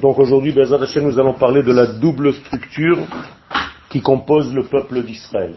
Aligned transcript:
Donc 0.00 0.18
aujourd'hui, 0.18 0.54
nous 0.54 1.18
allons 1.18 1.34
parler 1.34 1.62
de 1.62 1.72
la 1.72 1.86
double 1.86 2.32
structure 2.32 2.98
qui 3.90 4.00
compose 4.00 4.54
le 4.54 4.64
peuple 4.64 5.02
d'Israël. 5.02 5.56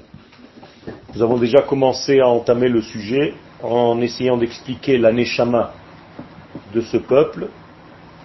Nous 1.15 1.23
avons 1.23 1.37
déjà 1.37 1.61
commencé 1.61 2.19
à 2.19 2.27
entamer 2.27 2.67
le 2.67 2.81
sujet 2.81 3.33
en 3.63 4.01
essayant 4.01 4.35
d'expliquer 4.35 4.97
la 4.97 5.13
neshama 5.13 5.71
de 6.73 6.81
ce 6.81 6.97
peuple, 6.97 7.47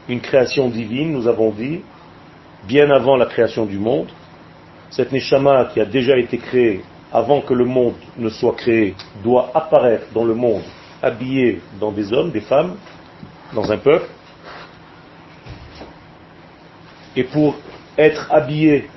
une 0.09 0.20
création 0.20 0.69
divine, 0.69 1.12
nous 1.12 1.29
avons 1.29 1.52
dit, 1.52 1.82
bien 2.66 2.91
avant 2.91 3.14
la 3.14 3.27
création 3.27 3.64
du 3.64 3.79
monde. 3.79 4.09
Cette 4.91 5.12
neshama 5.12 5.66
qui 5.66 5.80
a 5.80 5.84
déjà 5.84 6.18
été 6.18 6.39
créée 6.39 6.82
avant 7.12 7.43
que 7.43 7.55
le 7.55 7.64
monde 7.64 7.95
ne 8.18 8.29
soit 8.29 8.55
créé 8.57 8.96
doit 9.23 9.52
apparaître 9.55 10.07
dans 10.12 10.25
le 10.25 10.34
monde 10.34 10.62
habillée 11.00 11.61
dans 11.79 11.93
des 11.93 12.12
hommes, 12.12 12.32
des 12.32 12.41
femmes, 12.41 12.75
dans 13.55 13.71
un 13.71 13.79
peuple. 13.79 14.09
Et 17.16 17.24
pour 17.24 17.56
être 17.98 18.32
habillé 18.32 18.88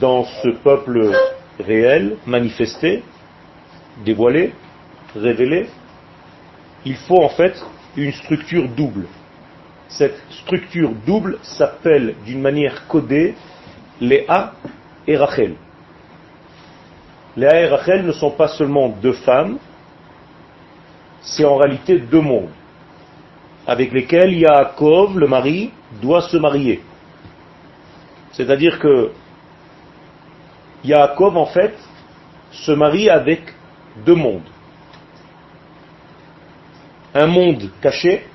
dans 0.00 0.24
ce 0.24 0.48
peuple 0.48 1.12
réel, 1.60 2.16
manifesté, 2.26 3.02
dévoilé, 4.04 4.52
révélé, 5.14 5.68
il 6.84 6.96
faut 6.96 7.22
en 7.22 7.28
fait 7.28 7.54
une 7.96 8.12
structure 8.12 8.68
double. 8.68 9.06
Cette 9.88 10.20
structure 10.30 10.90
double 11.06 11.38
s'appelle 11.42 12.16
d'une 12.24 12.40
manière 12.40 12.86
codée 12.88 13.34
Léa 14.00 14.54
et 15.06 15.16
Rachel. 15.16 15.54
Léa 17.36 17.60
et 17.60 17.66
Rachel 17.66 18.04
ne 18.04 18.12
sont 18.12 18.32
pas 18.32 18.48
seulement 18.48 18.88
deux 18.88 19.12
femmes, 19.12 19.58
c'est 21.20 21.44
en 21.44 21.56
réalité 21.56 21.98
deux 21.98 22.20
mondes 22.20 22.50
avec 23.66 23.92
lesquels 23.92 24.34
Yaakov, 24.34 25.18
le 25.18 25.26
mari, 25.26 25.70
doit 26.02 26.22
se 26.22 26.36
marier. 26.36 26.82
C'est-à-dire 28.32 28.78
que 28.78 29.12
Yaakov, 30.84 31.36
en 31.36 31.46
fait, 31.46 31.74
se 32.50 32.72
marie 32.72 33.08
avec 33.08 33.42
deux 34.04 34.14
mondes. 34.14 34.48
Un 37.14 37.26
monde 37.26 37.70
caché 37.80 38.26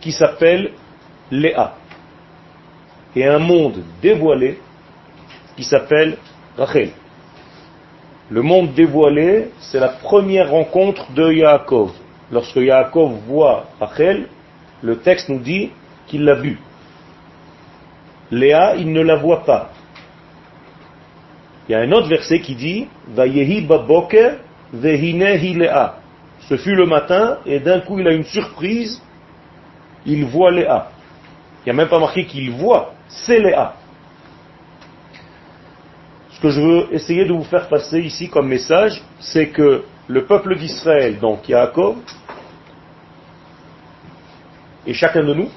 qui 0.00 0.12
s'appelle 0.12 0.72
Léa 1.30 1.74
et 3.14 3.26
un 3.26 3.38
monde 3.38 3.82
dévoilé 4.02 4.60
qui 5.56 5.64
s'appelle 5.64 6.18
Rachel. 6.56 6.90
Le 8.28 8.42
monde 8.42 8.74
dévoilé, 8.74 9.50
c'est 9.60 9.78
la 9.78 9.88
première 9.88 10.50
rencontre 10.50 11.10
de 11.12 11.32
Yaakov. 11.32 11.92
Lorsque 12.30 12.56
Yaakov 12.56 13.12
voit 13.26 13.66
Rachel, 13.78 14.26
le 14.82 14.98
texte 14.98 15.28
nous 15.28 15.38
dit 15.38 15.70
qu'il 16.06 16.24
l'a 16.24 16.34
vue. 16.34 16.58
Léa, 18.30 18.74
il 18.76 18.92
ne 18.92 19.00
la 19.00 19.16
voit 19.16 19.44
pas. 19.44 19.70
Il 21.68 21.72
y 21.72 21.74
a 21.74 21.80
un 21.80 21.92
autre 21.92 22.08
verset 22.08 22.40
qui 22.40 22.54
dit 22.54 22.88
Vayehi 23.08 23.62
baboker 23.62 24.34
vehinehi 24.72 25.54
Léa. 25.54 25.96
Ce 26.48 26.56
fut 26.56 26.74
le 26.74 26.86
matin 26.86 27.38
et 27.46 27.60
d'un 27.60 27.80
coup 27.80 27.98
il 27.98 28.06
a 28.06 28.12
une 28.12 28.24
surprise, 28.24 29.02
il 30.04 30.24
voit 30.24 30.50
Léa. 30.50 30.90
Il 31.60 31.66
n'y 31.66 31.70
a 31.70 31.74
même 31.74 31.88
pas 31.88 31.98
marqué 31.98 32.24
qu'il 32.24 32.50
voit, 32.52 32.94
c'est 33.08 33.40
Léa. 33.40 33.74
Ce 36.30 36.40
que 36.40 36.50
je 36.50 36.60
veux 36.60 36.94
essayer 36.94 37.24
de 37.24 37.32
vous 37.32 37.44
faire 37.44 37.68
passer 37.68 38.00
ici 38.00 38.28
comme 38.28 38.48
message, 38.48 39.02
c'est 39.18 39.48
que 39.48 39.84
le 40.08 40.24
peuple 40.24 40.56
d'Israël, 40.56 41.18
donc 41.18 41.48
Yaakov, 41.48 41.96
et 44.86 44.94
chacun 44.94 45.24
de 45.24 45.34
nous, 45.34 45.48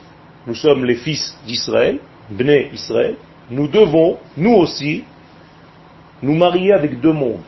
nous 0.48 0.56
sommes 0.56 0.86
les 0.86 0.96
fils 0.96 1.38
d'Israël, 1.46 2.00
Bnei 2.30 2.70
Israël, 2.74 3.16
nous 3.52 3.68
devons, 3.68 4.18
nous 4.38 4.54
aussi, 4.54 5.04
nous 6.22 6.36
marier 6.36 6.74
avec 6.74 7.00
deux 7.00 7.14
mondes. 7.14 7.44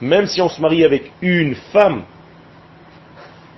Même 0.00 0.26
si 0.26 0.40
on 0.42 0.48
se 0.48 0.60
marie 0.60 0.84
avec 0.84 1.12
une 1.22 1.54
femme, 1.72 2.02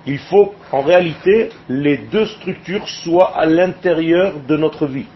il 0.05 0.19
faut 0.19 0.53
en 0.71 0.81
réalité 0.81 1.49
les 1.67 1.97
deux 1.97 2.25
structures 2.25 2.87
soient 2.87 3.37
à 3.37 3.45
l'intérieur 3.45 4.33
de 4.47 4.55
notre 4.55 4.87
vie. 4.87 5.07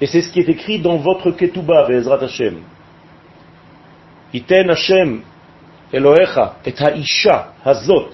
Et 0.00 0.06
c'est 0.06 0.22
ce 0.22 0.30
qui 0.30 0.40
est 0.40 0.48
écrit 0.48 0.80
dans 0.80 0.96
votre 0.96 1.32
Ketubah, 1.32 1.86
Ve'ezrat 1.88 2.22
Hashem. 2.22 2.60
Iten 4.32 4.70
Hashem 4.70 5.22
Elohecha 5.92 6.56
et 6.64 6.74
Haisha 6.78 7.52
Hazot 7.64 8.10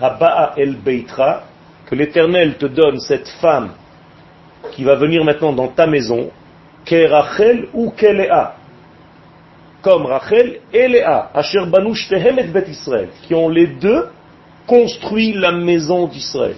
Haba'a 0.00 0.54
El 0.56 0.76
Beitra 0.76 1.44
que 1.86 1.94
l'Éternel 1.94 2.56
te 2.58 2.66
donne 2.66 3.00
cette 3.00 3.28
femme 3.40 3.70
qui 4.72 4.84
va 4.84 4.94
venir 4.96 5.24
maintenant 5.24 5.52
dans 5.52 5.68
ta 5.68 5.86
maison, 5.86 6.30
Rachel 6.90 7.68
ou 7.74 7.90
Kelea, 7.90 8.54
comme 9.82 10.06
Rachel 10.06 10.60
et 10.72 10.88
Léa, 10.88 11.30
Asher 11.34 11.66
Banu 11.66 11.94
et 12.10 12.42
Bet 12.44 12.64
Israël, 12.68 13.08
qui 13.22 13.34
ont 13.34 13.48
les 13.48 13.66
deux 13.66 14.08
construit 14.66 15.32
la 15.32 15.52
maison 15.52 16.06
d'Israël. 16.06 16.56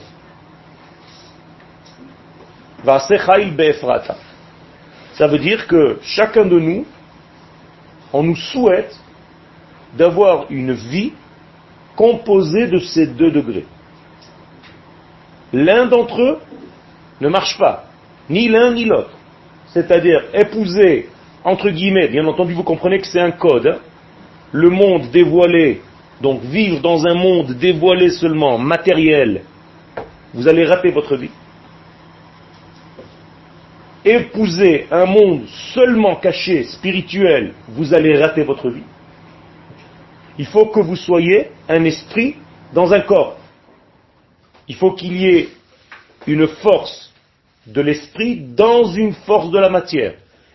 Ça 5.15 5.27
veut 5.27 5.39
dire 5.39 5.67
que 5.67 5.99
chacun 6.03 6.47
de 6.47 6.59
nous, 6.59 6.87
on 8.13 8.23
nous 8.23 8.37
souhaite 8.37 8.97
d'avoir 9.97 10.47
une 10.51 10.73
vie 10.73 11.13
composée 11.97 12.67
de 12.67 12.79
ces 12.79 13.07
deux 13.07 13.31
degrés. 13.31 13.67
L'un 15.53 15.87
d'entre 15.87 16.21
eux 16.23 16.39
ne 17.21 17.29
marche 17.29 17.59
pas, 17.59 17.85
ni 18.29 18.49
l'un 18.49 18.73
ni 18.73 18.85
l'autre. 18.85 19.11
C'est-à-dire 19.67 20.25
épouser, 20.33 21.09
entre 21.45 21.71
guillemets, 21.71 22.09
bien 22.09 22.27
entendu 22.27 22.55
vous 22.55 22.63
comprenez 22.63 22.99
que 22.99 23.07
c'est 23.07 23.21
un 23.21 23.33
code, 23.33 23.67
hein. 23.67 23.79
le 24.53 24.71
monde 24.71 25.11
dévoilé, 25.11 25.83
donc 26.21 26.43
vivre 26.43 26.81
dans 26.81 27.07
un 27.07 27.15
monde 27.15 27.53
dévoilé 27.53 28.11
seulement, 28.11 28.59
matériel, 28.59 29.43
vous 30.33 30.49
allez 30.49 30.65
rater 30.65 30.91
votre 30.91 31.17
vie. 31.17 31.31
Épouser 34.05 34.87
un 34.91 35.05
monde 35.05 35.43
seulement 35.75 36.17
caché, 36.17 36.65
spirituel, 36.65 37.53
vous 37.69 37.93
allez 37.93 38.17
rater 38.19 38.43
votre 38.45 38.71
vie. 38.71 38.85
Il 40.41 40.47
faut 40.47 40.65
que 40.69 40.81
vous 40.81 40.97
soyez 40.97 41.51
un 41.69 41.85
esprit 41.85 42.37
dans 42.73 42.95
un 42.95 43.03
corps. 43.03 43.37
Il 44.69 44.75
faut 44.75 44.93
qu'il 44.93 45.15
y 45.21 45.27
ait 45.27 45.49
une 46.27 46.49
force 46.49 47.13
de 47.67 47.83
l'esprit 47.83 48.41
dans 48.41 48.85
une 48.85 49.13
force 49.13 49.51
de 49.51 49.59
la 49.59 49.69
matière. 49.69 50.15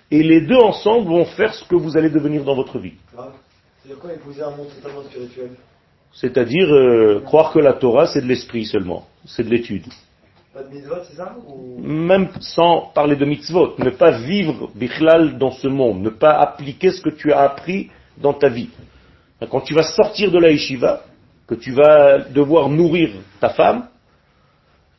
Et 0.10 0.24
les 0.24 0.42
deux 0.42 0.58
ensemble 0.58 1.08
vont 1.08 1.26
faire 1.26 1.54
ce 1.54 1.64
que 1.66 1.76
vous 1.76 1.96
allez 1.96 2.10
devenir 2.10 2.44
dans 2.44 2.56
votre 2.56 2.80
vie. 2.80 2.96
C'est-à-dire 3.14 4.02
quoi 4.02 4.14
épouser 4.14 4.42
un 4.42 4.56
monde 4.58 4.70
totalement 4.76 5.04
spirituel? 5.04 5.52
C'est-à-dire 6.14 6.74
euh, 6.74 7.22
croire 7.24 7.54
que 7.54 7.60
la 7.60 7.74
Torah 7.74 8.08
c'est 8.08 8.22
de 8.22 8.28
l'esprit 8.28 8.66
seulement, 8.66 9.06
c'est 9.28 9.44
de 9.44 9.52
l'étude. 9.52 9.86
Pas 10.52 10.64
de 10.64 10.74
mitzvot, 10.74 10.96
c'est 11.08 11.18
ça 11.18 11.36
Même 11.78 12.30
sans 12.40 12.90
parler 12.96 13.16
de 13.16 13.26
mitzvot, 13.26 13.76
ne 13.78 13.92
pas 13.92 14.18
vivre 14.18 14.72
bichlal 14.74 15.38
dans 15.38 15.52
ce 15.52 15.68
monde, 15.68 16.02
ne 16.02 16.10
pas 16.10 16.40
appliquer 16.40 16.90
ce 16.90 17.02
que 17.02 17.12
tu 17.12 17.32
as 17.32 17.42
appris 17.42 17.92
dans 18.18 18.34
ta 18.34 18.50
vie. 18.50 18.70
Quand 19.50 19.62
tu 19.62 19.74
vas 19.74 19.84
sortir 19.84 20.32
de 20.32 20.40
la 20.40 20.52
yeshiva, 20.52 21.04
que 21.48 21.56
tu 21.56 21.72
vas 21.72 22.20
devoir 22.20 22.70
nourrir 22.70 23.12
ta 23.40 23.50
femme, 23.50 23.88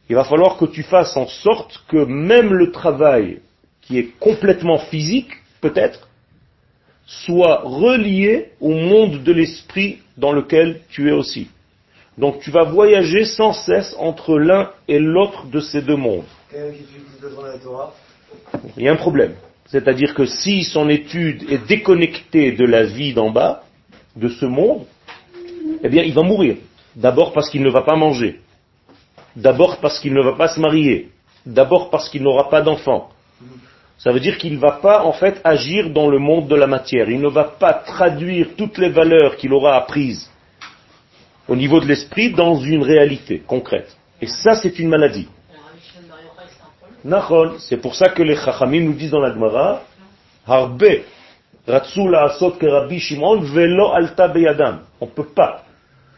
il 0.09 0.15
va 0.15 0.25
falloir 0.25 0.57
que 0.57 0.67
tu 0.67 0.83
fasses 0.83 1.17
en 1.17 1.27
sorte 1.27 1.83
que 1.89 2.05
même 2.05 2.53
le 2.53 2.71
travail 2.71 3.41
qui 3.83 3.99
est 3.99 4.11
complètement 4.21 4.79
physique, 4.79 5.31
peut-être, 5.61 6.09
soit 7.07 7.63
relié 7.65 8.53
au 8.61 8.71
monde 8.71 9.23
de 9.23 9.33
l'esprit 9.33 9.99
dans 10.17 10.33
lequel 10.33 10.81
tu 10.91 11.09
es 11.09 11.13
aussi. 11.13 11.49
Donc 12.19 12.41
tu 12.41 12.51
vas 12.51 12.65
voyager 12.65 13.25
sans 13.25 13.53
cesse 13.53 13.95
entre 13.99 14.39
l'un 14.39 14.71
et 14.89 14.99
l'autre 14.99 15.47
de 15.47 15.61
ces 15.61 15.83
deux 15.83 15.97
mondes. 15.97 16.25
Il 18.77 18.83
y 18.85 18.89
a 18.89 18.93
un 18.93 18.97
problème. 18.97 19.35
C'est-à-dire 19.67 20.15
que 20.15 20.25
si 20.25 20.65
son 20.65 20.89
étude 20.89 21.51
est 21.51 21.67
déconnectée 21.67 22.53
de 22.53 22.65
la 22.65 22.85
vie 22.85 23.13
d'en 23.13 23.31
bas, 23.31 23.65
de 24.17 24.29
ce 24.29 24.47
monde, 24.47 24.85
eh 25.83 25.89
bien 25.89 26.03
il 26.03 26.15
va 26.15 26.23
mourir. 26.23 26.57
D'abord 26.95 27.33
parce 27.33 27.51
qu'il 27.51 27.63
ne 27.63 27.71
va 27.71 27.83
pas 27.83 27.97
manger. 27.97 28.41
D'abord 29.35 29.79
parce 29.79 29.99
qu'il 30.01 30.15
ne 30.15 30.23
va 30.23 30.33
pas 30.33 30.49
se 30.49 30.59
marier. 30.59 31.11
D'abord 31.45 31.91
parce 31.91 32.09
qu'il 32.09 32.23
n'aura 32.23 32.49
pas 32.49 32.63
d'enfant. 32.63 33.11
Ça 33.99 34.13
veut 34.13 34.21
dire 34.21 34.39
qu'il 34.39 34.55
ne 34.55 34.59
va 34.59 34.73
pas 34.73 35.05
en 35.05 35.13
fait 35.13 35.41
agir 35.45 35.91
dans 35.91 36.09
le 36.09 36.19
monde 36.19 36.49
de 36.49 36.55
la 36.55 36.67
matière. 36.67 37.09
Il 37.09 37.21
ne 37.21 37.29
va 37.29 37.45
pas 37.45 37.73
traduire 37.73 38.49
toutes 38.57 38.79
les 38.79 38.89
valeurs 38.89 39.37
qu'il 39.37 39.53
aura 39.53 39.77
apprises 39.77 40.31
au 41.49 41.57
niveau 41.57 41.81
de 41.81 41.87
l'esprit 41.87 42.33
dans 42.33 42.57
une 42.57 42.83
réalité 42.83 43.43
concrète. 43.47 43.97
Et 44.21 44.27
ça, 44.27 44.55
c'est 44.57 44.79
une 44.79 44.89
maladie. 44.89 45.29
C'est 47.59 47.77
pour 47.77 47.95
ça 47.95 48.09
que 48.09 48.23
les 48.23 48.37
Chachamim 48.37 48.81
nous 48.81 48.95
disent 48.95 49.13
dans 49.13 49.21
la 49.21 49.33
Gemara, 49.33 49.83
Asot 51.69 52.59
Shimon, 52.99 53.41
Velo 53.41 53.93
Alta 53.93 54.29
Beyadam. 54.29 54.81
On 55.01 55.07
peut 55.07 55.27
pas. 55.27 55.63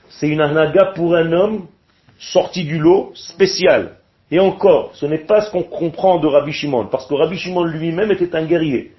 C'est 0.09 0.29
une 0.29 0.41
anaga 0.41 0.93
pour 0.95 1.15
un 1.15 1.33
homme 1.33 1.67
sorti 2.19 2.65
du 2.65 2.79
lot 2.79 3.13
spécial. 3.15 3.97
Et 4.31 4.41
encore, 4.41 4.91
ce 4.95 5.07
n'est 5.07 5.25
pas 5.25 5.41
ce 5.41 5.51
qu'on 5.51 5.63
comprend 5.63 6.19
de 6.19 6.27
Rabbi 6.27 6.53
Shimon, 6.53 6.87
parce 6.87 7.07
que 7.07 7.15
Rabbi 7.15 7.39
Shimon 7.39 7.65
lui-même 7.65 8.11
était 8.11 8.35
un 8.37 8.45
guerrier. 8.45 8.93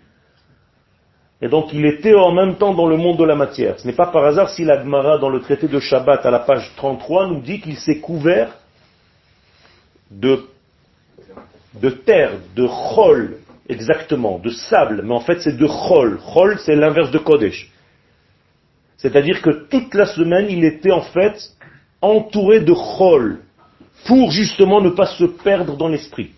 Et 1.42 1.48
donc 1.48 1.72
il 1.72 1.86
était 1.86 2.16
en 2.16 2.32
même 2.32 2.56
temps 2.56 2.74
dans 2.74 2.88
le 2.88 2.98
monde 2.98 3.18
de 3.18 3.24
la 3.24 3.36
matière. 3.36 3.80
Ce 3.80 3.88
n'est 3.88 3.94
pas 3.94 4.08
par 4.08 4.26
hasard 4.26 4.50
si 4.50 4.66
la 4.66 4.82
Gemara 4.82 5.20
dans 5.20 5.30
le 5.30 5.40
traité 5.40 5.68
de 5.68 5.80
Shabbat 5.80 6.26
à 6.26 6.32
la 6.32 6.40
page 6.40 6.72
33 6.76 7.28
nous 7.28 7.42
dit 7.42 7.62
qu'il 7.62 7.78
s'est 7.78 8.00
couvert 8.00 8.58
de, 10.12 10.44
de 11.76 11.90
terre, 11.90 12.32
de 12.56 12.68
chol, 12.68 13.38
exactement, 13.70 14.40
de 14.40 14.50
sable, 14.50 15.04
mais 15.04 15.14
en 15.14 15.22
fait 15.22 15.40
c'est 15.42 15.58
de 15.58 15.68
chol. 15.68 16.20
Chol 16.34 16.60
c'est 16.60 16.76
l'inverse 16.76 17.12
de 17.12 17.20
Kodesh. 17.20 17.72
C'est-à-dire 18.98 19.42
que 19.42 19.68
toute 19.70 19.94
la 19.94 20.06
semaine 20.06 20.48
il 20.50 20.66
était 20.66 20.92
en 20.92 21.02
fait 21.02 21.38
entouré 22.02 22.60
de 22.60 22.74
chol, 22.74 23.40
pour 24.06 24.32
justement 24.32 24.82
ne 24.82 24.90
pas 24.90 25.08
se 25.08 25.26
perdre 25.26 25.78
dans 25.78 25.88
l'esprit. 25.88 26.32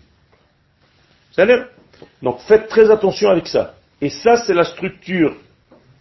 Donc 2.22 2.40
faites 2.40 2.68
très 2.68 2.90
attention 2.90 3.30
avec 3.30 3.48
ça. 3.48 3.74
Et 4.00 4.10
ça, 4.10 4.36
c'est 4.36 4.54
la 4.54 4.64
structure 4.64 5.36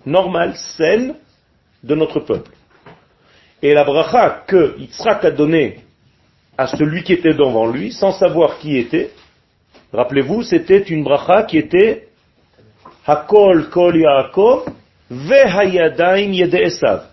normale, 0.05 0.55
saine 0.55 1.15
de 1.83 1.95
notre 1.95 2.19
peuple. 2.19 2.51
Et 3.61 3.73
la 3.73 3.83
bracha 3.83 4.43
que 4.47 4.75
Yitzhak 4.79 5.23
a 5.25 5.31
donnée 5.31 5.81
à 6.57 6.65
celui 6.67 7.03
qui 7.03 7.13
était 7.13 7.33
devant 7.33 7.67
lui, 7.67 7.91
sans 7.91 8.11
savoir 8.11 8.57
qui 8.57 8.77
était, 8.77 9.11
rappelez-vous, 9.93 10.43
c'était 10.43 10.79
une 10.79 11.03
bracha 11.03 11.43
qui 11.43 11.57
était 11.57 12.07
Hakol 13.05 13.69
Kol 13.69 13.97
Yaakov 13.97 14.65
Vehayadaim 15.09 16.31
Yede 16.31 16.55
Esav. 16.55 17.05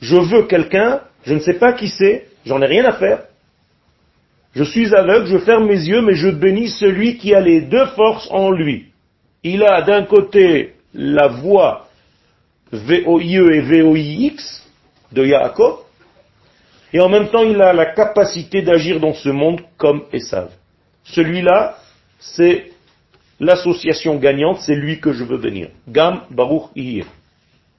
Je 0.00 0.16
veux 0.16 0.42
quelqu'un, 0.42 1.00
je 1.24 1.34
ne 1.34 1.40
sais 1.40 1.54
pas 1.54 1.72
qui 1.72 1.88
c'est, 1.88 2.26
j'en 2.44 2.60
ai 2.62 2.66
rien 2.66 2.84
à 2.84 2.92
faire. 2.92 3.24
Je 4.54 4.64
suis 4.64 4.94
aveugle, 4.94 5.26
je 5.26 5.38
ferme 5.38 5.66
mes 5.66 5.80
yeux, 5.80 6.02
mais 6.02 6.14
je 6.14 6.28
bénis 6.28 6.68
celui 6.68 7.18
qui 7.18 7.34
a 7.34 7.40
les 7.40 7.60
deux 7.60 7.86
forces 7.86 8.28
en 8.30 8.50
lui 8.50 8.90
il 9.42 9.62
a 9.64 9.82
d'un 9.82 10.04
côté 10.04 10.74
la 10.94 11.28
voix 11.28 11.88
VOIE 12.72 13.52
et 13.52 13.60
VOIX 13.60 14.68
de 15.12 15.24
Yaakov, 15.24 15.78
et 16.92 17.00
en 17.00 17.08
même 17.08 17.28
temps 17.28 17.42
il 17.42 17.60
a 17.60 17.72
la 17.72 17.86
capacité 17.86 18.62
d'agir 18.62 19.00
dans 19.00 19.14
ce 19.14 19.28
monde 19.28 19.60
comme 19.76 20.04
Esav. 20.12 20.50
Celui-là, 21.04 21.78
c'est 22.18 22.70
l'association 23.38 24.16
gagnante, 24.16 24.60
c'est 24.60 24.74
lui 24.74 25.00
que 25.00 25.12
je 25.12 25.24
veux 25.24 25.38
venir. 25.38 25.68
Gam 25.88 26.22
Baruch 26.30 26.70
Ihir, 26.76 27.06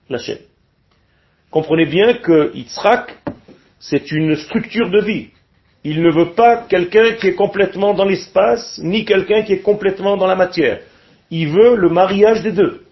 la 0.10 0.18
chaîne. 0.18 0.40
Comprenez 1.50 1.86
bien 1.86 2.14
que 2.14 2.52
Yitzhak, 2.56 3.18
c'est 3.80 4.12
une 4.12 4.36
structure 4.36 4.90
de 4.90 5.02
vie. 5.02 5.30
Il 5.84 6.02
ne 6.02 6.12
veut 6.12 6.34
pas 6.34 6.58
quelqu'un 6.58 7.14
qui 7.14 7.28
est 7.28 7.36
complètement 7.36 7.94
dans 7.94 8.06
l'espace, 8.06 8.80
ni 8.84 9.06
quelqu'un 9.06 9.42
qui 9.44 9.54
est 9.54 9.62
complètement 9.62 10.18
dans 10.18 10.28
la 10.28 10.36
matière 10.36 10.82
il 11.32 11.48
veut 11.48 11.76
le 11.76 11.90
mariage 11.90 12.44
des 12.44 12.52
deux. 12.52 12.84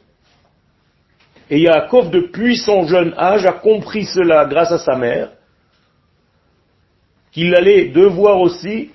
Et 1.49 1.59
Yaakov, 1.59 2.09
depuis 2.09 2.57
son 2.57 2.87
jeune 2.87 3.13
âge, 3.17 3.45
a 3.45 3.51
compris 3.51 4.05
cela 4.05 4.45
grâce 4.45 4.71
à 4.71 4.79
sa 4.79 4.95
mère, 4.95 5.31
qu'il 7.31 7.53
allait 7.53 7.89
devoir 7.89 8.39
aussi 8.39 8.91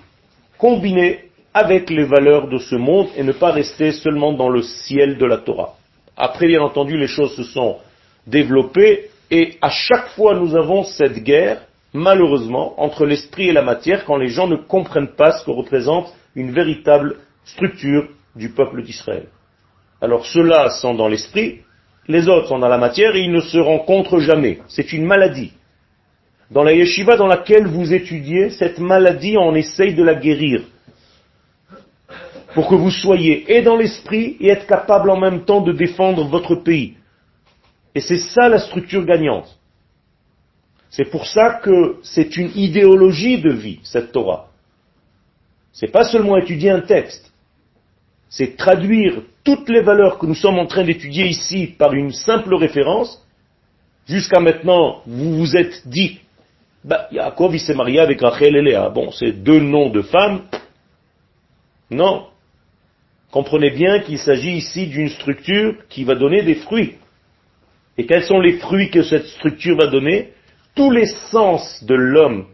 combiner 0.56 1.23
avec 1.54 1.88
les 1.88 2.04
valeurs 2.04 2.48
de 2.48 2.58
ce 2.58 2.74
monde 2.74 3.08
et 3.16 3.22
ne 3.22 3.32
pas 3.32 3.52
rester 3.52 3.92
seulement 3.92 4.32
dans 4.32 4.48
le 4.48 4.62
ciel 4.62 5.16
de 5.18 5.24
la 5.24 5.38
Torah. 5.38 5.76
Après, 6.16 6.48
bien 6.48 6.60
entendu, 6.60 6.96
les 6.96 7.06
choses 7.06 7.34
se 7.36 7.44
sont 7.44 7.76
développées 8.26 9.10
et 9.30 9.56
à 9.62 9.70
chaque 9.70 10.08
fois 10.10 10.34
nous 10.34 10.56
avons 10.56 10.82
cette 10.82 11.22
guerre, 11.22 11.62
malheureusement, 11.92 12.74
entre 12.80 13.06
l'esprit 13.06 13.48
et 13.48 13.52
la 13.52 13.62
matière 13.62 14.04
quand 14.04 14.16
les 14.16 14.28
gens 14.28 14.48
ne 14.48 14.56
comprennent 14.56 15.14
pas 15.16 15.32
ce 15.32 15.44
que 15.44 15.50
représente 15.52 16.12
une 16.34 16.50
véritable 16.50 17.16
structure 17.44 18.08
du 18.34 18.50
peuple 18.50 18.82
d'Israël. 18.82 19.26
Alors 20.00 20.26
ceux-là 20.26 20.70
sont 20.70 20.94
dans 20.94 21.08
l'esprit, 21.08 21.60
les 22.08 22.28
autres 22.28 22.48
sont 22.48 22.58
dans 22.58 22.68
la 22.68 22.78
matière 22.78 23.14
et 23.14 23.20
ils 23.20 23.32
ne 23.32 23.40
se 23.40 23.58
rencontrent 23.58 24.18
jamais. 24.18 24.58
C'est 24.68 24.92
une 24.92 25.06
maladie. 25.06 25.52
Dans 26.50 26.62
la 26.62 26.72
yeshiva 26.72 27.16
dans 27.16 27.26
laquelle 27.26 27.66
vous 27.66 27.94
étudiez, 27.94 28.50
cette 28.50 28.78
maladie, 28.78 29.36
on 29.38 29.54
essaye 29.54 29.94
de 29.94 30.02
la 30.02 30.14
guérir. 30.14 30.62
Pour 32.54 32.68
que 32.68 32.74
vous 32.74 32.90
soyez 32.90 33.56
et 33.56 33.62
dans 33.62 33.76
l'esprit 33.76 34.36
et 34.40 34.48
être 34.48 34.66
capable 34.66 35.10
en 35.10 35.18
même 35.18 35.44
temps 35.44 35.60
de 35.60 35.72
défendre 35.72 36.24
votre 36.24 36.54
pays. 36.54 36.94
Et 37.94 38.00
c'est 38.00 38.18
ça 38.18 38.48
la 38.48 38.58
structure 38.58 39.04
gagnante. 39.04 39.58
C'est 40.90 41.10
pour 41.10 41.26
ça 41.26 41.60
que 41.62 41.96
c'est 42.02 42.36
une 42.36 42.50
idéologie 42.54 43.40
de 43.40 43.50
vie, 43.50 43.80
cette 43.82 44.12
Torah. 44.12 44.48
C'est 45.72 45.90
pas 45.90 46.04
seulement 46.04 46.36
étudier 46.36 46.70
un 46.70 46.80
texte 46.80 47.34
c'est 48.34 48.56
traduire 48.56 49.22
toutes 49.44 49.68
les 49.68 49.82
valeurs 49.82 50.18
que 50.18 50.26
nous 50.26 50.34
sommes 50.34 50.58
en 50.58 50.66
train 50.66 50.82
d'étudier 50.82 51.26
ici 51.26 51.68
par 51.78 51.92
une 51.92 52.10
simple 52.10 52.52
référence. 52.56 53.24
Jusqu'à 54.06 54.40
maintenant, 54.40 55.02
vous 55.06 55.36
vous 55.38 55.56
êtes 55.56 55.86
dit, 55.86 56.18
bah, 56.82 57.06
Yaakov, 57.12 57.54
il 57.54 57.60
s'est 57.60 57.76
marié 57.76 58.00
avec 58.00 58.20
Rachel 58.20 58.56
et 58.56 58.62
Léa. 58.62 58.88
Bon, 58.88 59.12
c'est 59.12 59.30
deux 59.30 59.60
noms 59.60 59.88
de 59.88 60.02
femmes. 60.02 60.42
Non. 61.92 62.26
Comprenez 63.34 63.70
bien 63.70 63.98
qu'il 63.98 64.20
s'agit 64.20 64.58
ici 64.58 64.86
d'une 64.86 65.08
structure 65.08 65.74
qui 65.88 66.04
va 66.04 66.14
donner 66.14 66.42
des 66.42 66.54
fruits. 66.54 66.94
Et 67.98 68.06
quels 68.06 68.22
sont 68.22 68.38
les 68.38 68.58
fruits 68.58 68.92
que 68.92 69.02
cette 69.02 69.26
structure 69.26 69.76
va 69.76 69.88
donner? 69.88 70.32
Tous 70.76 70.92
les 70.92 71.06
sens 71.32 71.82
de 71.82 71.96
l'homme, 71.96 72.46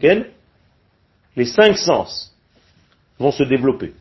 les 0.00 1.46
cinq 1.46 1.76
sens, 1.76 2.32
vont 3.18 3.32
se 3.32 3.42
développer 3.42 3.92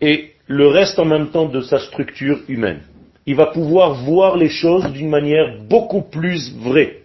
et 0.00 0.32
le 0.48 0.66
reste 0.66 0.98
en 0.98 1.04
même 1.04 1.30
temps 1.30 1.46
de 1.46 1.60
sa 1.60 1.78
structure 1.78 2.40
humaine. 2.48 2.82
Il 3.24 3.36
va 3.36 3.46
pouvoir 3.46 3.94
voir 3.94 4.36
les 4.36 4.48
choses 4.48 4.90
d'une 4.90 5.10
manière 5.10 5.62
beaucoup 5.62 6.02
plus 6.02 6.52
vraie. 6.56 7.02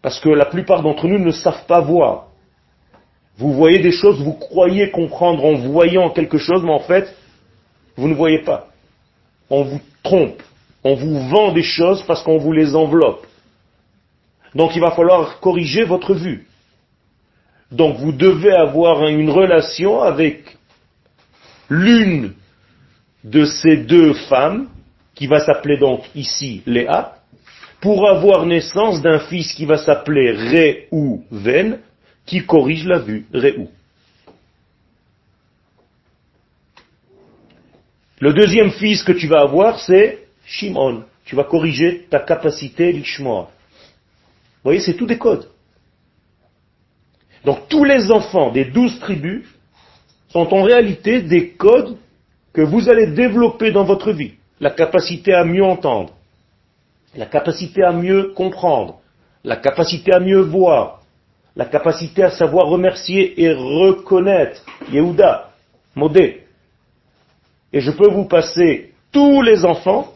Parce 0.00 0.20
que 0.20 0.28
la 0.28 0.46
plupart 0.46 0.82
d'entre 0.82 1.08
nous 1.08 1.18
ne 1.18 1.32
savent 1.32 1.66
pas 1.66 1.80
voir. 1.80 2.29
Vous 3.40 3.54
voyez 3.54 3.78
des 3.78 3.90
choses, 3.90 4.20
vous 4.20 4.34
croyez 4.34 4.90
comprendre 4.90 5.44
en 5.44 5.54
voyant 5.54 6.10
quelque 6.10 6.36
chose, 6.36 6.62
mais 6.62 6.72
en 6.72 6.80
fait, 6.80 7.16
vous 7.96 8.06
ne 8.06 8.14
voyez 8.14 8.40
pas. 8.40 8.68
On 9.48 9.62
vous 9.62 9.80
trompe. 10.02 10.42
On 10.84 10.94
vous 10.94 11.28
vend 11.28 11.52
des 11.52 11.62
choses 11.62 12.02
parce 12.02 12.22
qu'on 12.22 12.36
vous 12.36 12.52
les 12.52 12.76
enveloppe. 12.76 13.26
Donc 14.54 14.76
il 14.76 14.80
va 14.80 14.90
falloir 14.90 15.40
corriger 15.40 15.84
votre 15.84 16.14
vue. 16.14 16.46
Donc 17.72 17.96
vous 17.96 18.12
devez 18.12 18.52
avoir 18.52 19.06
une 19.06 19.30
relation 19.30 20.02
avec 20.02 20.56
l'une 21.70 22.34
de 23.24 23.46
ces 23.46 23.78
deux 23.78 24.12
femmes, 24.12 24.68
qui 25.14 25.26
va 25.26 25.40
s'appeler 25.40 25.76
donc 25.78 26.02
ici 26.14 26.62
Léa, 26.66 27.16
pour 27.80 28.08
avoir 28.08 28.44
naissance 28.44 29.00
d'un 29.00 29.18
fils 29.18 29.52
qui 29.54 29.64
va 29.64 29.78
s'appeler 29.78 30.32
Ven, 31.30 31.78
qui 32.26 32.44
corrige 32.44 32.86
la 32.86 32.98
vue, 32.98 33.26
Réou. 33.32 33.68
Le 38.20 38.34
deuxième 38.34 38.70
fils 38.70 39.02
que 39.02 39.12
tu 39.12 39.26
vas 39.26 39.40
avoir, 39.40 39.80
c'est 39.80 40.26
Shimon. 40.44 41.04
Tu 41.24 41.36
vas 41.36 41.44
corriger 41.44 42.06
ta 42.10 42.20
capacité 42.20 42.92
l'ishmoa. 42.92 43.42
Vous 43.42 44.64
voyez, 44.64 44.80
c'est 44.80 44.94
tout 44.94 45.06
des 45.06 45.16
codes. 45.16 45.48
Donc 47.44 47.68
tous 47.68 47.84
les 47.84 48.10
enfants 48.10 48.50
des 48.50 48.66
douze 48.66 48.98
tribus 49.00 49.46
sont 50.28 50.52
en 50.52 50.62
réalité 50.62 51.22
des 51.22 51.50
codes 51.50 51.96
que 52.52 52.60
vous 52.60 52.88
allez 52.88 53.06
développer 53.06 53.70
dans 53.70 53.84
votre 53.84 54.12
vie. 54.12 54.32
La 54.60 54.70
capacité 54.70 55.32
à 55.32 55.44
mieux 55.44 55.64
entendre, 55.64 56.12
la 57.16 57.24
capacité 57.26 57.82
à 57.82 57.92
mieux 57.92 58.32
comprendre, 58.34 59.00
la 59.42 59.56
capacité 59.56 60.12
à 60.12 60.20
mieux 60.20 60.40
voir, 60.40 60.99
la 61.56 61.64
capacité 61.64 62.22
à 62.22 62.30
savoir 62.30 62.66
remercier 62.66 63.40
et 63.42 63.52
reconnaître. 63.52 64.62
Yehuda, 64.90 65.50
Modé. 65.94 66.44
Et 67.72 67.80
je 67.80 67.90
peux 67.90 68.10
vous 68.10 68.24
passer 68.24 68.92
tous 69.12 69.42
les 69.42 69.64
enfants, 69.64 70.12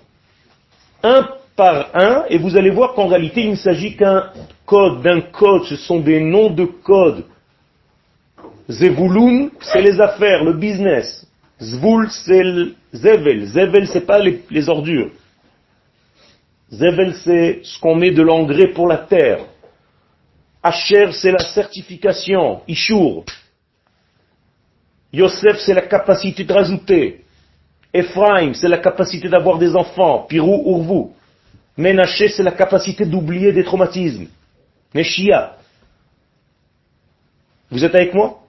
un 1.02 1.28
par 1.56 1.90
un, 1.94 2.24
et 2.28 2.38
vous 2.38 2.56
allez 2.56 2.70
voir 2.70 2.94
qu'en 2.94 3.06
réalité 3.06 3.42
il 3.42 3.50
ne 3.50 3.56
s'agit 3.56 3.96
qu'un 3.96 4.30
code, 4.66 5.02
d'un 5.02 5.20
code, 5.20 5.64
ce 5.64 5.76
sont 5.76 6.00
des 6.00 6.20
noms 6.20 6.50
de 6.50 6.64
codes 6.64 7.24
Zevulun, 8.68 9.50
c'est 9.60 9.82
les 9.82 10.00
affaires, 10.00 10.42
le 10.42 10.54
business. 10.54 11.26
Zvul, 11.60 12.08
c'est 12.10 12.42
Zevel. 12.92 13.46
Zevel, 13.46 13.86
c'est 13.88 14.06
pas 14.06 14.18
les, 14.18 14.68
ordures. 14.68 15.10
Zevel, 16.72 17.14
c'est 17.24 17.60
ce 17.62 17.78
qu'on 17.78 17.94
met 17.94 18.10
de 18.10 18.22
l'engrais 18.22 18.68
pour 18.68 18.88
la 18.88 18.98
terre. 18.98 19.40
Asher, 20.64 21.12
c'est 21.12 21.30
la 21.30 21.40
certification. 21.40 22.62
Ishur. 22.66 23.24
Yosef, 25.12 25.58
c'est 25.58 25.74
la 25.74 25.82
capacité 25.82 26.42
de 26.42 26.52
rajouter. 26.52 27.22
Ephraim, 27.92 28.54
c'est 28.54 28.68
la 28.68 28.78
capacité 28.78 29.28
d'avoir 29.28 29.58
des 29.58 29.76
enfants. 29.76 30.24
Pirou, 30.26 30.64
Urvu. 30.66 31.10
Menaché, 31.76 32.28
c'est 32.28 32.42
la 32.42 32.52
capacité 32.52 33.04
d'oublier 33.04 33.52
des 33.52 33.62
traumatismes. 33.62 34.26
Neshia. 34.94 35.56
Vous 37.70 37.84
êtes 37.84 37.94
avec 37.94 38.14
moi? 38.14 38.40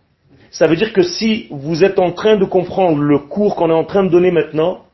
Ça 0.52 0.68
veut 0.68 0.78
dire 0.78 0.94
que 0.94 1.04
si 1.04 1.48
vous 1.52 1.84
êtes 1.84 2.00
en 2.00 2.14
train 2.14 2.38
de 2.38 2.46
comprendre 2.46 3.02
le 3.02 3.20
cours 3.20 3.58
qu'on 3.58 3.70
est 3.70 3.74
en 3.74 3.84
train 3.84 4.04
de 4.04 4.10
donner 4.10 4.32
maintenant, 4.32 4.86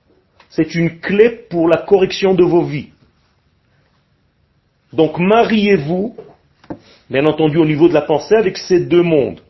c'est 0.49 0.73
une 0.73 0.99
clé 0.99 1.29
pour 1.29 1.69
la 1.69 1.77
correction 1.77 2.33
de 2.33 2.43
vos 2.43 2.63
vies. 2.63 2.89
Donc 4.91 5.19
mariez-vous, 5.19 6.15
bien 7.11 7.25
entendu 7.25 7.57
au 7.57 7.65
niveau 7.65 7.89
de 7.89 7.93
la 7.93 8.01
pensée, 8.01 8.35
avec 8.35 8.57
ces 8.57 8.79
deux 8.79 9.03
mondes. 9.03 9.41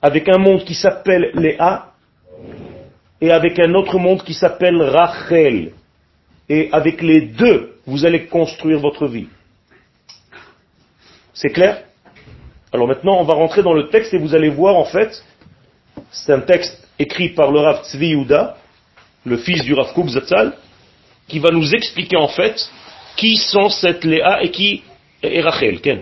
Avec 0.00 0.28
un 0.28 0.38
monde 0.38 0.64
qui 0.64 0.74
s'appelle 0.74 1.30
Léa 1.34 1.92
et 3.20 3.30
avec 3.30 3.58
un 3.58 3.74
autre 3.74 3.98
monde 3.98 4.22
qui 4.22 4.34
s'appelle 4.34 4.80
Rachel. 4.82 5.72
Et 6.48 6.70
avec 6.72 7.02
les 7.02 7.20
deux, 7.20 7.76
vous 7.86 8.04
allez 8.04 8.26
construire 8.26 8.78
votre 8.80 9.06
vie. 9.06 9.28
C'est 11.34 11.50
clair? 11.50 11.84
Alors 12.72 12.88
maintenant, 12.88 13.20
on 13.20 13.24
va 13.24 13.34
rentrer 13.34 13.62
dans 13.62 13.74
le 13.74 13.88
texte 13.88 14.14
et 14.14 14.18
vous 14.18 14.34
allez 14.34 14.48
voir 14.48 14.74
en 14.76 14.84
fait, 14.84 15.22
c'est 16.10 16.32
un 16.32 16.40
texte 16.40 16.88
écrit 16.98 17.30
par 17.30 17.50
le 17.50 17.60
Rav 17.60 17.84
Tzvi 17.84 18.08
Yehuda, 18.08 18.56
le 19.24 19.36
fils 19.36 19.62
du 19.64 19.74
Rav 19.74 19.92
Zatzal, 20.08 20.54
qui 21.28 21.38
va 21.38 21.50
nous 21.50 21.74
expliquer 21.74 22.16
en 22.16 22.28
fait 22.28 22.56
qui 23.16 23.36
sont 23.36 23.68
cette 23.68 24.04
Léa 24.04 24.42
et 24.42 24.50
qui 24.50 24.82
est 25.22 25.40
Rachel. 25.40 25.80
Ken. 25.80 26.00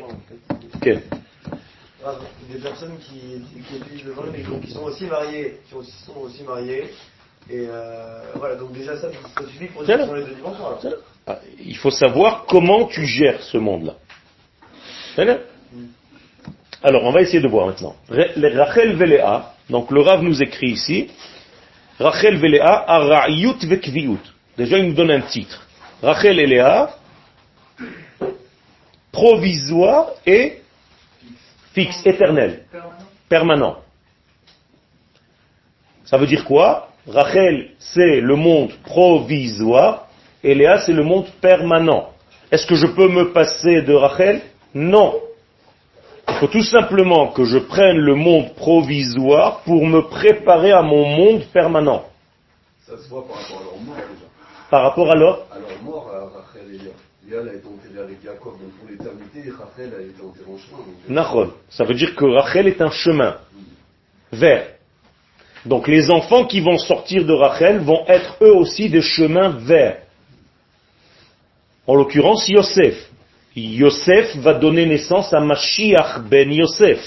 Ah, 2.05 2.15
Des 2.51 2.59
personnes 2.59 2.99
qui, 2.99 3.43
qui 3.63 3.77
utilisent 3.77 4.05
le 4.05 4.13
vin, 4.13 4.25
mais 4.33 4.43
qui 4.61 4.73
sont 4.73 4.83
aussi 4.83 5.07
mariées, 5.07 5.61
qui 5.65 5.71
sont 5.71 6.21
aussi 6.21 6.43
mariées. 6.43 6.85
Et 7.51 7.67
euh, 7.69 8.23
voilà, 8.37 8.57
donc 8.57 8.73
déjà 8.73 8.97
ça, 8.97 9.09
ça 9.11 9.47
suffit 9.47 9.67
pour 9.67 9.85
dire 9.85 10.07
sont 10.07 10.15
les 10.15 10.25
deux 10.25 10.35
dimensions. 10.35 10.67
Alors. 10.67 10.81
Ah, 11.27 11.39
Il 11.65 11.77
faut 11.77 11.91
savoir 11.91 12.45
comment 12.47 12.87
tu 12.87 13.05
gères 13.05 13.43
ce 13.43 13.59
monde-là. 13.59 13.95
Là 15.17 15.39
Alors, 16.83 17.05
on 17.05 17.13
va 17.13 17.23
essayer 17.23 17.41
de 17.41 17.49
voir 17.49 17.67
maintenant. 17.67 17.95
Les 18.37 18.49
Rachel 18.57 18.97
Veléa, 18.97 19.55
donc 19.71 19.91
le 19.91 20.01
Rav 20.01 20.23
nous 20.23 20.43
écrit 20.43 20.71
ici, 20.71 21.11
Rachel 21.99 22.39
Veléa, 22.39 22.85
Ara'yut 22.89 23.65
Vekviut. 23.65 24.21
Déjà, 24.57 24.79
il 24.79 24.89
nous 24.89 24.95
donne 24.95 25.11
un 25.11 25.21
titre. 25.21 25.67
Rachel 26.03 26.41
et 26.41 26.47
Léa, 26.47 26.97
provisoire 29.13 30.11
et 30.27 30.62
fixe, 31.73 32.07
éternel, 32.07 32.65
permanent. 33.29 33.79
Ça 36.05 36.19
veut 36.19 36.27
dire 36.27 36.45
quoi? 36.45 36.89
Rachel, 37.09 37.71
c'est 37.79 38.21
le 38.21 38.37
monde 38.37 38.73
provisoire, 38.85 40.07
et 40.45 40.55
Léa, 40.55 40.79
c'est 40.81 40.93
le 40.93 41.03
monde 41.03 41.27
permanent. 41.41 42.11
Est-ce 42.51 42.67
que 42.67 42.75
je 42.75 42.87
peux 42.87 43.09
me 43.09 43.33
passer 43.33 43.83
de 43.83 43.95
Rachel? 43.95 44.43
Non. 44.75 45.21
Il 46.29 46.35
faut 46.35 46.47
tout 46.49 46.63
simplement 46.63 47.29
que 47.29 47.45
je 47.45 47.59
prenne 47.59 47.97
le 47.97 48.15
monde 48.15 48.55
provisoire 48.55 49.61
pour 49.61 49.87
me 49.87 50.03
préparer 50.03 50.73
à 50.73 50.83
mon 50.83 51.07
monde 51.07 51.45
permanent. 51.53 52.05
Ça 52.87 52.97
se 52.99 53.09
voit 53.09 53.25
par 53.27 53.37
rapport 53.41 53.59
à 53.59 53.65
leur 53.65 53.81
mort 53.81 53.97
déjà. 53.97 54.27
Par 54.71 54.83
rapport 54.83 55.11
à 55.11 55.15
leur 55.15 55.47
mort, 55.83 56.11
à 56.11 56.39
Rachel 56.39 56.75
et 56.75 56.79
Léa. 56.79 56.93
Léa 57.33 57.41
a 57.41 57.55
été 57.55 57.67
enterrée 57.67 58.05
avec 58.05 58.23
Jacob 58.23 58.53
donc 58.61 58.73
pour 58.79 58.89
l'éternité 58.91 59.49
et 59.49 59.51
Rachel 59.51 59.93
a 59.95 60.03
été 60.03 60.23
enterrée 60.23 60.53
en 60.53 60.59
chemin. 60.59 60.79
Euh, 60.79 61.13
Nachol. 61.13 61.51
Ça 61.71 61.85
veut 61.85 61.95
dire 61.95 62.15
que 62.15 62.25
Rachel 62.27 62.67
est 62.69 62.81
un 62.83 62.91
chemin 62.91 63.37
vers. 64.31 64.67
Donc 65.65 65.89
les 65.89 66.11
enfants 66.11 66.45
qui 66.45 66.61
vont 66.61 66.77
sortir 66.77 67.25
de 67.25 67.33
Rachel 67.33 67.79
vont 67.79 68.05
être 68.07 68.37
eux 68.43 68.55
aussi 68.55 68.91
des 68.91 69.01
chemins 69.01 69.51
vers. 69.61 70.03
En 71.87 71.95
l'occurrence, 71.95 72.49
Yosef. 72.49 73.11
Yosef 73.57 74.37
va 74.37 74.55
donner 74.55 74.87
naissance 74.87 75.33
à 75.33 75.41
Mashiach 75.41 76.21
ben 76.29 76.53
Yosef, 76.53 77.01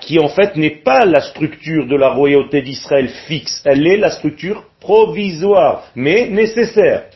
qui 0.00 0.18
en 0.18 0.28
fait 0.28 0.56
n'est 0.56 0.82
pas 0.82 1.04
la 1.04 1.20
structure 1.20 1.86
de 1.86 1.96
la 1.96 2.10
royauté 2.10 2.62
d'Israël 2.62 3.08
fixe, 3.26 3.62
elle 3.64 3.86
est 3.86 3.96
la 3.96 4.10
structure 4.10 4.64
provisoire, 4.80 5.88
mais 5.94 6.28
nécessaire. 6.28 7.06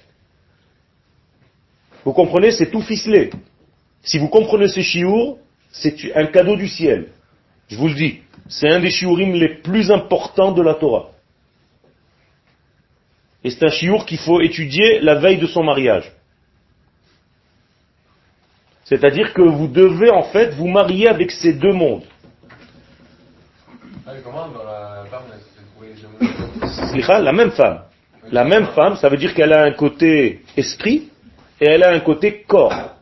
Vous 2.04 2.12
comprenez, 2.12 2.50
c'est 2.50 2.70
tout 2.70 2.82
ficelé. 2.82 3.30
Si 4.02 4.18
vous 4.18 4.28
comprenez 4.28 4.68
ce 4.68 4.80
chiour, 4.80 5.38
c'est 5.70 5.96
un 6.14 6.26
cadeau 6.26 6.56
du 6.56 6.68
ciel. 6.68 7.08
Je 7.68 7.76
vous 7.76 7.88
le 7.88 7.94
dis, 7.94 8.20
c'est 8.48 8.68
un 8.68 8.80
des 8.80 8.90
shiurim 8.90 9.32
les 9.32 9.48
plus 9.48 9.90
importants 9.90 10.52
de 10.52 10.62
la 10.62 10.74
Torah. 10.74 11.10
Et 13.42 13.50
c'est 13.50 13.64
un 13.64 13.70
chiour 13.70 14.04
qu'il 14.06 14.18
faut 14.18 14.40
étudier 14.40 15.00
la 15.00 15.16
veille 15.16 15.38
de 15.38 15.46
son 15.46 15.62
mariage. 15.62 16.12
C'est-à-dire 18.84 19.32
que 19.32 19.42
vous 19.42 19.66
devez 19.66 20.10
en 20.10 20.24
fait 20.24 20.54
vous 20.54 20.68
marier 20.68 21.08
avec 21.08 21.30
ces 21.30 21.54
deux 21.54 21.72
mondes. 21.72 22.04
La 27.24 27.32
même 27.32 27.50
femme. 27.52 27.82
La 28.30 28.44
même 28.44 28.66
femme, 28.68 28.96
ça 28.96 29.08
veut 29.08 29.16
dire 29.16 29.34
qu'elle 29.34 29.52
a 29.52 29.62
un 29.62 29.72
côté 29.72 30.42
esprit 30.56 31.08
et 31.60 31.66
elle 31.66 31.82
a 31.82 31.90
un 31.90 32.00
côté 32.00 32.44
corps. 32.46 32.94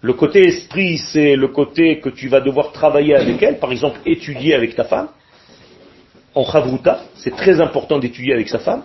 Le 0.00 0.12
côté 0.12 0.46
esprit, 0.46 0.98
c'est 0.98 1.34
le 1.34 1.48
côté 1.48 1.98
que 2.00 2.10
tu 2.10 2.28
vas 2.28 2.40
devoir 2.40 2.72
travailler 2.72 3.14
avec 3.14 3.42
elle, 3.42 3.58
par 3.58 3.72
exemple 3.72 4.00
étudier 4.04 4.54
avec 4.54 4.74
ta 4.74 4.84
femme. 4.84 5.08
En 6.34 6.44
chavruta, 6.44 7.04
c'est 7.14 7.34
très 7.34 7.60
important 7.60 7.98
d'étudier 7.98 8.34
avec 8.34 8.48
sa 8.48 8.58
femme. 8.58 8.82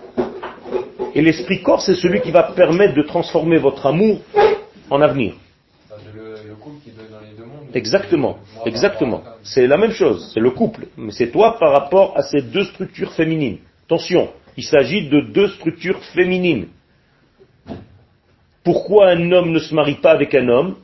Et 1.13 1.21
l'esprit 1.21 1.61
corps, 1.61 1.81
c'est 1.81 1.95
celui 1.95 2.21
qui 2.21 2.31
va 2.31 2.43
permettre 2.43 2.93
de 2.93 3.01
transformer 3.01 3.57
votre 3.57 3.85
amour 3.85 4.21
en 4.89 5.01
avenir. 5.01 5.33
Exactement, 7.73 8.37
exactement. 8.65 9.23
C'est 9.43 9.67
la 9.67 9.77
même 9.77 9.91
chose, 9.91 10.31
c'est 10.33 10.39
le 10.39 10.51
couple, 10.51 10.87
mais 10.97 11.11
c'est 11.11 11.31
toi 11.31 11.57
par 11.59 11.71
rapport 11.71 12.17
à 12.17 12.23
ces 12.23 12.41
deux 12.41 12.63
structures 12.63 13.11
féminines. 13.13 13.57
Attention, 13.85 14.29
il 14.55 14.63
s'agit 14.63 15.09
de 15.09 15.21
deux 15.21 15.49
structures 15.49 16.01
féminines. 16.13 16.67
Pourquoi 18.71 19.09
un 19.09 19.31
homme 19.31 19.49
ne 19.49 19.57
se 19.57 19.73
marie 19.73 19.95
pas 19.95 20.11
avec 20.11 20.35
un 20.35 20.47
homme 20.47 20.75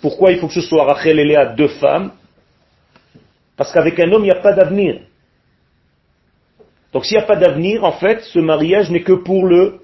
Pourquoi 0.00 0.30
il 0.30 0.38
faut 0.38 0.46
que 0.46 0.54
ce 0.54 0.60
soit 0.60 0.84
Rachel 0.84 1.18
et 1.18 1.24
Léa 1.24 1.46
deux 1.46 1.66
femmes 1.66 2.12
Parce 3.56 3.72
qu'avec 3.72 3.98
un 3.98 4.12
homme, 4.12 4.22
il 4.22 4.30
n'y 4.30 4.30
a 4.30 4.40
pas 4.40 4.52
d'avenir. 4.52 5.00
Donc 6.92 7.04
s'il 7.04 7.16
n'y 7.16 7.24
a 7.24 7.26
pas 7.26 7.34
d'avenir, 7.34 7.82
en 7.82 7.90
fait, 7.98 8.22
ce 8.22 8.38
mariage 8.38 8.92
n'est 8.92 9.02
que 9.02 9.14
pour 9.14 9.44
le 9.44 9.80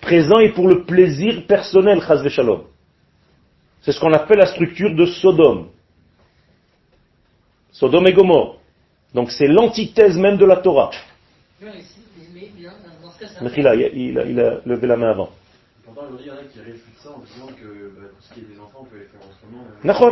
présent 0.00 0.38
et 0.38 0.52
pour 0.52 0.68
le 0.68 0.86
plaisir 0.86 1.46
personnel. 1.46 2.00
C'est 3.82 3.92
ce 3.92 4.00
qu'on 4.00 4.14
appelle 4.14 4.38
la 4.38 4.46
structure 4.46 4.94
de 4.96 5.04
Sodome. 5.04 5.68
Sodome 7.72 8.06
et 8.06 8.14
Gomorre. 8.14 8.56
Donc 9.12 9.30
c'est 9.30 9.48
l'antithèse 9.48 10.16
même 10.16 10.38
de 10.38 10.46
la 10.46 10.56
Torah. 10.56 10.92
Mechila, 13.42 13.74
il, 13.74 13.84
a- 13.84 13.88
il 13.88 14.18
a, 14.18 14.24
il 14.24 14.40
a 14.40 14.60
levé 14.66 14.86
la 14.86 14.96
main 14.96 15.10
avant. 15.10 15.30
Pourtant, 15.84 16.02
aujourd'hui, 16.08 16.26
il 16.26 16.28
y 16.28 16.30
en 16.32 16.34
a 16.40 16.44
qui 16.44 16.58
réfutent 16.60 16.98
ça 17.02 17.10
en 17.10 17.18
disant 17.20 17.46
que 17.46 17.90
bah, 18.00 18.06
tout 18.08 18.22
ce 18.28 18.34
qui 18.34 18.40
est 18.40 18.54
des 18.54 18.58
enfants, 18.60 18.80
on 18.80 18.84
peut 18.84 18.96
les 18.98 19.04
faire 19.04 19.20
autrement. 19.20 19.64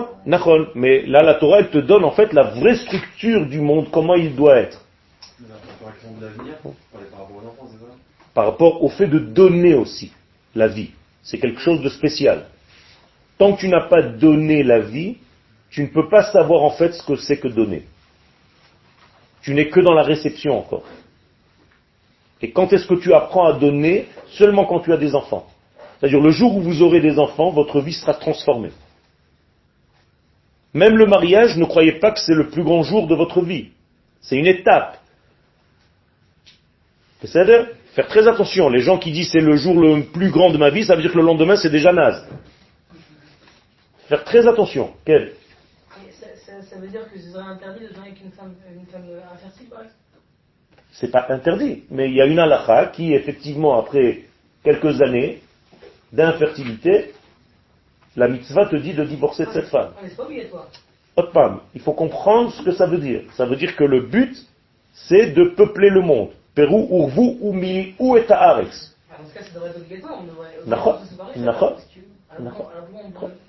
euh. 0.04 0.26
Nachon. 0.26 0.66
Mais 0.74 1.02
là, 1.06 1.22
la 1.22 1.34
Torah, 1.34 1.58
elle 1.60 1.70
te 1.70 1.78
donne 1.78 2.04
en 2.04 2.12
fait 2.12 2.32
la 2.32 2.44
vraie 2.44 2.76
structure 2.76 3.46
du 3.46 3.60
monde, 3.60 3.88
comment 3.90 4.14
il 4.14 4.34
doit 4.36 4.56
être. 4.58 4.80
L'avenir, 6.20 6.54
voilà, 6.62 7.06
par 7.10 7.20
rapport 7.20 7.36
aux 7.36 7.46
enfants, 7.48 7.68
c'est 7.72 7.78
ça? 7.84 7.92
Par 8.34 8.44
rapport 8.46 8.82
au 8.84 8.88
fait 8.88 9.06
de 9.08 9.18
donner 9.18 9.74
aussi 9.74 10.12
la 10.54 10.68
vie. 10.68 10.90
C'est 11.22 11.38
quelque 11.38 11.60
chose 11.60 11.80
de 11.80 11.88
spécial. 11.88 12.46
Tant 13.38 13.54
que 13.54 13.60
tu 13.60 13.68
n'as 13.68 13.88
pas 13.88 14.02
donné 14.02 14.62
la 14.62 14.78
vie, 14.80 15.16
tu 15.70 15.82
ne 15.82 15.88
peux 15.88 16.08
pas 16.08 16.24
savoir 16.24 16.62
en 16.62 16.70
fait 16.70 16.92
ce 16.92 17.02
que 17.02 17.16
c'est 17.16 17.38
que 17.38 17.48
donner. 17.48 17.84
Tu 19.42 19.54
n'es 19.54 19.68
que 19.68 19.80
dans 19.80 19.94
la 19.94 20.02
réception 20.02 20.56
encore. 20.58 20.84
Et 22.42 22.50
quand 22.50 22.72
est-ce 22.72 22.86
que 22.86 22.94
tu 22.94 23.14
apprends 23.14 23.46
à 23.46 23.52
donner 23.54 24.06
Seulement 24.32 24.64
quand 24.64 24.80
tu 24.80 24.92
as 24.92 24.96
des 24.96 25.14
enfants. 25.14 25.46
C'est-à-dire 25.98 26.20
le 26.20 26.30
jour 26.30 26.56
où 26.56 26.60
vous 26.60 26.82
aurez 26.82 27.00
des 27.00 27.18
enfants, 27.18 27.50
votre 27.50 27.80
vie 27.80 27.92
sera 27.92 28.14
transformée. 28.14 28.72
Même 30.74 30.96
le 30.96 31.06
mariage, 31.06 31.56
ne 31.56 31.64
croyez 31.64 31.92
pas 31.92 32.10
que 32.10 32.18
c'est 32.18 32.34
le 32.34 32.48
plus 32.48 32.64
grand 32.64 32.82
jour 32.82 33.06
de 33.06 33.14
votre 33.14 33.42
vie. 33.42 33.68
C'est 34.20 34.36
une 34.36 34.46
étape. 34.46 34.98
Faire 37.20 38.08
très 38.08 38.26
attention. 38.26 38.68
Les 38.68 38.80
gens 38.80 38.98
qui 38.98 39.12
disent 39.12 39.30
c'est 39.30 39.40
le 39.40 39.56
jour 39.56 39.78
le 39.80 40.02
plus 40.06 40.30
grand 40.30 40.50
de 40.50 40.58
ma 40.58 40.70
vie, 40.70 40.84
ça 40.84 40.96
veut 40.96 41.02
dire 41.02 41.12
que 41.12 41.18
le 41.18 41.24
lendemain 41.24 41.56
c'est 41.56 41.70
déjà 41.70 41.92
naze. 41.92 42.26
Faire 44.08 44.24
très 44.24 44.46
attention. 44.48 44.92
Quel? 45.04 45.34
Ça, 46.68 46.78
veut 46.78 46.88
dire 46.88 47.02
que 47.12 47.18
serait 47.18 47.42
interdit 47.42 47.84
de 47.84 47.92
donner 47.92 48.08
avec 48.08 48.20
une 48.22 48.32
femme, 48.32 48.54
une 48.74 48.86
femme 48.86 49.04
infertile, 49.32 49.68
par 49.68 49.80
exemple? 49.80 50.01
C'est 50.92 51.10
pas 51.10 51.26
interdit, 51.30 51.84
mais 51.90 52.08
il 52.08 52.14
y 52.14 52.20
a 52.20 52.26
une 52.26 52.38
halakha 52.38 52.86
qui, 52.86 53.14
effectivement, 53.14 53.78
après 53.78 54.24
quelques 54.62 55.00
années 55.00 55.40
d'infertilité, 56.12 57.12
la 58.16 58.28
mitzvah 58.28 58.66
te 58.66 58.76
dit 58.76 58.92
de 58.92 59.04
divorcer 59.04 59.46
de 59.46 59.52
cette 59.52 59.68
femme. 59.68 59.92
Ah, 59.96 60.00
mais 60.02 60.08
c'est 60.10 60.16
pas 60.16 60.24
obligatoire. 60.24 60.68
Autre 61.16 61.32
femme, 61.32 61.60
il 61.74 61.80
faut 61.80 61.92
comprendre 61.92 62.52
ce 62.52 62.62
que 62.62 62.72
ça 62.72 62.86
veut 62.86 62.98
dire. 62.98 63.22
Ça 63.34 63.46
veut 63.46 63.56
dire 63.56 63.74
que 63.76 63.84
le 63.84 64.02
but, 64.02 64.36
c'est 64.92 65.32
de 65.32 65.44
peupler 65.56 65.90
le 65.90 66.02
monde. 66.02 66.30
Pérou, 66.54 66.86
Urvu, 66.90 67.38
Umi, 67.42 67.94
ou 67.98 68.16
et 68.16 68.30
Haaretz. 68.30 68.94
Ah, 69.10 69.16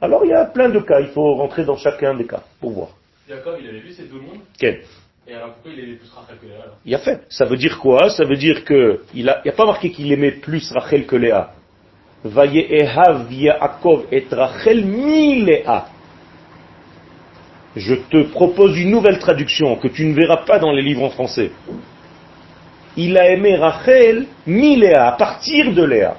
Alors 0.01 0.25
il 0.25 0.29
y 0.29 0.33
a 0.33 0.45
plein 0.45 0.69
de 0.69 0.79
cas, 0.79 0.99
il 0.99 1.07
faut 1.07 1.35
rentrer 1.35 1.65
dans 1.65 1.77
chacun 1.77 2.15
des 2.15 2.25
cas 2.25 2.43
pour 2.59 2.71
voir. 2.71 2.89
Jacob, 3.27 3.55
il 3.61 3.69
avait 3.69 3.79
vu 3.79 3.91
ces 3.91 4.03
deux 4.03 4.19
mondes, 4.19 4.41
Quel? 4.57 4.81
Et 5.27 5.33
alors 5.35 5.53
pourquoi 5.53 5.71
il 5.71 5.79
aimait 5.79 5.95
plus 5.95 6.11
Rachel 6.13 6.37
que 6.41 6.45
Léa 6.45 6.61
alors 6.63 6.75
Il 6.85 6.95
a 6.95 6.99
fait. 6.99 7.21
Ça 7.29 7.45
veut 7.45 7.55
dire 7.57 7.79
quoi? 7.79 8.09
Ça 8.09 8.25
veut 8.25 8.35
dire 8.35 8.63
que 8.65 9.01
il 9.13 9.29
a, 9.29 9.41
il 9.45 9.49
a 9.49 9.53
pas 9.53 9.65
marqué 9.65 9.91
qu'il 9.91 10.11
aimait 10.11 10.31
plus 10.31 10.71
Rachel 10.71 11.05
que 11.05 11.15
Léa. 11.15 11.51
Vayehav 12.25 13.31
Yaakov 13.31 14.05
et 14.11 14.25
Rachel 14.31 14.85
mi 14.85 15.43
Léa. 15.43 15.87
Je 17.75 17.95
te 17.95 18.23
propose 18.31 18.77
une 18.77 18.91
nouvelle 18.91 19.17
traduction 19.19 19.75
que 19.77 19.87
tu 19.87 20.05
ne 20.05 20.13
verras 20.13 20.45
pas 20.45 20.59
dans 20.59 20.71
les 20.71 20.81
livres 20.81 21.03
en 21.03 21.09
français. 21.09 21.51
Il 22.95 23.17
a 23.17 23.29
aimé 23.31 23.55
Rachel 23.55 24.27
mi 24.45 24.75
Léa, 24.75 25.07
à 25.07 25.11
partir 25.13 25.73
de 25.73 25.83
Léa. 25.83 26.15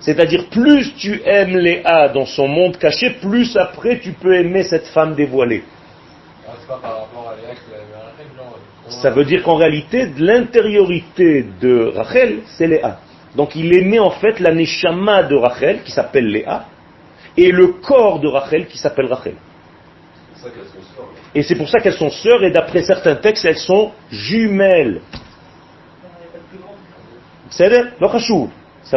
C'est-à-dire, 0.00 0.48
plus 0.48 0.94
tu 0.94 1.20
aimes 1.24 1.56
Léa 1.58 2.08
dans 2.10 2.26
son 2.26 2.46
monde 2.46 2.76
caché, 2.78 3.10
plus 3.20 3.56
après 3.56 3.98
tu 3.98 4.12
peux 4.12 4.34
aimer 4.36 4.62
cette 4.62 4.86
femme 4.88 5.16
dévoilée. 5.16 5.64
Alors, 6.44 6.56
c'est 6.60 6.68
pas 6.68 6.78
par 6.78 7.00
rapport 7.00 7.28
à 7.30 7.34
Léa 7.34 7.54
qu'il 7.56 7.74
avait 7.74 7.82
Rachel, 7.94 8.26
genre. 8.36 8.54
euh, 8.54 8.77
Ça 8.88 9.10
veut 9.10 9.24
dire 9.24 9.42
qu'en 9.42 9.56
réalité, 9.56 10.06
de 10.06 10.24
l'intériorité 10.24 11.46
de 11.60 11.92
Rachel, 11.94 12.40
c'est 12.46 12.66
Léa. 12.66 12.98
Donc 13.36 13.54
il 13.54 13.72
aimait 13.74 13.98
en 13.98 14.10
fait 14.10 14.40
la 14.40 14.52
neshama 14.52 15.22
de 15.24 15.36
Rachel, 15.36 15.82
qui 15.82 15.92
s'appelle 15.92 16.26
Léa, 16.26 16.66
et 17.36 17.52
le 17.52 17.68
corps 17.68 18.20
de 18.20 18.28
Rachel, 18.28 18.66
qui 18.66 18.78
s'appelle 18.78 19.06
Rachel. 19.06 19.34
C'est 20.34 20.44
ça 20.44 20.50
qu'elles 20.50 20.64
sont 20.64 20.94
sœurs. 20.96 21.06
là. 21.06 21.20
Et 21.34 21.42
c'est 21.42 21.54
pour 21.56 21.68
ça 21.68 21.80
qu'elles 21.80 21.92
sont 21.92 22.10
sœurs, 22.10 22.42
et 22.44 22.50
d'après 22.50 22.82
certains 22.82 23.16
textes, 23.16 23.44
elles 23.44 23.58
sont 23.58 23.92
jumelles. 24.10 25.02
Ça 27.50 27.68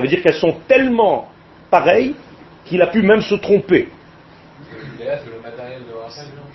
veut 0.01 0.07
dire 0.07 0.21
qu'elles 0.21 0.35
sont 0.35 0.57
tellement 0.67 1.29
pareilles 1.69 2.15
qu'il 2.65 2.81
a 2.81 2.87
pu 2.87 3.01
même 3.01 3.21
se 3.21 3.35
tromper. 3.35 3.89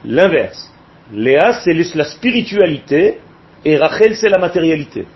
L'inverse. 0.04 0.72
Léa, 1.12 1.60
c'est 1.62 1.74
la 1.94 2.04
spiritualité, 2.04 3.20
et 3.64 3.76
Rachel, 3.76 4.16
c'est 4.16 4.28
la 4.28 4.38
matérialité. 4.38 5.06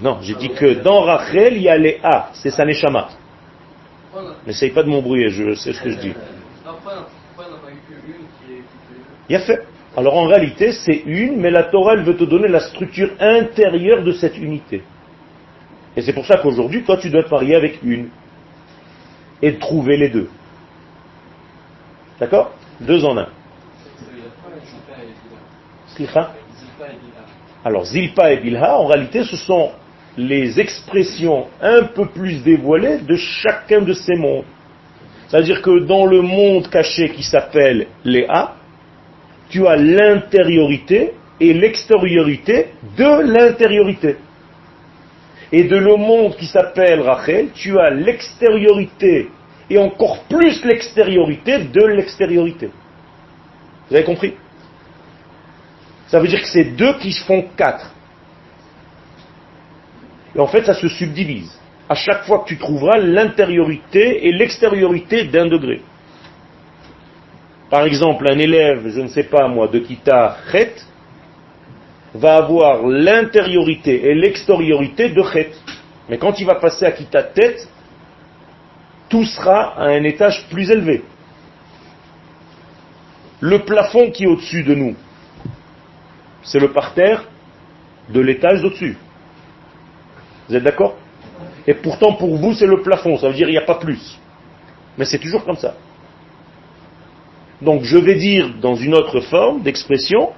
Non, 0.00 0.18
j'ai 0.22 0.34
dit 0.34 0.50
que 0.50 0.74
dans 0.82 1.00
Rachel, 1.00 1.56
il 1.56 1.62
y 1.62 1.68
a 1.68 1.76
Léa, 1.76 2.30
c'est 2.34 2.50
sa 2.50 2.64
neshama. 2.64 3.08
N'essaye 4.46 4.70
pas 4.70 4.82
de 4.82 4.88
m'embrouiller, 4.88 5.30
je 5.30 5.54
sais 5.54 5.72
ce 5.72 5.82
que 5.82 5.90
je 5.90 5.98
dis. 5.98 6.14
Il 9.28 9.36
a 9.36 9.40
fait. 9.40 9.66
Alors 9.96 10.16
en 10.16 10.26
réalité, 10.26 10.72
c'est 10.72 11.02
une, 11.06 11.40
mais 11.40 11.50
la 11.50 11.64
Torah, 11.64 11.94
elle 11.94 12.04
veut 12.04 12.16
te 12.16 12.24
donner 12.24 12.48
la 12.48 12.60
structure 12.60 13.10
intérieure 13.18 14.04
de 14.04 14.12
cette 14.12 14.38
unité. 14.38 14.82
Et 15.96 16.02
c'est 16.02 16.12
pour 16.12 16.24
ça 16.24 16.36
qu'aujourd'hui, 16.36 16.84
toi, 16.84 16.96
tu 16.96 17.10
dois 17.10 17.24
te 17.24 17.30
marier 17.30 17.56
avec 17.56 17.80
une. 17.82 18.08
Et 19.42 19.54
trouver 19.54 19.96
les 19.96 20.08
deux. 20.08 20.28
D'accord? 22.20 22.52
Deux 22.80 23.04
en 23.04 23.18
un. 23.18 23.28
Alors, 27.64 27.84
Zilpa 27.84 28.32
et 28.32 28.38
Bilha, 28.38 28.78
en 28.78 28.86
réalité, 28.86 29.24
ce 29.24 29.36
sont 29.36 29.70
les 30.16 30.58
expressions 30.60 31.46
un 31.60 31.84
peu 31.84 32.06
plus 32.06 32.42
dévoilées 32.42 32.98
de 32.98 33.16
chacun 33.16 33.82
de 33.82 33.92
ces 33.92 34.16
mondes. 34.16 34.44
C'est-à-dire 35.28 35.60
que 35.62 35.80
dans 35.80 36.06
le 36.06 36.22
monde 36.22 36.68
caché 36.68 37.10
qui 37.10 37.22
s'appelle 37.22 37.86
Léa, 38.04 38.54
tu 39.50 39.66
as 39.66 39.76
l'intériorité 39.76 41.12
et 41.40 41.52
l'extériorité 41.52 42.68
de 42.96 43.32
l'intériorité. 43.32 44.16
Et 45.52 45.64
de 45.64 45.76
le 45.76 45.96
monde 45.96 46.36
qui 46.36 46.46
s'appelle 46.46 47.00
Rachel, 47.00 47.50
tu 47.54 47.78
as 47.78 47.90
l'extériorité 47.90 49.28
et 49.70 49.78
encore 49.78 50.24
plus 50.24 50.64
l'extériorité 50.64 51.58
de 51.58 51.86
l'extériorité. 51.86 52.70
Vous 53.88 53.96
avez 53.96 54.04
compris? 54.04 54.34
Ça 56.08 56.18
veut 56.18 56.28
dire 56.28 56.40
que 56.40 56.48
c'est 56.48 56.64
deux 56.76 56.94
qui 56.98 57.12
font 57.12 57.44
quatre. 57.56 57.92
Et 60.34 60.40
en 60.40 60.46
fait, 60.46 60.64
ça 60.64 60.74
se 60.74 60.88
subdivise. 60.88 61.52
À 61.88 61.94
chaque 61.94 62.24
fois 62.24 62.40
que 62.40 62.48
tu 62.48 62.58
trouveras 62.58 62.98
l'intériorité 62.98 64.26
et 64.26 64.32
l'extériorité 64.32 65.24
d'un 65.24 65.46
degré. 65.46 65.80
Par 67.70 67.84
exemple, 67.84 68.26
un 68.30 68.38
élève, 68.38 68.88
je 68.88 69.00
ne 69.00 69.08
sais 69.08 69.24
pas 69.24 69.46
moi, 69.48 69.68
de 69.68 69.78
Kita 69.78 70.38
Chet, 70.50 70.74
va 72.14 72.36
avoir 72.36 72.86
l'intériorité 72.86 74.10
et 74.10 74.14
l'extériorité 74.14 75.10
de 75.10 75.22
Chet. 75.22 75.50
Mais 76.08 76.16
quand 76.16 76.40
il 76.40 76.46
va 76.46 76.54
passer 76.54 76.86
à 76.86 76.92
Kita 76.92 77.22
Tête, 77.22 77.68
tout 79.10 79.24
sera 79.24 79.78
à 79.78 79.88
un 79.88 80.04
étage 80.04 80.46
plus 80.50 80.70
élevé. 80.70 81.02
Le 83.40 83.60
plafond 83.60 84.10
qui 84.10 84.24
est 84.24 84.26
au-dessus 84.26 84.62
de 84.62 84.74
nous, 84.74 84.94
c'est 86.48 86.58
le 86.58 86.72
parterre 86.72 87.24
de 88.08 88.20
l'étage 88.20 88.62
d'au-dessus. 88.62 88.96
Vous 90.48 90.56
êtes 90.56 90.62
d'accord? 90.62 90.96
Et 91.66 91.74
pourtant, 91.74 92.14
pour 92.14 92.36
vous, 92.36 92.54
c'est 92.54 92.66
le 92.66 92.80
plafond. 92.82 93.18
Ça 93.18 93.28
veut 93.28 93.34
dire 93.34 93.46
qu'il 93.46 93.54
n'y 93.54 93.62
a 93.62 93.66
pas 93.66 93.74
plus. 93.74 94.18
Mais 94.96 95.04
c'est 95.04 95.18
toujours 95.18 95.44
comme 95.44 95.58
ça. 95.58 95.74
Donc, 97.60 97.82
je 97.82 97.98
vais 97.98 98.14
dire 98.14 98.54
dans 98.60 98.74
une 98.74 98.94
autre 98.94 99.20
forme 99.20 99.62
d'expression, 99.62 100.30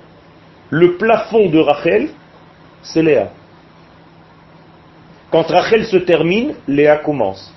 le 0.71 0.97
plafond 0.97 1.49
de 1.49 1.59
Rachel, 1.59 2.11
c'est 2.83 3.03
Léa. 3.03 3.31
Quand 5.31 5.47
Rachel 5.47 5.85
se 5.87 5.99
termine, 5.99 6.55
Léa 6.67 6.97
commence. 6.97 7.55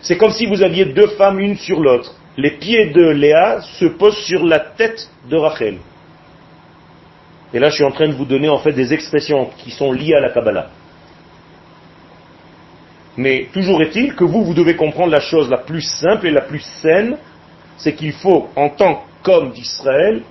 C'est 0.00 0.16
comme 0.16 0.30
si 0.30 0.46
vous 0.46 0.62
aviez 0.62 0.86
deux 0.86 1.08
femmes 1.08 1.40
une 1.40 1.56
sur 1.56 1.80
l'autre. 1.80 2.14
Les 2.38 2.52
pieds 2.52 2.86
de 2.86 3.06
Léa 3.10 3.60
se 3.60 3.84
posent 3.84 4.24
sur 4.24 4.46
la 4.46 4.60
tête 4.60 5.10
de 5.28 5.36
Rachel. 5.36 5.78
Et 7.54 7.58
là, 7.58 7.68
je 7.68 7.76
suis 7.76 7.84
en 7.84 7.90
train 7.90 8.08
de 8.08 8.14
vous 8.14 8.24
donner 8.24 8.48
en 8.48 8.58
fait 8.58 8.72
des 8.72 8.92
expressions 8.92 9.50
qui 9.58 9.70
sont 9.70 9.92
liées 9.92 10.14
à 10.14 10.20
la 10.20 10.30
Kabbalah. 10.30 10.70
Mais 13.16 13.48
toujours 13.52 13.80
est-il 13.82 14.14
que 14.14 14.24
vous, 14.24 14.44
vous 14.44 14.54
devez 14.54 14.76
comprendre 14.76 15.10
la 15.10 15.20
chose 15.20 15.48
la 15.48 15.58
plus 15.58 15.80
simple 15.80 16.26
et 16.26 16.30
la 16.30 16.42
plus 16.42 16.60
saine, 16.82 17.16
c'est 17.78 17.94
qu'il 17.94 18.12
faut, 18.12 18.48
en 18.56 18.70
tant 18.70 19.04
qu'homme 19.22 19.52
d'Israël, 19.52 20.22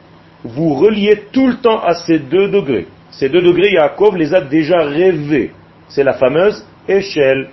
vous 0.44 0.76
relier 0.76 1.24
tout 1.32 1.48
le 1.48 1.58
temps 1.58 1.80
à 1.80 1.96
ces 1.96 2.20
deux 2.20 2.50
degrés. 2.50 2.88
Ces 3.12 3.30
deux 3.30 3.42
degrés, 3.42 3.72
Yaakov 3.72 4.18
les 4.18 4.34
a 4.34 4.42
déjà 4.42 4.84
rêvés. 4.84 5.52
C'est 5.88 6.04
la 6.04 6.14
fameuse 6.14 6.66
échelle, 6.88 7.50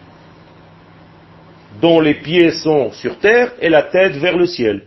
dont 1.80 2.00
les 2.00 2.14
pieds 2.14 2.50
sont 2.50 2.92
sur 2.92 3.18
terre 3.18 3.52
et 3.60 3.68
la 3.68 3.82
tête 3.82 4.16
vers 4.16 4.36
le 4.36 4.46
ciel. 4.46 4.82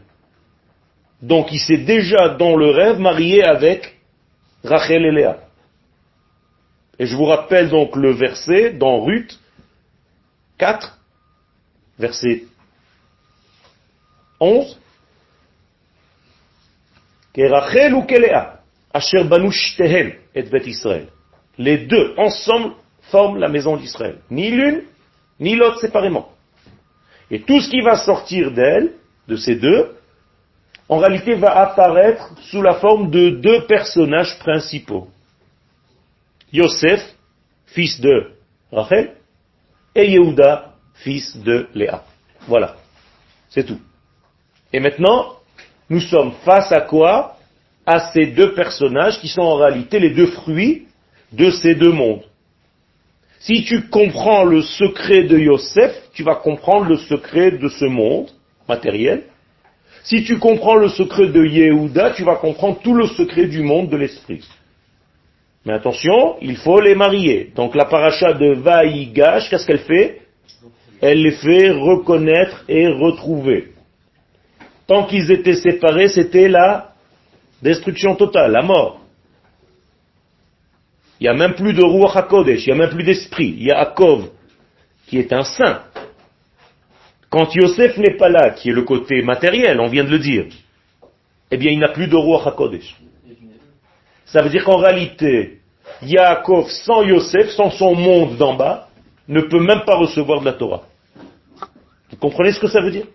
Donc 1.21 1.51
il 1.51 1.59
s'est 1.59 1.77
déjà 1.77 2.29
dans 2.29 2.55
le 2.55 2.69
rêve 2.69 2.99
marié 2.99 3.43
avec 3.43 3.94
Rachel 4.65 5.05
et 5.05 5.11
Léa. 5.11 5.37
Et 6.97 7.05
je 7.05 7.15
vous 7.15 7.25
rappelle 7.25 7.69
donc 7.69 7.95
le 7.95 8.13
verset 8.13 8.71
dans 8.73 9.03
Ruth 9.03 9.39
4, 10.57 10.97
verset 11.99 12.43
11. 14.39 14.79
Rachel 17.37 17.93
ou 17.93 18.05
Asher 18.93 19.23
et 20.35 20.43
Bet 20.43 20.65
Israël. 20.65 21.07
Les 21.57 21.79
deux 21.79 22.13
ensemble 22.17 22.75
forment 23.11 23.39
la 23.39 23.49
maison 23.49 23.75
d'Israël. 23.75 24.19
Ni 24.31 24.51
l'une, 24.51 24.83
ni 25.39 25.55
l'autre 25.55 25.79
séparément. 25.79 26.31
Et 27.29 27.41
tout 27.41 27.59
ce 27.59 27.69
qui 27.69 27.81
va 27.81 27.97
sortir 27.97 28.51
d'elle, 28.51 28.93
de 29.27 29.35
ces 29.35 29.55
deux, 29.55 29.94
en 30.87 30.97
réalité 30.97 31.35
va 31.35 31.57
apparaître 31.57 32.31
sous 32.49 32.61
la 32.61 32.75
forme 32.75 33.09
de 33.09 33.29
deux 33.29 33.65
personnages 33.65 34.37
principaux. 34.39 35.07
Yosef, 36.53 37.01
fils 37.67 37.99
de 37.99 38.31
Rachel, 38.71 39.15
et 39.95 40.11
Yehuda, 40.11 40.73
fils 40.95 41.37
de 41.37 41.67
Léa. 41.73 42.03
Voilà. 42.47 42.75
C'est 43.49 43.63
tout. 43.63 43.79
Et 44.71 44.79
maintenant, 44.79 45.33
nous 45.89 46.01
sommes 46.01 46.33
face 46.43 46.71
à 46.71 46.81
quoi? 46.81 47.37
À 47.85 48.11
ces 48.11 48.27
deux 48.27 48.53
personnages 48.53 49.19
qui 49.19 49.27
sont 49.27 49.41
en 49.41 49.55
réalité 49.55 49.99
les 49.99 50.09
deux 50.09 50.27
fruits 50.27 50.87
de 51.31 51.51
ces 51.51 51.75
deux 51.75 51.91
mondes. 51.91 52.23
Si 53.39 53.63
tu 53.63 53.89
comprends 53.89 54.43
le 54.43 54.63
secret 54.63 55.23
de 55.23 55.37
Yosef, 55.37 55.93
tu 56.13 56.23
vas 56.23 56.35
comprendre 56.35 56.87
le 56.87 56.97
secret 56.97 57.51
de 57.51 57.69
ce 57.69 57.85
monde 57.85 58.31
matériel. 58.67 59.25
Si 60.05 60.23
tu 60.23 60.37
comprends 60.37 60.75
le 60.75 60.89
secret 60.89 61.27
de 61.29 61.43
Yehuda, 61.43 62.11
tu 62.11 62.23
vas 62.23 62.35
comprendre 62.35 62.79
tout 62.83 62.93
le 62.93 63.07
secret 63.07 63.47
du 63.47 63.61
monde 63.63 63.89
de 63.89 63.97
l'esprit. 63.97 64.47
Mais 65.65 65.73
attention, 65.73 66.35
il 66.41 66.57
faut 66.57 66.79
les 66.79 66.93
marier. 66.93 67.51
Donc 67.55 67.75
la 67.75 67.85
paracha 67.85 68.33
de 68.33 68.53
Vaïgash, 68.53 69.49
qu'est-ce 69.49 69.65
qu'elle 69.65 69.79
fait? 69.79 70.21
Elle 71.01 71.23
les 71.23 71.31
fait 71.31 71.71
reconnaître 71.71 72.63
et 72.67 72.87
retrouver. 72.87 73.73
Tant 74.85 75.05
qu'ils 75.05 75.31
étaient 75.31 75.55
séparés, 75.55 76.09
c'était 76.09 76.49
la 76.49 76.93
destruction 77.63 78.15
totale, 78.15 78.51
la 78.51 78.61
mort. 78.61 79.01
Il 81.19 81.23
n'y 81.23 81.29
a 81.29 81.33
même 81.33 81.55
plus 81.55 81.73
de 81.73 81.83
Ruach 81.83 82.15
HaKodesh, 82.15 82.67
il 82.67 82.73
n'y 82.73 82.79
a 82.79 82.85
même 82.85 82.93
plus 82.93 83.03
d'esprit. 83.03 83.55
Yaakov, 83.57 84.29
qui 85.07 85.17
est 85.17 85.33
un 85.33 85.43
saint. 85.43 85.81
Quand 87.35 87.53
Yosef 87.53 87.97
n'est 87.97 88.15
pas 88.15 88.29
là, 88.29 88.51
qui 88.51 88.69
est 88.69 88.71
le 88.71 88.83
côté 88.83 89.21
matériel, 89.21 89.81
on 89.81 89.87
vient 89.87 90.05
de 90.05 90.09
le 90.09 90.19
dire, 90.19 90.45
eh 91.51 91.57
bien 91.57 91.69
il 91.69 91.79
n'a 91.79 91.89
plus 91.89 92.07
de 92.07 92.15
roi 92.15 92.41
HaKodesh. 92.47 92.95
Ça 94.23 94.41
veut 94.41 94.49
dire 94.49 94.63
qu'en 94.63 94.77
réalité, 94.77 95.57
Yaakov 96.01 96.69
sans 96.69 97.03
Yosef, 97.03 97.49
sans 97.49 97.71
son 97.71 97.93
monde 97.93 98.37
d'en 98.37 98.53
bas, 98.53 98.87
ne 99.27 99.41
peut 99.41 99.59
même 99.59 99.81
pas 99.85 99.97
recevoir 99.97 100.39
de 100.39 100.45
la 100.45 100.53
Torah. 100.53 100.83
Vous 102.09 102.15
comprenez 102.15 102.53
ce 102.53 102.59
que 102.61 102.69
ça 102.69 102.79
veut 102.79 102.91
dire? 102.91 103.07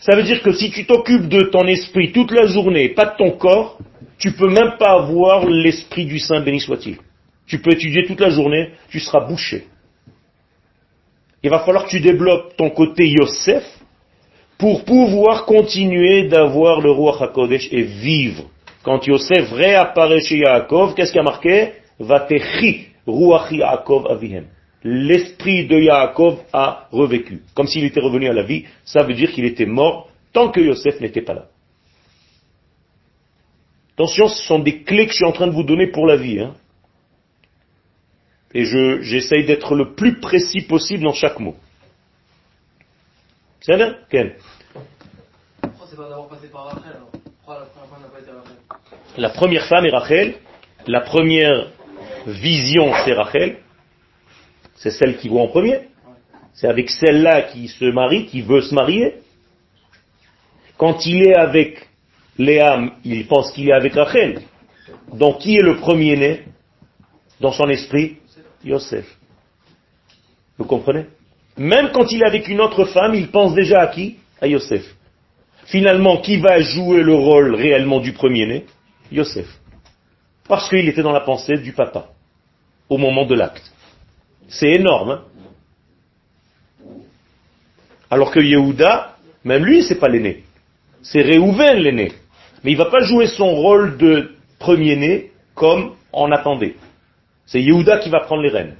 Ça 0.00 0.16
veut 0.16 0.22
dire 0.22 0.42
que 0.42 0.52
si 0.52 0.70
tu 0.70 0.86
t'occupes 0.86 1.28
de 1.28 1.42
ton 1.50 1.66
esprit 1.66 2.10
toute 2.10 2.30
la 2.30 2.46
journée, 2.46 2.88
pas 2.88 3.04
de 3.04 3.16
ton 3.18 3.32
corps, 3.32 3.76
tu 4.16 4.32
peux 4.32 4.48
même 4.48 4.78
pas 4.78 4.92
avoir 4.92 5.44
l'esprit 5.44 6.06
du 6.06 6.18
Saint 6.18 6.40
béni 6.40 6.58
soit-il. 6.58 6.96
Tu 7.46 7.60
peux 7.60 7.72
étudier 7.72 8.06
toute 8.06 8.20
la 8.20 8.30
journée, 8.30 8.70
tu 8.88 8.98
seras 8.98 9.26
bouché. 9.26 9.66
Il 11.42 11.50
va 11.50 11.60
falloir 11.60 11.84
que 11.84 11.90
tu 11.90 12.00
développes 12.00 12.56
ton 12.56 12.70
côté 12.70 13.08
Yosef 13.08 13.64
pour 14.58 14.84
pouvoir 14.84 15.44
continuer 15.44 16.28
d'avoir 16.28 16.80
le 16.80 16.90
roi 16.90 17.20
HaKodesh 17.20 17.68
et 17.72 17.82
vivre. 17.82 18.44
Quand 18.84 19.04
Yosef 19.06 19.50
réapparaît 19.52 20.20
chez 20.20 20.38
Yaakov, 20.38 20.94
qu'est-ce 20.94 21.12
qui 21.12 21.18
a 21.18 21.22
marqué? 21.22 21.72
Vatechi 21.98 22.88
Ruach 23.06 23.50
Yaakov 23.50 24.06
Avihem. 24.10 24.46
L'esprit 24.84 25.66
de 25.66 25.78
Yaakov 25.78 26.38
a 26.52 26.88
revécu. 26.90 27.42
Comme 27.54 27.66
s'il 27.66 27.84
était 27.84 28.00
revenu 28.00 28.28
à 28.28 28.32
la 28.32 28.42
vie, 28.42 28.64
ça 28.84 29.02
veut 29.02 29.14
dire 29.14 29.30
qu'il 29.32 29.44
était 29.44 29.66
mort 29.66 30.08
tant 30.32 30.50
que 30.50 30.60
Yosef 30.60 31.00
n'était 31.00 31.22
pas 31.22 31.34
là. 31.34 31.46
Attention, 33.94 34.28
ce 34.28 34.42
sont 34.42 34.58
des 34.58 34.82
clés 34.82 35.06
que 35.06 35.12
je 35.12 35.16
suis 35.16 35.24
en 35.24 35.32
train 35.32 35.46
de 35.46 35.52
vous 35.52 35.62
donner 35.62 35.88
pour 35.88 36.06
la 36.06 36.16
vie. 36.16 36.40
Hein. 36.40 36.54
Et 38.54 38.64
j'essaye 39.02 39.44
d'être 39.44 39.74
le 39.74 39.94
plus 39.94 40.20
précis 40.20 40.62
possible 40.62 41.04
dans 41.04 41.14
chaque 41.14 41.38
mot. 41.38 41.56
C'est 43.60 43.76
bien 43.76 43.94
Pourquoi 47.38 47.60
la 47.60 47.66
première 47.66 47.88
fois 47.88 47.98
n'a 47.98 48.08
pas 48.08 48.20
été 48.20 48.30
Rachel 48.30 48.56
La 49.16 49.30
première 49.30 49.66
femme 49.66 49.86
est 49.86 49.90
Rachel. 49.90 50.34
La 50.86 51.00
première 51.00 51.70
vision, 52.26 52.92
c'est 53.04 53.12
Rachel. 53.12 53.58
C'est 54.74 54.90
celle 54.90 55.16
qui 55.16 55.28
voit 55.28 55.42
en 55.42 55.48
premier. 55.48 55.88
C'est 56.54 56.68
avec 56.68 56.90
celle-là 56.90 57.42
qui 57.42 57.68
se 57.68 57.84
marie, 57.84 58.26
qui 58.26 58.42
veut 58.42 58.60
se 58.60 58.74
marier. 58.74 59.14
Quand 60.76 61.06
il 61.06 61.22
est 61.22 61.36
avec 61.36 61.88
Léa, 62.36 62.80
il 63.04 63.26
pense 63.26 63.52
qu'il 63.52 63.68
est 63.68 63.72
avec 63.72 63.94
Rachel. 63.94 64.42
Donc 65.12 65.38
qui 65.38 65.56
est 65.56 65.62
le 65.62 65.76
premier-né 65.76 66.44
dans 67.40 67.52
son 67.52 67.68
esprit? 67.68 68.18
Yosef. 68.64 69.06
Vous 70.58 70.64
comprenez? 70.64 71.06
Même 71.56 71.90
quand 71.92 72.10
il 72.10 72.22
est 72.22 72.26
avec 72.26 72.48
une 72.48 72.60
autre 72.60 72.84
femme, 72.86 73.14
il 73.14 73.28
pense 73.28 73.54
déjà 73.54 73.80
à 73.80 73.86
qui? 73.88 74.16
À 74.40 74.46
Yosef. 74.46 74.84
Finalement, 75.66 76.18
qui 76.18 76.38
va 76.38 76.60
jouer 76.60 77.02
le 77.02 77.14
rôle 77.14 77.54
réellement 77.54 78.00
du 78.00 78.12
premier-né? 78.12 78.64
Yosef. 79.10 79.46
Parce 80.48 80.68
qu'il 80.68 80.88
était 80.88 81.02
dans 81.02 81.12
la 81.12 81.20
pensée 81.20 81.58
du 81.58 81.72
papa, 81.72 82.08
au 82.88 82.98
moment 82.98 83.24
de 83.26 83.34
l'acte. 83.34 83.72
C'est 84.48 84.72
énorme. 84.72 85.10
Hein? 85.10 85.22
Alors 88.10 88.30
que 88.30 88.40
Yehuda, 88.40 89.16
même 89.44 89.64
lui, 89.64 89.82
c'est 89.82 89.98
pas 89.98 90.08
l'aîné. 90.08 90.44
C'est 91.02 91.22
Réhouven 91.22 91.78
l'aîné. 91.78 92.12
Mais 92.62 92.72
il 92.72 92.76
va 92.76 92.86
pas 92.86 93.00
jouer 93.00 93.26
son 93.26 93.54
rôle 93.54 93.96
de 93.96 94.32
premier-né 94.58 95.32
comme 95.54 95.94
on 96.12 96.30
attendait. 96.30 96.76
C'est 97.46 97.60
Yehuda 97.60 97.98
qui 97.98 98.08
va 98.08 98.20
prendre 98.20 98.42
les 98.42 98.48
rênes. 98.48 98.76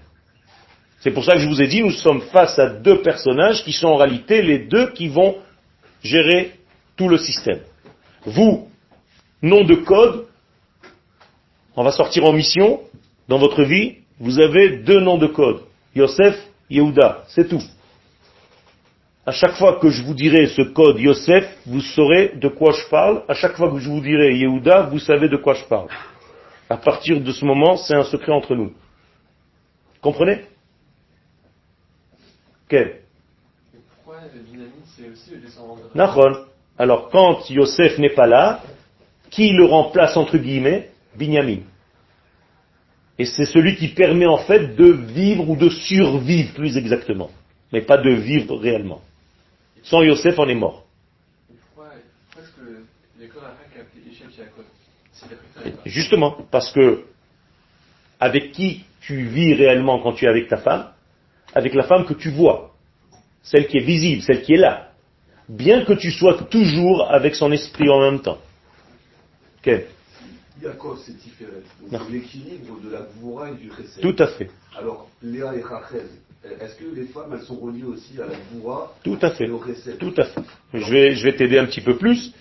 C'est 1.00 1.10
pour 1.10 1.24
ça 1.24 1.32
que 1.34 1.40
je 1.40 1.48
vous 1.48 1.60
ai 1.60 1.66
dit, 1.66 1.82
nous 1.82 1.90
sommes 1.90 2.20
face 2.20 2.58
à 2.58 2.68
deux 2.68 3.02
personnages 3.02 3.64
qui 3.64 3.72
sont 3.72 3.88
en 3.88 3.96
réalité 3.96 4.40
les 4.40 4.60
deux 4.60 4.92
qui 4.92 5.08
vont 5.08 5.36
gérer 6.02 6.52
tout 6.96 7.08
le 7.08 7.18
système. 7.18 7.60
Vous, 8.24 8.68
nom 9.42 9.64
de 9.64 9.74
code, 9.74 10.26
on 11.74 11.82
va 11.82 11.90
sortir 11.90 12.24
en 12.24 12.32
mission 12.32 12.80
dans 13.28 13.38
votre 13.38 13.64
vie, 13.64 13.96
vous 14.20 14.38
avez 14.38 14.76
deux 14.78 15.00
noms 15.00 15.18
de 15.18 15.26
code. 15.26 15.62
Yosef, 15.96 16.38
Yehuda, 16.70 17.24
c'est 17.28 17.48
tout. 17.48 17.62
À 19.26 19.32
chaque 19.32 19.54
fois 19.54 19.78
que 19.80 19.88
je 19.88 20.02
vous 20.02 20.14
dirai 20.14 20.46
ce 20.46 20.62
code 20.62 20.98
Yosef, 20.98 21.44
vous 21.66 21.80
saurez 21.80 22.32
de 22.36 22.48
quoi 22.48 22.72
je 22.72 22.88
parle. 22.88 23.22
À 23.28 23.34
chaque 23.34 23.56
fois 23.56 23.70
que 23.70 23.78
je 23.78 23.88
vous 23.88 24.00
dirai 24.00 24.36
Yehuda, 24.36 24.82
vous 24.82 24.98
savez 24.98 25.28
de 25.28 25.36
quoi 25.36 25.54
je 25.54 25.64
parle. 25.64 25.88
À 26.68 26.76
partir 26.76 27.20
de 27.20 27.32
ce 27.32 27.44
moment, 27.44 27.76
c'est 27.76 27.94
un 27.94 28.04
secret 28.04 28.32
entre 28.32 28.54
nous. 28.54 28.72
Comprenez? 30.00 30.44
Quel 32.68 33.00
Pourquoi 33.96 34.20
c'est 34.96 35.08
aussi 35.08 35.30
le 35.32 35.38
descendant 35.38 35.76
de 35.76 36.46
Alors, 36.78 37.10
quand 37.10 37.48
Yosef 37.50 37.98
n'est 37.98 38.14
pas 38.14 38.26
là, 38.26 38.62
qui 39.30 39.52
le 39.52 39.64
remplace 39.64 40.16
entre 40.16 40.38
guillemets? 40.38 40.90
Binyamin. 41.16 41.60
Et 43.18 43.26
c'est 43.26 43.44
celui 43.44 43.76
qui 43.76 43.88
permet 43.88 44.26
en 44.26 44.38
fait 44.38 44.74
de 44.74 44.90
vivre 44.92 45.48
ou 45.48 45.56
de 45.56 45.68
survivre 45.68 46.54
plus 46.54 46.76
exactement, 46.78 47.30
mais 47.72 47.82
pas 47.82 47.98
de 47.98 48.10
vivre 48.10 48.56
réellement. 48.56 49.02
Sans 49.82 50.02
Yosef, 50.02 50.38
on 50.38 50.48
est 50.48 50.54
mort. 50.54 50.84
Pourquoi, 51.74 51.92
est-ce 52.38 52.50
que 52.52 52.84
l'école 53.20 53.44
a 53.44 53.48
appelé 53.48 54.02
Justement, 55.84 56.36
parce 56.50 56.72
que 56.72 57.04
avec 58.20 58.52
qui 58.52 58.84
tu 59.00 59.24
vis 59.24 59.54
réellement 59.54 60.00
quand 60.00 60.12
tu 60.12 60.24
es 60.24 60.28
avec 60.28 60.48
ta 60.48 60.56
femme 60.56 60.86
Avec 61.54 61.74
la 61.74 61.82
femme 61.82 62.04
que 62.04 62.14
tu 62.14 62.30
vois, 62.30 62.72
celle 63.42 63.66
qui 63.66 63.78
est 63.78 63.84
visible, 63.84 64.22
celle 64.22 64.42
qui 64.42 64.54
est 64.54 64.58
là. 64.58 64.92
Bien 65.48 65.84
que 65.84 65.92
tu 65.92 66.10
sois 66.10 66.34
toujours 66.44 67.10
avec 67.10 67.34
son 67.34 67.50
esprit 67.52 67.90
en 67.90 68.00
même 68.00 68.20
temps. 68.20 68.38
Okay. 69.58 69.86
Yaakov, 70.62 70.98
c'est 71.04 71.16
différent? 71.16 71.50
l'équilibre 72.10 72.80
de 72.80 72.90
la 72.90 73.00
Gvoura 73.00 73.50
et 73.50 73.54
du 73.54 73.70
Chesed. 73.70 74.00
Tout 74.00 74.22
à 74.22 74.28
fait. 74.28 74.50
Alors, 74.78 75.08
Léa 75.22 75.54
et 75.56 75.62
Rachel, 75.62 76.06
est-ce 76.60 76.76
que 76.76 76.94
les 76.94 77.06
femmes, 77.06 77.32
elles 77.32 77.44
sont 77.44 77.58
reliées 77.58 77.84
aussi 77.84 78.20
à 78.20 78.26
la 78.26 78.34
Gvoura 78.34 78.94
Tout 79.02 79.18
à 79.20 79.30
fait. 79.30 79.48
Tout 79.98 80.14
à 80.16 80.24
fait. 80.24 80.40
Je 80.74 80.90
vais, 80.90 81.14
je 81.14 81.24
vais 81.24 81.34
t'aider 81.34 81.58
un 81.58 81.66
petit 81.66 81.80
peu 81.80 81.96
plus 81.96 82.32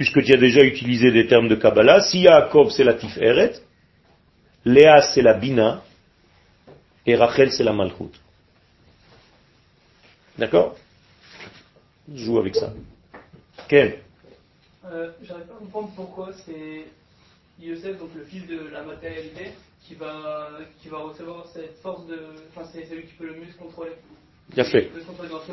puisque 0.00 0.22
tu 0.22 0.32
as 0.32 0.38
déjà 0.38 0.62
utilisé 0.64 1.12
des 1.12 1.26
termes 1.26 1.46
de 1.46 1.56
Kabbalah, 1.56 2.00
si 2.00 2.20
Yaakov 2.20 2.70
c'est 2.70 2.84
la 2.84 2.94
Tiferet, 2.94 3.52
Léa 4.64 5.02
c'est 5.02 5.20
la 5.20 5.34
Bina, 5.34 5.82
et 7.04 7.16
Rachel 7.16 7.52
c'est 7.52 7.64
la 7.64 7.74
Malchut. 7.74 8.08
D'accord? 10.38 10.74
Je 12.14 12.24
joue 12.24 12.38
avec 12.38 12.56
ça. 12.56 12.72
Quel 13.68 13.98
euh, 14.86 15.10
J'arrive 15.22 15.44
pas 15.44 15.56
à 15.56 15.58
comprendre 15.58 15.90
pourquoi 15.94 16.30
c'est 16.46 16.86
Yosef, 17.60 17.98
donc 17.98 18.08
le 18.16 18.24
fils 18.24 18.46
de 18.46 18.70
la 18.72 18.82
matérialité, 18.82 19.50
qui 19.86 19.96
va, 19.96 20.48
qui 20.80 20.88
va 20.88 21.00
recevoir 21.00 21.46
cette 21.52 21.76
force 21.82 22.06
de. 22.06 22.18
Enfin, 22.48 22.66
c'est 22.72 22.86
celui 22.86 23.02
qui 23.02 23.12
peut 23.18 23.26
le 23.26 23.34
mieux 23.34 23.52
se 23.52 23.58
contrôler. 23.58 23.92
Bien 24.48 24.64
fait. 24.64 24.90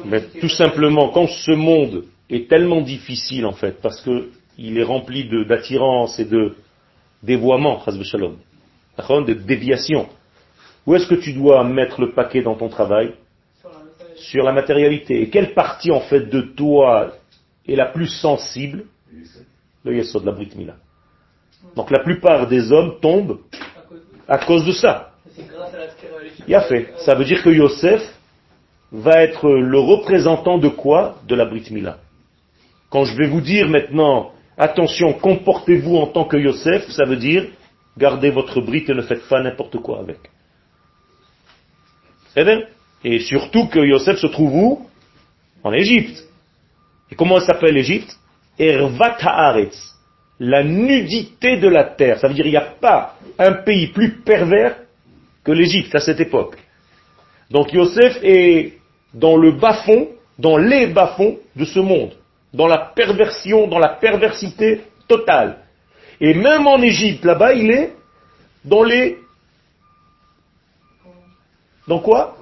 Mais 0.06 0.22
tout 0.40 0.48
simplement, 0.48 1.10
quand 1.10 1.28
ce 1.28 1.52
monde 1.52 2.06
est 2.30 2.50
tellement 2.50 2.80
difficile 2.80 3.46
en 3.46 3.52
fait, 3.52 3.82
parce 3.82 4.00
que 4.02 4.32
il 4.58 4.78
est 4.78 4.84
rempli 4.84 5.30
d'attirance 5.46 6.20
et 6.20 6.26
de 6.26 6.56
dévoiement, 7.24 7.84
de 7.86 9.34
déviation. 9.34 10.08
Où 10.86 10.96
est-ce 10.96 11.08
que 11.08 11.16
tu 11.16 11.34
dois 11.34 11.64
mettre 11.64 12.02
le 12.02 12.12
paquet 12.12 12.42
dans 12.42 12.56
ton 12.56 12.70
travail? 12.70 13.14
Sur 14.16 14.44
la 14.44 14.52
matérialité. 14.52 15.22
Et 15.22 15.30
quelle 15.30 15.54
partie 15.54 15.92
en 15.92 16.00
fait 16.00 16.22
de 16.22 16.42
toi 16.42 17.14
est 17.68 17.76
la 17.76 17.86
plus 17.86 18.08
sensible? 18.08 18.86
Le 19.84 19.96
yesod, 19.96 20.26
la 20.26 20.32
brit 20.32 20.50
mila. 20.56 20.76
Donc 21.76 21.92
la 21.92 22.00
plupart 22.00 22.48
des 22.48 22.72
hommes 22.72 23.00
tombent 23.00 23.40
à 24.28 24.40
cause 24.40 24.66
de 24.66 24.72
ça. 24.72 25.12
Il 26.48 26.56
a 26.56 26.62
fait. 26.62 26.94
Ça 27.06 27.14
veut 27.14 27.26
dire 27.26 27.44
que 27.44 27.50
Yosef 27.50 28.02
va 28.92 29.22
être 29.22 29.50
le 29.50 29.80
représentant 29.80 30.58
de 30.58 30.70
quoi? 30.70 31.18
De 31.28 31.36
la 31.36 31.46
brit 31.46 31.68
mila. 31.70 32.00
Quand 32.90 33.04
je 33.04 33.16
vais 33.16 33.28
vous 33.28 33.42
dire 33.42 33.68
maintenant, 33.70 34.32
attention, 34.58 35.14
comportez-vous 35.14 35.96
en 35.98 36.08
tant 36.08 36.26
que 36.26 36.38
Yosef, 36.38 36.90
ça 36.90 37.06
veut 37.06 37.18
dire, 37.18 37.46
gardez 37.98 38.32
votre 38.32 38.60
brite 38.62 38.90
et 38.90 38.94
ne 38.94 39.02
faites 39.02 39.28
pas 39.30 39.42
n'importe 39.42 39.78
quoi 39.78 40.00
avec. 40.00 40.18
C'est 42.34 42.44
bien 42.44 42.62
Et 43.04 43.20
surtout 43.20 43.68
que 43.68 43.80
Yosef 43.80 44.18
se 44.18 44.28
trouve 44.28 44.56
où? 44.56 44.88
En 45.64 45.74
Égypte. 45.74 46.24
Et 47.12 47.16
comment 47.16 47.40
s'appelle 47.40 47.74
l'Égypte 47.74 48.18
Ervat 48.60 49.18
Haaretz. 49.22 49.96
La 50.40 50.64
nudité 50.64 51.58
de 51.58 51.68
la 51.68 51.84
terre. 51.84 52.20
Ça 52.20 52.28
veut 52.28 52.34
dire 52.34 52.44
qu'il 52.44 52.52
n'y 52.52 52.58
a 52.58 52.76
pas 52.80 53.16
un 53.40 53.54
pays 53.54 53.88
plus 53.88 54.20
pervers 54.22 54.78
que 55.44 55.52
l'Égypte 55.52 55.96
à 55.96 56.00
cette 56.00 56.20
époque. 56.20 56.58
Donc 57.50 57.74
Yosef 57.74 58.20
est 58.22 58.74
dans 59.14 59.38
le 59.38 59.52
bas-fond, 59.52 60.10
dans 60.38 60.58
les 60.58 60.88
bas-fonds 60.88 61.38
de 61.56 61.66
ce 61.66 61.80
monde 61.80 62.14
dans 62.58 62.68
la 62.68 62.80
perversion, 62.80 63.68
dans 63.68 63.80
la 63.80 63.90
perversité 63.90 64.82
totale. 65.08 65.60
Et 66.20 66.34
même 66.34 66.66
en 66.66 66.82
Égypte, 66.82 67.24
là-bas, 67.24 67.54
il 67.54 67.70
est 67.70 67.94
dans 68.66 68.84
les... 68.84 69.20
Dans 71.88 72.00
quoi? 72.00 72.36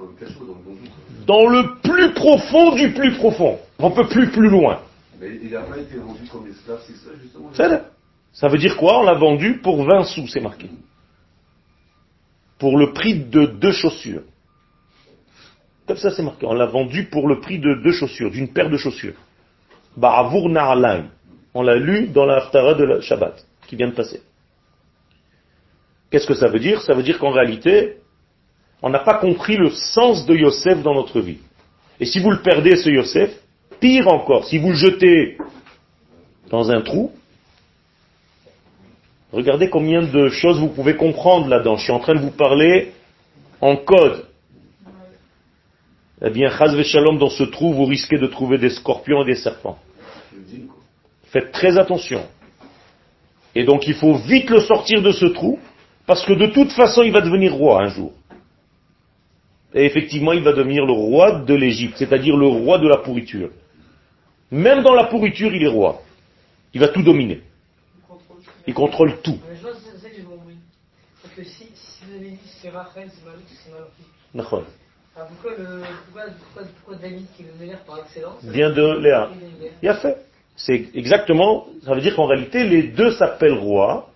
Dans 1.26 1.46
le 1.46 1.78
plus 1.82 2.14
profond 2.14 2.74
du 2.74 2.92
plus 2.92 3.12
profond. 3.12 3.58
On 3.78 3.90
peut 3.90 4.08
plus 4.08 4.30
plus 4.30 4.48
loin. 4.48 4.80
Mais 5.20 5.38
il 5.42 5.50
n'a 5.50 5.60
pas 5.60 5.78
été 5.78 5.96
vendu 5.98 6.22
comme 6.32 6.46
esclave, 6.48 6.80
c'est 6.86 6.96
ça 6.96 7.10
justement? 7.22 7.52
Ça. 7.52 7.84
Ça 8.32 8.48
veut 8.48 8.58
dire 8.58 8.76
quoi? 8.76 9.00
On 9.00 9.02
l'a 9.02 9.14
vendu 9.14 9.58
pour 9.58 9.84
20 9.84 10.04
sous, 10.04 10.26
c'est 10.28 10.40
marqué. 10.40 10.68
Pour 12.58 12.78
le 12.78 12.92
prix 12.92 13.14
de 13.14 13.44
deux 13.46 13.72
chaussures. 13.72 14.22
Comme 15.86 15.96
ça, 15.98 16.10
c'est 16.10 16.22
marqué. 16.22 16.46
On 16.46 16.54
l'a 16.54 16.66
vendu 16.66 17.04
pour 17.04 17.28
le 17.28 17.40
prix 17.40 17.58
de 17.58 17.74
deux 17.84 17.92
chaussures, 17.92 18.30
d'une 18.30 18.52
paire 18.52 18.70
de 18.70 18.76
chaussures. 18.76 19.14
Ba'avour 19.96 20.48
na'alaim. 20.48 21.06
On 21.54 21.62
l'a 21.62 21.76
lu 21.76 22.08
dans 22.08 22.26
la 22.26 22.36
Haftara 22.36 22.74
de 22.74 22.84
la 22.84 23.00
Shabbat, 23.00 23.44
qui 23.66 23.76
vient 23.76 23.88
de 23.88 23.94
passer. 23.94 24.20
Qu'est-ce 26.10 26.26
que 26.26 26.34
ça 26.34 26.48
veut 26.48 26.58
dire? 26.58 26.82
Ça 26.82 26.94
veut 26.94 27.02
dire 27.02 27.18
qu'en 27.18 27.30
réalité, 27.30 27.96
on 28.82 28.90
n'a 28.90 28.98
pas 28.98 29.14
compris 29.14 29.56
le 29.56 29.70
sens 29.70 30.26
de 30.26 30.34
Yosef 30.34 30.82
dans 30.82 30.94
notre 30.94 31.20
vie. 31.20 31.38
Et 31.98 32.04
si 32.04 32.20
vous 32.20 32.30
le 32.30 32.42
perdez, 32.42 32.76
ce 32.76 32.90
Yosef, 32.90 33.30
pire 33.80 34.08
encore, 34.08 34.44
si 34.46 34.58
vous 34.58 34.70
le 34.70 34.76
jetez 34.76 35.38
dans 36.50 36.70
un 36.70 36.82
trou, 36.82 37.12
regardez 39.32 39.70
combien 39.70 40.02
de 40.02 40.28
choses 40.28 40.60
vous 40.60 40.68
pouvez 40.68 40.94
comprendre 40.94 41.48
là-dedans. 41.48 41.76
Je 41.76 41.84
suis 41.84 41.92
en 41.92 42.00
train 42.00 42.14
de 42.14 42.20
vous 42.20 42.30
parler 42.30 42.92
en 43.60 43.76
code. 43.76 44.26
Eh 46.22 46.30
bien, 46.30 46.48
Chaz 46.50 46.82
Shalom, 46.82 47.18
dans 47.18 47.28
ce 47.28 47.44
trou, 47.44 47.74
vous 47.74 47.84
risquez 47.84 48.18
de 48.18 48.26
trouver 48.26 48.58
des 48.58 48.70
scorpions 48.70 49.22
et 49.22 49.26
des 49.26 49.34
serpents. 49.34 49.78
Faites 51.24 51.52
très 51.52 51.76
attention. 51.76 52.26
Et 53.54 53.64
donc 53.64 53.86
il 53.86 53.94
faut 53.94 54.14
vite 54.14 54.50
le 54.50 54.60
sortir 54.60 55.02
de 55.02 55.12
ce 55.12 55.26
trou, 55.26 55.58
parce 56.06 56.24
que 56.24 56.32
de 56.32 56.46
toute 56.46 56.72
façon 56.72 57.02
il 57.02 57.12
va 57.12 57.20
devenir 57.20 57.54
roi 57.54 57.82
un 57.82 57.88
jour. 57.88 58.12
Et 59.74 59.84
effectivement 59.84 60.32
il 60.32 60.42
va 60.42 60.52
devenir 60.52 60.84
le 60.84 60.92
roi 60.92 61.40
de 61.40 61.54
l'Égypte, 61.54 61.96
c'est-à-dire 61.96 62.36
le 62.36 62.46
roi 62.46 62.78
de 62.78 62.86
la 62.86 62.98
pourriture. 62.98 63.50
Même 64.50 64.82
dans 64.82 64.94
la 64.94 65.04
pourriture 65.04 65.54
il 65.54 65.62
est 65.62 65.68
roi. 65.68 66.02
Il 66.74 66.80
va 66.80 66.88
tout 66.88 67.02
dominer. 67.02 67.40
contrôle. 68.06 68.36
Il 68.66 68.74
contrôle 68.74 69.20
tout. 69.22 69.38
Mais 69.48 69.56
je 69.56 69.62
pense 69.62 69.76
que 69.76 69.90
c'est 69.90 70.02
ça 70.02 70.08
que 70.10 70.16
j'ai 70.16 70.22
compris. 70.22 70.56
Parce 71.22 71.34
que 71.34 71.44
si, 71.44 71.66
si 71.74 72.04
vous 72.04 72.14
avez 72.14 72.30
dit 72.30 72.36
que 72.36 72.42
c'est 72.60 72.68
Rachel, 72.68 73.10
c'est 73.10 73.24
mal, 73.24 73.36
c'est 73.48 74.52
mal. 74.52 74.64
Alors 75.16 75.28
pourquoi, 75.28 75.52
le, 75.56 75.64
pourquoi, 76.04 76.22
pourquoi, 76.38 76.62
pourquoi 76.84 76.96
David, 77.00 77.24
qui 77.34 77.42
est 77.42 77.46
le 77.46 77.54
meilleur 77.58 77.78
par 77.80 78.00
excellence, 78.00 78.44
Vient 78.44 78.68
de 78.70 78.98
Léa. 78.98 79.30
il 79.82 79.88
a 79.88 79.94
fait. 79.94 80.18
C'est 80.56 80.88
exactement, 80.94 81.66
ça 81.84 81.94
veut 81.94 82.02
dire 82.02 82.14
qu'en 82.14 82.26
réalité, 82.26 82.64
les 82.64 82.82
deux 82.82 83.12
s'appellent 83.12 83.58
rois. 83.58 84.10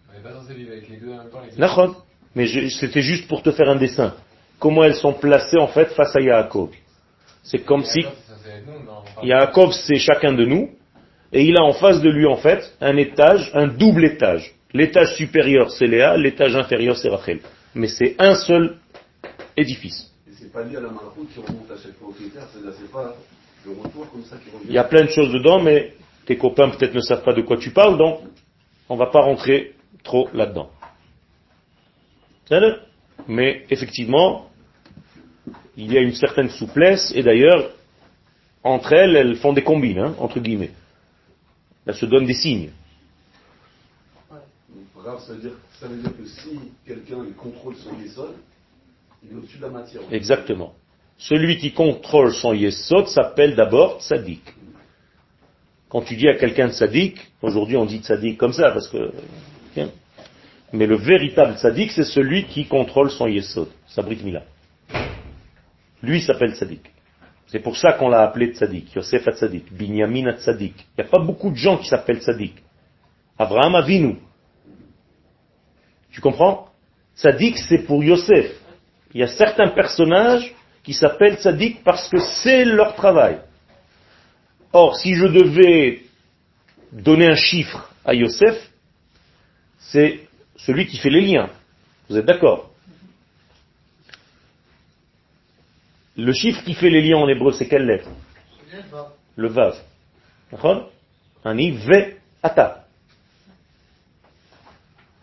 On 0.10 0.14
n'est 0.14 0.24
pas 0.24 0.40
censé 0.40 0.54
vivre 0.54 0.72
avec 0.72 0.88
les 0.88 0.98
deux 0.98 1.12
en 1.12 1.18
même 1.18 1.30
temps. 1.30 1.42
Les 1.42 1.58
Nachon. 1.58 1.96
Mais 2.34 2.48
c'était 2.70 3.02
juste 3.02 3.28
pour 3.28 3.44
te 3.44 3.52
faire 3.52 3.68
un 3.68 3.76
dessin. 3.76 4.14
Comment 4.58 4.86
elles 4.86 4.96
sont 4.96 5.14
placées 5.14 5.60
en 5.60 5.68
fait 5.68 5.88
face 5.88 6.16
à 6.16 6.22
Yaakov. 6.22 6.70
C'est 7.44 7.60
comme 7.60 7.84
si 7.84 8.06
Yaakov, 8.46 9.04
c'est 9.06 9.16
parle- 9.16 9.28
Yaakov 9.28 9.72
c'est 9.74 9.98
chacun 9.98 10.34
de 10.34 10.46
nous 10.46 10.70
et 11.34 11.44
il 11.44 11.58
a 11.58 11.64
en 11.64 11.74
face 11.74 12.02
de 12.02 12.10
lui 12.10 12.26
en 12.26 12.38
fait 12.38 12.74
un 12.82 12.96
étage, 12.98 13.52
un 13.54 13.68
double 13.68 14.06
étage. 14.06 14.54
L'étage 14.74 15.16
supérieur 15.16 15.72
c'est 15.72 15.88
Léa, 15.88 16.18
l'étage 16.18 16.56
inférieur 16.56 16.98
c'est 16.98 17.10
Rachel. 17.10 17.40
Mais 17.74 17.88
c'est 17.88 18.16
un 18.20 18.36
seul 18.36 18.78
édifice. 19.58 20.12
Et 20.28 20.32
c'est 20.34 20.52
pas 20.52 20.64
lié 20.64 20.78
à 20.78 20.82
la 20.82 20.90
malroute 20.90 21.30
qui 21.34 21.40
remonte 21.40 21.70
à 21.72 21.78
chaque 21.82 21.94
fois 21.96 22.10
au 22.10 22.12
critère, 22.12 22.44
c'est-à-dire 22.52 22.74
c'est 22.80 22.92
pas 22.92 23.16
le 23.66 23.72
retour 23.72 24.10
comme 24.12 24.24
ça 24.24 24.38
qui 24.38 24.50
revient. 24.50 24.66
Il 24.70 24.74
y 24.74 24.78
a 24.78 24.84
plein 24.84 25.04
de 25.04 25.10
choses 25.10 25.32
dedans, 25.34 25.62
mais 25.62 25.94
tes 26.26 26.38
copains 26.38 26.70
peut-être 26.70 26.94
ne 26.94 27.02
savent 27.02 27.24
pas 27.24 27.34
de 27.34 27.42
quoi 27.42 27.58
tu 27.58 27.72
parles, 27.72 27.98
donc 27.98 28.20
on 28.90 28.96
va 28.96 29.08
pas 29.08 29.22
rentrer 29.22 29.74
trop 30.04 30.30
là-dedans. 30.34 30.70
Mais 33.28 33.66
effectivement, 33.70 34.48
il 35.76 35.92
y 35.92 35.98
a 35.98 36.02
une 36.02 36.14
certaine 36.14 36.50
souplesse, 36.50 37.12
et 37.16 37.24
d'ailleurs, 37.24 37.72
entre 38.66 38.94
elles, 38.94 39.16
elles 39.16 39.36
font 39.36 39.54
des 39.54 39.64
combines, 39.64 40.00
hein, 40.00 40.16
entre 40.18 40.40
guillemets. 40.40 40.72
Elles 41.86 41.96
se 41.96 42.08
donnent 42.08 42.26
des 42.26 42.34
signes. 42.34 42.72
Grave, 44.98 45.22
ça 45.22 45.34
veut 45.34 45.40
dire, 45.40 45.52
ça 45.80 45.88
veut 45.88 45.98
dire 45.98 46.18
que 46.18 46.26
si 46.26 46.60
quelqu'un 46.84 47.24
il 47.28 47.36
contrôle 47.36 47.76
son 47.76 47.96
yesod, 48.02 48.34
il 49.24 49.32
est 49.32 49.36
au-dessus 49.36 49.58
de 49.58 49.62
la 49.62 49.70
matière. 49.70 50.02
Exactement. 50.12 50.74
Celui 51.20 51.60
qui 51.60 51.74
contrôle 51.74 52.34
son 52.34 52.54
yesod 52.54 53.08
s'appelle 53.08 53.56
d'abord 53.56 54.02
tzaddik. 54.02 54.42
Quand 55.88 56.02
tu 56.02 56.16
dis 56.16 56.28
à 56.28 56.34
quelqu'un 56.34 56.70
de 56.70 56.74
tzaddik, 56.74 57.20
aujourd'hui 57.44 57.78
on 57.78 57.86
dit 57.86 58.00
tzaddik 58.00 58.36
comme 58.36 58.54
ça, 58.54 58.72
parce 58.72 58.88
que... 58.88 59.12
Tiens. 59.76 59.92
Mais 60.74 60.88
le 60.88 60.96
véritable 60.96 61.56
tzaddik, 61.56 61.92
c'est 61.92 62.04
celui 62.04 62.46
qui 62.46 62.66
contrôle 62.66 63.12
son 63.12 63.28
yesod, 63.28 63.70
sa 63.86 64.02
brit 64.02 64.24
mila. 64.24 64.42
Lui 66.02 66.20
s'appelle 66.24 66.56
tzaddik. 66.56 66.95
C'est 67.48 67.60
pour 67.60 67.78
ça 67.78 67.94
qu'on 67.94 68.10
l'a 68.10 68.24
appelé 68.24 68.54
tzaddik, 68.54 68.96
Yosef 68.96 69.28
a 69.28 69.32
tzaddik, 69.32 69.72
Binyamin 69.72 70.28
a 70.28 70.34
tzaddik. 70.34 70.74
Il 70.78 71.02
n'y 71.02 71.08
a 71.08 71.12
pas 71.12 71.24
beaucoup 71.24 71.52
de 71.52 71.56
gens 71.56 71.78
qui 71.78 71.88
s'appellent 71.88 72.22
tzaddik. 72.22 72.56
Abraham 73.38 73.76
Avinu. 73.76 74.18
Tu 76.12 76.22
comprends? 76.22 76.70
Tzaddik, 77.16 77.58
c'est 77.58 77.80
pour 77.80 78.04
Yosef. 78.04 78.52
Il 79.14 79.22
y 79.22 79.24
a 79.24 79.28
certains 79.28 79.70
personnages 79.70 80.54
qui 80.84 80.94
s'appellent 80.94 81.38
tzaddik 81.38 81.84
parce 81.84 82.10
que 82.10 82.20
c'est 82.20 82.66
leur 82.66 82.96
travail. 82.96 83.40
Or, 84.74 84.98
si 84.98 85.14
je 85.14 85.26
devais 85.26 86.02
donner 86.92 87.28
un 87.28 87.36
chiffre 87.36 87.92
à 88.04 88.14
Yosef, 88.14 88.72
c'est 89.80 90.22
celui 90.58 90.88
qui 90.88 90.98
fait 90.98 91.10
les 91.10 91.22
liens. 91.22 91.50
Vous 92.10 92.18
êtes 92.18 92.26
d'accord? 92.26 92.72
Le 96.18 96.32
chiffre 96.34 96.64
qui 96.64 96.74
fait 96.74 96.90
les 96.90 97.02
liens 97.02 97.18
en 97.18 97.28
hébreu, 97.28 97.52
c'est 97.52 97.68
quelle 97.68 97.86
lettre 97.86 98.10
Le 99.36 99.48
vav. 99.50 99.76
Ve 100.52 102.16
ata. 102.42 102.86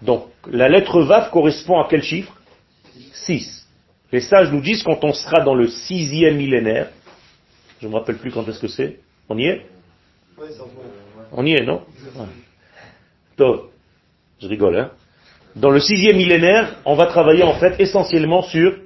Donc, 0.03 0.29
la 0.51 0.69
lettre 0.69 1.03
vav 1.03 1.31
correspond 1.31 1.81
à 1.81 1.87
quel 1.89 2.03
chiffre 2.03 2.33
6. 3.13 3.67
Les 4.11 4.21
sages 4.21 4.53
nous 4.53 4.61
disent 4.61 4.83
quand 4.83 5.03
on 5.05 5.13
sera 5.13 5.41
dans 5.41 5.55
le 5.55 5.69
sixième 5.69 6.37
millénaire, 6.37 6.91
je 7.81 7.87
ne 7.87 7.93
me 7.93 7.99
rappelle 7.99 8.19
plus 8.19 8.31
quand 8.31 8.47
est-ce 8.49 8.61
que 8.61 8.69
c'est, 8.69 9.01
on 9.29 9.39
y 9.39 9.47
est. 9.47 9.67
On 11.33 11.47
y 11.47 11.53
est, 11.53 11.65
non. 11.65 11.83
Je 13.39 14.47
rigole, 14.47 14.79
hein 14.79 14.91
Dans 15.57 15.71
le 15.71 15.81
sixième 15.81 16.17
millénaire, 16.17 16.77
on 16.85 16.95
va 16.95 17.07
travailler 17.07 17.45
en 17.45 17.55
fait 17.55 17.81
essentiellement 17.81 18.43
sur 18.43 18.77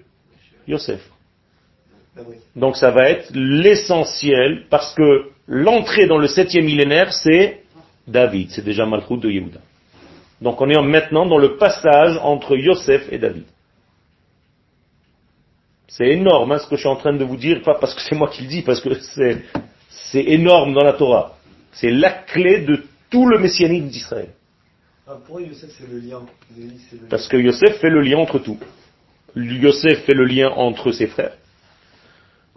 Yosef. 0.68 1.00
Ah. 2.16 2.20
Donc 2.54 2.76
ça 2.76 2.90
va 2.90 3.10
être 3.10 3.30
l'essentiel, 3.34 4.64
parce 4.70 4.94
que 4.94 5.30
l'entrée 5.46 6.06
dans 6.06 6.18
le 6.18 6.28
septième 6.28 6.64
millénaire, 6.64 7.12
c'est 7.12 7.62
David, 8.06 8.50
c'est 8.50 8.64
déjà 8.64 8.86
Malchut 8.86 9.18
de 9.18 9.30
Yehuda. 9.30 9.60
Donc 10.40 10.60
on 10.60 10.68
est 10.68 10.80
maintenant 10.82 11.26
dans 11.26 11.38
le 11.38 11.56
passage 11.56 12.18
entre 12.22 12.56
Yosef 12.56 13.10
et 13.10 13.18
David. 13.18 13.44
C'est 15.88 16.08
énorme 16.08 16.52
hein, 16.52 16.58
ce 16.58 16.66
que 16.66 16.76
je 16.76 16.80
suis 16.80 16.88
en 16.88 16.96
train 16.96 17.14
de 17.14 17.24
vous 17.24 17.36
dire, 17.36 17.62
pas 17.62 17.74
parce 17.74 17.94
que 17.94 18.00
c'est 18.02 18.14
moi 18.14 18.28
qui 18.28 18.42
le 18.42 18.48
dis, 18.48 18.62
parce 18.62 18.80
que 18.80 18.94
c'est, 18.94 19.42
c'est 19.88 20.24
énorme 20.24 20.74
dans 20.74 20.84
la 20.84 20.92
Torah. 20.92 21.36
C'est 21.72 21.90
la 21.90 22.10
clé 22.10 22.60
de 22.60 22.82
tout 23.10 23.26
le 23.26 23.38
messianisme 23.38 23.88
d'Israël. 23.88 24.28
Ah, 25.08 25.16
pour 25.26 25.40
Youssef, 25.40 25.70
c'est 25.78 25.88
le 25.88 26.00
lien. 26.00 26.20
Parce 27.08 27.28
que 27.28 27.36
Yosef 27.36 27.78
fait 27.78 27.90
le 27.90 28.00
lien 28.00 28.18
entre 28.18 28.40
tout. 28.40 28.58
Yosef 29.36 30.04
fait 30.04 30.14
le 30.14 30.24
lien 30.24 30.48
entre 30.50 30.90
ses 30.90 31.06
frères. 31.06 31.36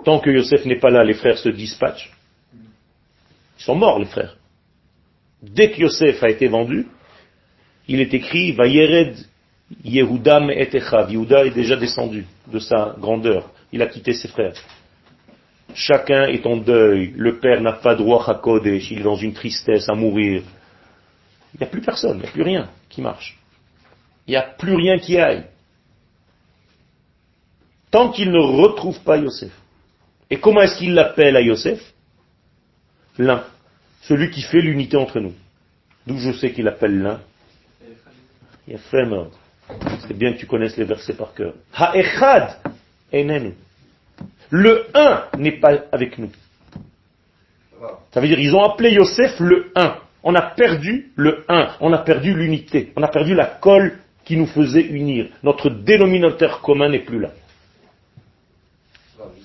Tant 0.03 0.19
que 0.19 0.29
Yosef 0.29 0.65
n'est 0.65 0.79
pas 0.79 0.89
là, 0.89 1.03
les 1.03 1.13
frères 1.13 1.37
se 1.37 1.49
dispatchent. 1.49 2.11
Ils 2.53 3.63
sont 3.63 3.75
morts, 3.75 3.99
les 3.99 4.05
frères. 4.05 4.37
Dès 5.41 5.71
que 5.71 5.81
Yosef 5.81 6.23
a 6.23 6.29
été 6.29 6.47
vendu, 6.47 6.87
il 7.87 7.99
est 8.01 8.13
écrit, 8.13 8.51
Vayered 8.53 9.17
Yehudam 9.83 10.49
et 10.49 10.75
Echav. 10.75 11.11
Yehuda 11.11 11.45
est 11.45 11.51
déjà 11.51 11.75
descendu 11.75 12.25
de 12.47 12.59
sa 12.59 12.95
grandeur. 12.97 13.51
Il 13.71 13.81
a 13.81 13.87
quitté 13.87 14.13
ses 14.13 14.27
frères. 14.27 14.53
Chacun 15.75 16.23
est 16.23 16.45
en 16.45 16.57
deuil. 16.57 17.13
Le 17.15 17.39
père 17.39 17.61
n'a 17.61 17.73
pas 17.73 17.95
droit 17.95 18.27
à 18.27 18.35
Kodesh. 18.35 18.89
Il 18.91 18.99
est 18.99 19.03
dans 19.03 19.15
une 19.15 19.33
tristesse 19.33 19.87
à 19.89 19.93
mourir. 19.93 20.41
Il 21.53 21.59
n'y 21.59 21.67
a 21.67 21.69
plus 21.69 21.81
personne, 21.81 22.17
il 22.17 22.21
n'y 22.21 22.27
a 22.27 22.31
plus 22.31 22.41
rien 22.41 22.69
qui 22.89 23.01
marche. 23.01 23.37
Il 24.27 24.31
n'y 24.31 24.37
a 24.37 24.43
plus 24.43 24.75
rien 24.75 24.97
qui 24.97 25.17
aille. 25.17 25.45
Tant 27.91 28.11
qu'il 28.11 28.31
ne 28.31 28.39
retrouve 28.39 28.99
pas 29.01 29.17
Yosef. 29.17 29.51
Et 30.29 30.37
comment 30.37 30.61
est-ce 30.61 30.77
qu'il 30.77 30.93
l'appelle 30.93 31.35
à 31.35 31.41
Yosef? 31.41 31.79
L'un. 33.17 33.43
Celui 34.01 34.29
qui 34.29 34.41
fait 34.41 34.61
l'unité 34.61 34.97
entre 34.97 35.19
nous. 35.19 35.33
D'où 36.05 36.17
je 36.17 36.31
sais 36.31 36.51
qu'il 36.51 36.67
appelle 36.67 37.01
l'un. 37.01 37.19
Vraiment. 38.91 39.27
C'est 40.07 40.17
bien 40.17 40.33
que 40.33 40.39
tu 40.39 40.45
connaisses 40.45 40.77
les 40.77 40.85
versets 40.85 41.13
par 41.13 41.33
cœur. 41.33 41.53
Ha'echad 41.73 42.57
enenu. 43.13 43.55
Le 44.49 44.87
un 44.93 45.25
n'est 45.37 45.59
pas 45.59 45.83
avec 45.91 46.17
nous. 46.17 46.31
Ça 48.11 48.19
veut 48.19 48.27
dire 48.27 48.39
ils 48.39 48.53
ont 48.55 48.63
appelé 48.63 48.91
Yosef 48.91 49.39
le 49.39 49.71
un. 49.75 49.95
On 50.23 50.35
a 50.35 50.41
perdu 50.41 51.11
le 51.15 51.45
un. 51.47 51.75
On 51.79 51.93
a 51.93 51.99
perdu 51.99 52.33
l'unité. 52.33 52.91
On 52.95 53.03
a 53.03 53.07
perdu 53.07 53.33
la 53.33 53.45
colle 53.45 53.97
qui 54.25 54.37
nous 54.37 54.47
faisait 54.47 54.81
unir. 54.81 55.27
Notre 55.43 55.69
dénominateur 55.69 56.61
commun 56.61 56.89
n'est 56.89 56.99
plus 56.99 57.19
là. 57.19 57.31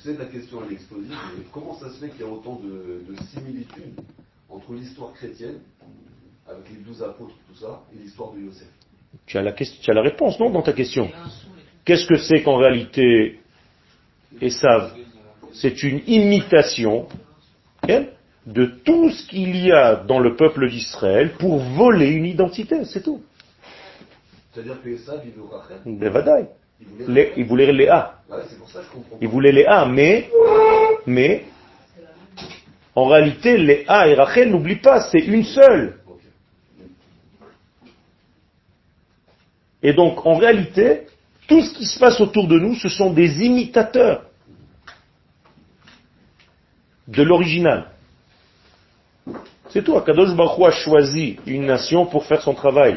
Sais 0.05 0.14
que 0.14 0.19
la 0.21 0.27
question 0.29 0.59
elle 0.62 0.73
est 0.73 0.75
explosive, 0.75 1.17
mais 1.38 1.45
comment 1.51 1.75
ça 1.79 1.88
se 1.90 1.99
fait 1.99 2.11
qu'il 2.11 2.21
y 2.21 2.25
a 2.25 2.31
autant 2.31 2.57
de, 2.62 3.03
de 3.11 3.17
similitudes 3.33 3.99
entre 4.51 4.75
l'histoire 4.75 5.14
chrétienne, 5.14 5.61
avec 6.47 6.69
les 6.69 6.77
douze 6.85 7.03
apôtres, 7.03 7.35
tout 7.49 7.59
ça, 7.59 7.81
et 7.95 8.03
l'histoire 8.03 8.33
de 8.33 8.40
Yosef? 8.40 8.69
Tu 9.25 9.38
as 9.38 9.43
la, 9.43 9.53
ques- 9.53 9.81
tu 9.81 9.90
as 9.90 9.95
la 9.95 10.03
réponse, 10.03 10.38
non, 10.38 10.51
dans 10.51 10.61
ta 10.61 10.75
question? 10.75 11.11
Qu'est-ce 11.87 12.05
que 12.07 12.17
c'est 12.19 12.43
qu'en 12.43 12.57
réalité 12.59 13.40
Esav 14.43 14.93
C'est 15.55 15.83
une 15.83 16.03
imitation 16.07 17.07
hein, 17.88 18.05
de 18.45 18.67
tout 18.67 19.09
ce 19.11 19.27
qu'il 19.29 19.57
y 19.57 19.73
a 19.73 19.97
dans 19.97 20.19
le 20.19 20.37
peuple 20.37 20.69
d'Israël 20.69 21.33
pour 21.38 21.61
voler 21.61 22.11
une 22.11 22.27
identité, 22.27 22.85
c'est 22.85 23.03
tout. 23.03 23.23
C'est-à-dire 24.53 24.83
que 24.83 24.88
Esav, 24.90 25.23
il 25.25 25.33
veut 25.33 25.45
Rachel, 25.51 25.79
voulait 25.87 26.11
Les- 27.08 27.32
Il 27.37 27.44
voulait 27.46 27.72
Léa. 27.72 28.14
Ouais, 28.30 28.38
c'est 28.48 28.58
pour 28.58 28.68
ça 28.70 28.80
que 28.80 28.87
je 28.87 28.90
comprends 28.90 29.16
Il 29.20 29.28
voulait 29.28 29.52
Léa, 29.52 29.84
mais, 29.87 30.30
mais, 31.06 31.44
en 32.94 33.06
réalité, 33.06 33.56
Léa 33.58 34.08
et 34.08 34.14
Rachel, 34.14 34.50
n'oublie 34.50 34.76
pas, 34.76 35.00
c'est 35.10 35.18
une 35.20 35.44
seule. 35.44 35.98
Et 39.82 39.92
donc, 39.92 40.24
en 40.24 40.34
réalité, 40.34 41.06
tout 41.46 41.60
ce 41.62 41.74
qui 41.74 41.84
se 41.84 41.98
passe 41.98 42.20
autour 42.20 42.48
de 42.48 42.58
nous, 42.58 42.74
ce 42.74 42.88
sont 42.88 43.10
des 43.12 43.44
imitateurs 43.44 44.24
de 47.06 47.22
l'original. 47.22 47.90
C'est 49.68 49.82
tout. 49.82 49.96
Akadosh 49.96 50.34
Baruch 50.34 50.58
Hu 50.58 50.64
a 50.66 50.70
choisi 50.70 51.37
une 51.46 51.66
nation 51.66 52.06
pour 52.06 52.24
faire 52.24 52.40
son 52.40 52.54
travail. 52.54 52.96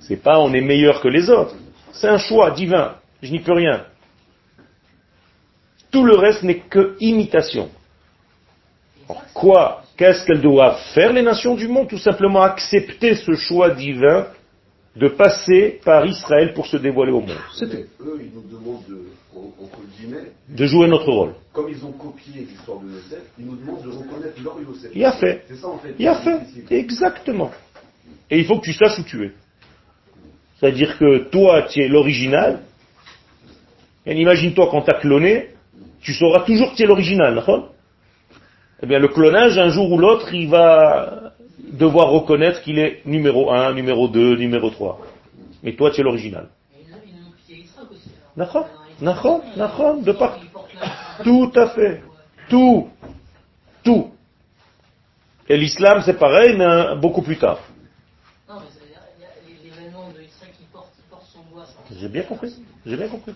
C'est 0.00 0.16
pas 0.22 0.38
on 0.38 0.52
est 0.52 0.60
meilleur 0.60 1.00
que 1.00 1.08
les 1.08 1.28
autres. 1.28 1.56
C'est 1.92 2.06
un 2.08 2.18
choix 2.18 2.50
divin. 2.52 2.94
Je 3.22 3.32
n'y 3.32 3.40
peux 3.40 3.52
rien. 3.52 3.84
Tout 5.90 6.04
le 6.04 6.16
reste 6.16 6.42
n'est 6.42 6.58
que 6.60 6.96
imitation. 7.00 7.70
Alors, 9.08 9.22
quoi? 9.32 9.82
Qu'est-ce 9.96 10.24
qu'elles 10.26 10.42
doivent 10.42 10.78
faire 10.94 11.12
les 11.12 11.22
nations 11.22 11.54
du 11.54 11.66
monde? 11.66 11.88
Tout 11.88 11.98
simplement 11.98 12.42
accepter 12.42 13.14
ce 13.16 13.32
choix 13.34 13.70
divin 13.70 14.26
de 14.94 15.08
passer 15.08 15.80
par 15.84 16.06
Israël 16.06 16.52
pour 16.54 16.66
se 16.66 16.76
dévoiler 16.76 17.12
au 17.12 17.20
monde. 17.20 17.38
C'est 17.54 17.68
tout. 17.68 17.76
eux, 18.04 18.20
ils 18.20 18.32
nous 18.34 18.42
demandent 18.48 18.84
de, 18.88 19.06
en- 19.34 19.64
entre 19.64 19.80
guillemets, 19.96 20.32
De 20.48 20.66
jouer 20.66 20.88
notre 20.88 21.10
rôle. 21.10 21.34
comme 21.52 21.68
ils 21.68 21.84
ont 21.84 21.92
copié 21.92 22.46
l'histoire 22.48 22.80
de 22.80 22.88
Yosef, 22.90 23.22
ils 23.38 23.46
nous 23.46 23.56
demandent 23.56 23.82
de 23.84 23.90
reconnaître 23.90 24.42
leur 24.42 24.60
Yosef. 24.60 24.90
Il 24.94 25.04
a 25.04 25.12
fait. 25.12 25.44
C'est 25.48 25.56
ça 25.56 25.68
en 25.68 25.78
fait. 25.78 25.94
Il 25.98 26.06
a 26.06 26.14
fait. 26.16 26.38
difficile. 26.40 26.64
Exactement. 26.70 27.50
Et 28.30 28.38
il 28.38 28.44
faut 28.44 28.58
que 28.58 28.64
tu 28.64 28.72
saches 28.72 28.98
où 28.98 29.04
tu 29.04 29.24
es. 29.24 29.32
C'est-à-dire 30.60 30.98
que 30.98 31.28
toi, 31.30 31.62
tu 31.62 31.80
es 31.80 31.88
l'original. 31.88 32.60
Et 34.08 34.18
imagine-toi 34.18 34.68
quand 34.70 34.82
tu 34.82 34.90
as 34.90 34.94
cloné, 34.94 35.50
tu 36.00 36.14
sauras 36.14 36.40
toujours 36.40 36.70
que 36.72 36.76
tu 36.76 36.82
es 36.82 36.86
l'original. 36.86 37.44
Eh 38.82 38.86
bien, 38.86 38.98
le 38.98 39.08
clonage, 39.08 39.58
un 39.58 39.68
jour 39.68 39.92
ou 39.92 39.98
l'autre, 39.98 40.32
il 40.32 40.48
va 40.48 41.32
devoir 41.72 42.08
reconnaître 42.08 42.62
qu'il 42.62 42.78
est 42.78 43.04
numéro 43.04 43.50
1, 43.52 43.74
numéro 43.74 44.08
2, 44.08 44.36
numéro 44.36 44.70
3. 44.70 44.98
Mais 45.62 45.74
toi, 45.74 45.90
tu 45.90 46.00
es 46.00 46.04
l'original. 46.04 46.48
D'accord? 48.34 48.66
D'accord? 49.02 49.42
D'accord? 49.56 50.00
De 50.00 50.12
part. 50.12 50.38
ils 50.42 50.48
portent 50.48 50.74
la- 50.74 51.24
Tout 51.24 51.52
à 51.54 51.68
fait. 51.68 52.02
Tout. 52.48 52.88
Tout. 53.84 54.10
Et 55.50 55.56
l'islam, 55.58 56.02
c'est 56.04 56.18
pareil, 56.18 56.56
mais 56.56 56.96
beaucoup 56.96 57.20
plus 57.22 57.36
tard. 57.36 57.58
J'ai 62.00 62.08
bien 62.08 62.22
compris. 62.22 62.54
J'ai 62.86 62.96
bien 62.96 63.08
compris. 63.08 63.34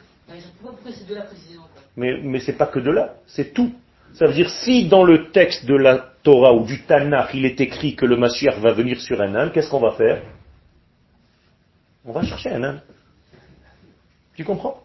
Mais, 1.97 2.18
mais 2.23 2.40
c'est 2.40 2.57
pas 2.57 2.66
que 2.66 2.79
de 2.79 2.90
là, 2.90 3.14
c'est 3.27 3.53
tout. 3.53 3.73
Ça 4.14 4.27
veut 4.27 4.35
dire, 4.35 4.51
si 4.51 4.88
dans 4.88 5.05
le 5.05 5.31
texte 5.31 5.64
de 5.66 5.75
la 5.75 5.99
Torah 6.23 6.53
ou 6.55 6.64
du 6.64 6.83
Tanakh, 6.83 7.31
il 7.35 7.45
est 7.47 7.61
écrit 7.61 7.97
que 7.97 8.07
le 8.07 8.16
Mashiach 8.16 8.59
va 8.59 8.73
venir 8.73 9.01
sur 9.01 9.21
un 9.21 9.35
âne, 9.35 9.51
qu'est-ce 9.53 9.71
qu'on 9.71 9.81
va 9.81 9.92
faire? 9.92 10.23
On 12.05 12.12
va 12.12 12.23
chercher 12.23 12.51
un 12.51 12.62
âne. 12.62 12.83
Tu 14.37 14.45
comprends? 14.45 14.83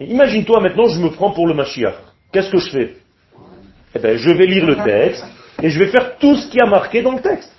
Et 0.00 0.06
Imagine-toi 0.06 0.60
maintenant, 0.60 0.88
je 0.88 1.00
me 1.00 1.10
prends 1.10 1.32
pour 1.32 1.46
le 1.46 1.54
Mashiach. 1.54 1.94
Qu'est-ce 2.32 2.50
que 2.50 2.58
je 2.58 2.70
fais? 2.70 2.96
Eh 3.94 3.98
bien, 3.98 4.16
je 4.16 4.30
vais 4.30 4.46
lire 4.46 4.66
le 4.66 4.76
texte 4.82 5.24
et 5.62 5.68
je 5.68 5.78
vais 5.78 5.88
faire 5.88 6.16
tout 6.18 6.36
ce 6.36 6.48
qui 6.48 6.58
a 6.60 6.66
marqué 6.66 7.02
dans 7.02 7.12
le 7.12 7.20
texte. 7.20 7.54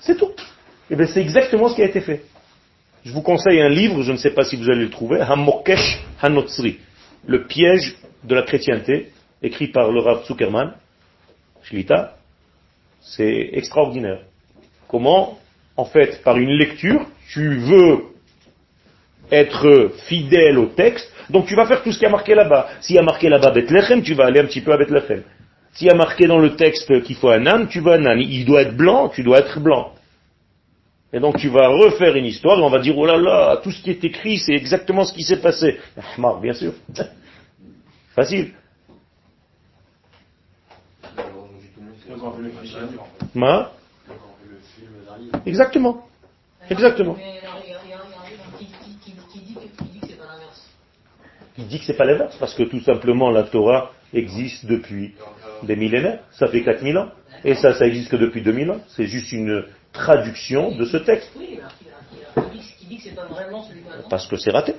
C'est 0.00 0.16
tout. 0.16 0.32
Eh 0.90 0.96
bien, 0.96 1.06
c'est 1.06 1.20
exactement 1.20 1.68
ce 1.68 1.76
qui 1.76 1.82
a 1.82 1.86
été 1.86 2.00
fait. 2.00 2.24
Je 3.04 3.12
vous 3.12 3.22
conseille 3.22 3.60
un 3.60 3.68
livre, 3.68 4.02
je 4.02 4.12
ne 4.12 4.16
sais 4.16 4.30
pas 4.30 4.44
si 4.44 4.56
vous 4.56 4.70
allez 4.70 4.84
le 4.84 4.90
trouver, 4.90 5.20
Hamokesh 5.20 6.00
Hanotzri, 6.20 6.78
le 7.26 7.46
piège 7.46 7.96
de 8.22 8.34
la 8.34 8.42
chrétienté, 8.42 9.08
écrit 9.42 9.68
par 9.68 9.90
le 9.90 10.00
Rav 10.00 10.24
Zuckerman, 10.24 10.74
Shlita. 11.64 12.16
C'est 13.00 13.50
extraordinaire. 13.54 14.20
Comment, 14.86 15.38
en 15.76 15.84
fait, 15.84 16.22
par 16.22 16.36
une 16.36 16.50
lecture, 16.50 17.04
tu 17.32 17.56
veux 17.56 18.04
être 19.32 19.90
fidèle 20.06 20.58
au 20.58 20.66
texte, 20.66 21.12
donc 21.28 21.46
tu 21.46 21.56
vas 21.56 21.66
faire 21.66 21.82
tout 21.82 21.90
ce 21.90 21.98
qui 21.98 22.06
a 22.06 22.10
marqué 22.10 22.36
là-bas. 22.36 22.68
S'il 22.80 22.94
y 22.94 22.98
a 23.00 23.02
marqué 23.02 23.28
là-bas 23.28 23.50
Bethlehem, 23.50 24.02
tu 24.02 24.14
vas 24.14 24.26
aller 24.26 24.38
un 24.38 24.46
petit 24.46 24.60
peu 24.60 24.72
à 24.72 24.76
Bethlehem. 24.76 25.22
S'il 25.72 25.88
y 25.88 25.90
a 25.90 25.94
marqué 25.94 26.26
dans 26.26 26.38
le 26.38 26.54
texte 26.54 27.02
qu'il 27.02 27.16
faut 27.16 27.30
un 27.30 27.46
âne, 27.46 27.66
tu 27.66 27.80
vas 27.80 27.94
un 27.94 28.06
âne. 28.06 28.20
Il 28.20 28.44
doit 28.44 28.62
être 28.62 28.76
blanc, 28.76 29.08
tu 29.08 29.24
dois 29.24 29.38
être 29.38 29.58
blanc. 29.58 29.92
Et 31.12 31.20
donc 31.20 31.36
tu 31.38 31.48
vas 31.48 31.68
refaire 31.68 32.16
une 32.16 32.24
histoire 32.24 32.58
et 32.58 32.62
on 32.62 32.70
va 32.70 32.78
dire, 32.78 32.96
oh 32.96 33.06
là 33.06 33.18
là, 33.18 33.58
tout 33.62 33.70
ce 33.70 33.82
qui 33.82 33.90
est 33.90 34.02
écrit, 34.04 34.38
c'est 34.38 34.54
exactement 34.54 35.04
ce 35.04 35.12
qui 35.12 35.22
s'est 35.22 35.40
passé. 35.40 35.78
Ahmar, 36.16 36.40
bien 36.40 36.54
sûr. 36.54 36.72
Facile. 38.14 38.52
Exactement. 45.46 46.06
Exactement. 46.70 47.16
Il 51.58 51.66
dit 51.66 51.78
que 51.78 51.84
c'est 51.84 51.96
pas 51.96 52.04
l'inverse, 52.04 52.36
parce 52.38 52.54
que 52.54 52.62
tout 52.62 52.80
simplement 52.80 53.30
la 53.30 53.42
Torah 53.42 53.92
existe 54.14 54.66
depuis 54.66 55.14
des 55.62 55.76
millénaires, 55.76 56.20
ça 56.32 56.48
fait 56.48 56.62
4000 56.62 56.96
ans, 56.98 57.08
et 57.44 57.54
ça, 57.54 57.74
ça 57.74 57.86
existe 57.86 58.10
que 58.10 58.16
depuis 58.16 58.42
2000 58.42 58.70
ans. 58.70 58.80
C'est 58.88 59.06
juste 59.06 59.32
une 59.32 59.64
traduction 59.92 60.72
de 60.74 60.84
ce 60.84 60.96
texte, 60.98 61.30
Oui, 61.36 61.58
alors 61.58 61.70
qui, 61.78 61.86
alors 61.88 62.50
qui- 62.50 62.58
qui 62.58 62.58
dit, 62.58 62.64
que- 62.72 62.78
qui 62.78 62.86
dit 62.86 62.96
que 62.96 63.02
c'est 63.04 63.14
pas 63.14 63.26
vraiment 63.26 63.62
celui 63.64 63.80
qu'on 63.82 63.90
attend. 63.92 64.08
parce 64.08 64.26
que 64.26 64.36
c'est 64.36 64.50
raté. 64.50 64.74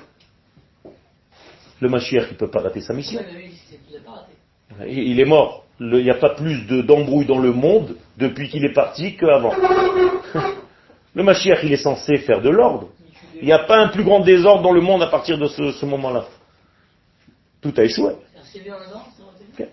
Le 1.80 1.89
Mashiach, 1.89 2.28
il 2.32 2.38
peut 2.38 2.49
pas 2.49 2.61
rater 2.61 2.82
sa 2.82 2.93
mission. 2.93 3.20
Ouais, 3.20 3.26
mais 3.34 3.39
lui, 3.39 3.51
il 3.91 3.99
pas 4.01 4.11
raté. 4.11 5.20
Est 5.20 5.26
mort. 5.26 5.66
Le- 5.80 5.99
Il 5.99 6.03
n'y 6.05 6.09
a 6.11 6.16
pas 6.16 6.30
plus 6.36 6.66
de- 6.68 6.82
d'embrouille 6.82 7.26
dans 7.26 7.39
le 7.39 7.51
monde 7.51 7.95
depuis 8.18 8.47
qu'il 8.49 8.64
est 8.66 8.74
parti 8.74 9.16
qu'avant. 9.18 9.53
Le 11.16 11.24
Mashiach, 11.24 11.59
il 11.64 11.72
est 11.74 11.78
censé 11.78 12.18
faire 12.20 12.41
de 12.41 12.49
l'ordre. 12.49 12.89
Il 13.39 13.45
n'y 13.45 13.51
a 13.51 13.59
pas 13.59 13.78
un 13.78 13.89
plus 13.89 14.03
grand 14.03 14.22
désordre 14.22 14.61
dans 14.64 14.72
le 14.72 14.82
monde 14.82 15.03
à 15.03 15.07
partir 15.07 15.38
de 15.38 15.47
ce, 15.47 15.72
ce 15.74 15.86
moment-là. 15.86 16.26
Tout 17.61 17.74
a 17.78 17.84
échoué. 17.84 18.14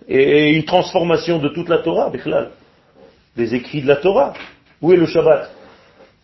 Et, 0.08 0.22
et 0.48 0.50
une 0.50 0.64
transformation 0.64 1.38
de 1.38 1.48
toute 1.48 1.68
la 1.68 1.78
Torah. 1.78 2.10
Des 3.36 3.54
écrits 3.54 3.82
de 3.82 3.86
la 3.88 3.96
Torah. 3.96 4.34
Où 4.82 4.92
est 4.92 4.96
le 4.96 5.06
Shabbat 5.06 5.50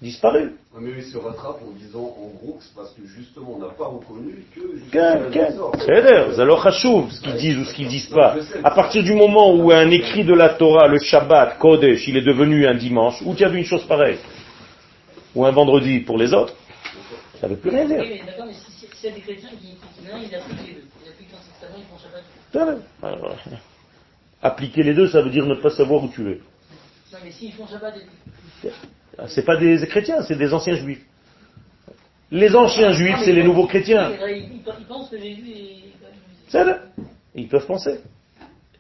Disparu. 0.01 0.53
Mais 0.79 0.91
ils 0.99 1.05
se 1.05 1.17
rattrapent 1.17 1.63
en 1.67 1.73
disant 1.73 2.01
en 2.01 2.29
gros 2.37 2.59
que 2.59 2.65
c'est 2.65 2.75
parce 2.75 2.93
que 2.93 3.07
justement 3.07 3.55
on 3.57 3.59
n'a 3.59 3.73
pas 3.73 3.87
reconnu 3.87 4.45
que. 4.55 4.61
C'est-à-dire, 4.93 6.39
alors 6.39 6.63
chachouv, 6.63 7.11
ce 7.11 7.21
qu'ils 7.23 7.37
disent 7.37 7.57
ou 7.57 7.65
ce 7.65 7.73
qu'ils 7.73 7.89
disent 7.89 8.11
pas. 8.11 8.37
À 8.63 8.71
partir 8.73 9.03
du 9.03 9.15
moment 9.15 9.55
où 9.55 9.71
un 9.73 9.91
écrit 9.91 10.25
de 10.25 10.35
la 10.35 10.51
Torah, 10.51 10.87
le 10.87 10.99
Shabbat, 10.99 11.59
Kodesh, 11.59 12.07
il 12.09 12.19
est 12.19 12.23
devenu 12.23 12.67
un 12.67 12.75
dimanche, 12.75 13.23
où 13.25 13.35
tu 13.35 13.43
as 13.43 13.49
vu 13.49 13.57
une 13.57 13.65
chose 13.65 13.87
pareille 13.87 14.19
Ou 15.35 15.47
un 15.47 15.51
vendredi 15.51 16.01
pour 16.01 16.19
les 16.19 16.35
autres 16.35 16.55
Ça 17.41 17.49
ne 17.49 17.55
veut 17.55 17.61
plus 17.61 17.71
rien 17.71 17.87
dire. 17.87 18.01
Oui, 18.01 18.21
mais 18.21 18.27
d'accord, 18.27 18.45
mais 18.47 18.53
si, 18.53 18.71
si, 18.73 18.87
s'il 18.95 19.09
y 19.09 19.13
a 19.13 19.17
des 19.17 19.23
chrétiens 19.23 19.49
qui, 19.49 19.79
appliquent 20.37 20.67
les 20.67 20.75
deux. 20.75 20.85
Ils 21.03 21.09
appliquent 21.09 21.33
l'Ancien 21.33 21.53
Testament, 21.59 21.79
ils 21.79 21.87
font 21.87 21.99
Shabbat. 21.99 22.23
Ça 22.53 22.65
va. 22.67 23.09
Alors, 23.09 23.35
Appliquer 24.43 24.83
les 24.83 24.93
deux, 24.93 25.09
ça 25.09 25.23
veut 25.23 25.31
dire 25.31 25.47
ne 25.47 25.55
pas 25.55 25.71
savoir 25.71 26.05
où 26.05 26.09
tu 26.09 26.21
es. 26.31 26.41
Non, 27.13 27.19
mais 27.25 27.31
s'ils 27.31 27.53
font 27.55 27.67
Shabbat, 27.67 27.95
C'est 29.29 29.45
pas 29.45 29.57
des 29.57 29.87
chrétiens, 29.87 30.23
c'est 30.23 30.37
des 30.37 30.53
anciens 30.53 30.77
juifs. 30.77 31.05
Les 32.31 32.55
anciens 32.55 32.93
juifs, 32.93 33.19
c'est 33.25 33.33
les 33.33 33.45
nouveaux 33.45 33.67
chrétiens. 33.67 34.13
Ils, 34.29 34.61
pensent 34.89 35.11
que 35.11 35.19
Jésus 35.19 35.51
est. 35.51 35.87
Ils 37.35 37.49
peuvent 37.49 37.67
penser. 37.67 38.01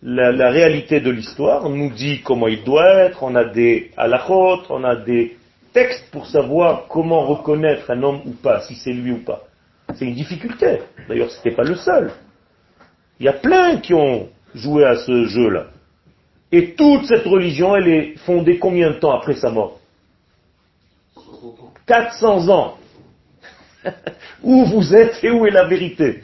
La, 0.02 0.32
la 0.32 0.50
réalité 0.50 1.00
de 1.00 1.10
l'histoire 1.10 1.68
nous 1.68 1.90
dit 1.90 2.20
comment 2.22 2.48
il 2.48 2.64
doit 2.64 2.88
être, 3.04 3.22
on 3.22 3.34
a 3.34 3.44
des 3.44 3.90
halachot, 3.96 4.62
on 4.68 4.84
a 4.84 4.96
des 4.96 5.36
textes 5.72 6.10
pour 6.10 6.26
savoir 6.26 6.86
comment 6.88 7.26
reconnaître 7.26 7.90
un 7.90 8.02
homme 8.02 8.20
ou 8.24 8.30
pas, 8.30 8.60
si 8.62 8.74
c'est 8.76 8.92
lui 8.92 9.12
ou 9.12 9.24
pas. 9.24 9.42
C'est 9.94 10.04
une 10.04 10.14
difficulté. 10.14 10.80
D'ailleurs, 11.08 11.30
ce 11.30 11.36
n'était 11.36 11.56
pas 11.56 11.64
le 11.64 11.76
seul. 11.76 12.12
Il 13.20 13.26
y 13.26 13.28
a 13.28 13.32
plein 13.32 13.78
qui 13.78 13.94
ont 13.94 14.28
joué 14.54 14.84
à 14.84 14.96
ce 14.96 15.24
jeu-là. 15.24 15.66
Et 16.52 16.74
toute 16.74 17.06
cette 17.06 17.24
religion, 17.24 17.74
elle 17.74 17.88
est 17.88 18.16
fondée 18.18 18.58
combien 18.58 18.90
de 18.90 18.98
temps 18.98 19.12
après 19.12 19.34
sa 19.34 19.50
mort 19.50 19.80
400 21.86 22.48
ans. 22.48 22.78
où 24.42 24.64
vous 24.64 24.94
êtes 24.94 25.22
et 25.22 25.30
où 25.30 25.46
est 25.46 25.50
la 25.50 25.66
vérité. 25.66 26.22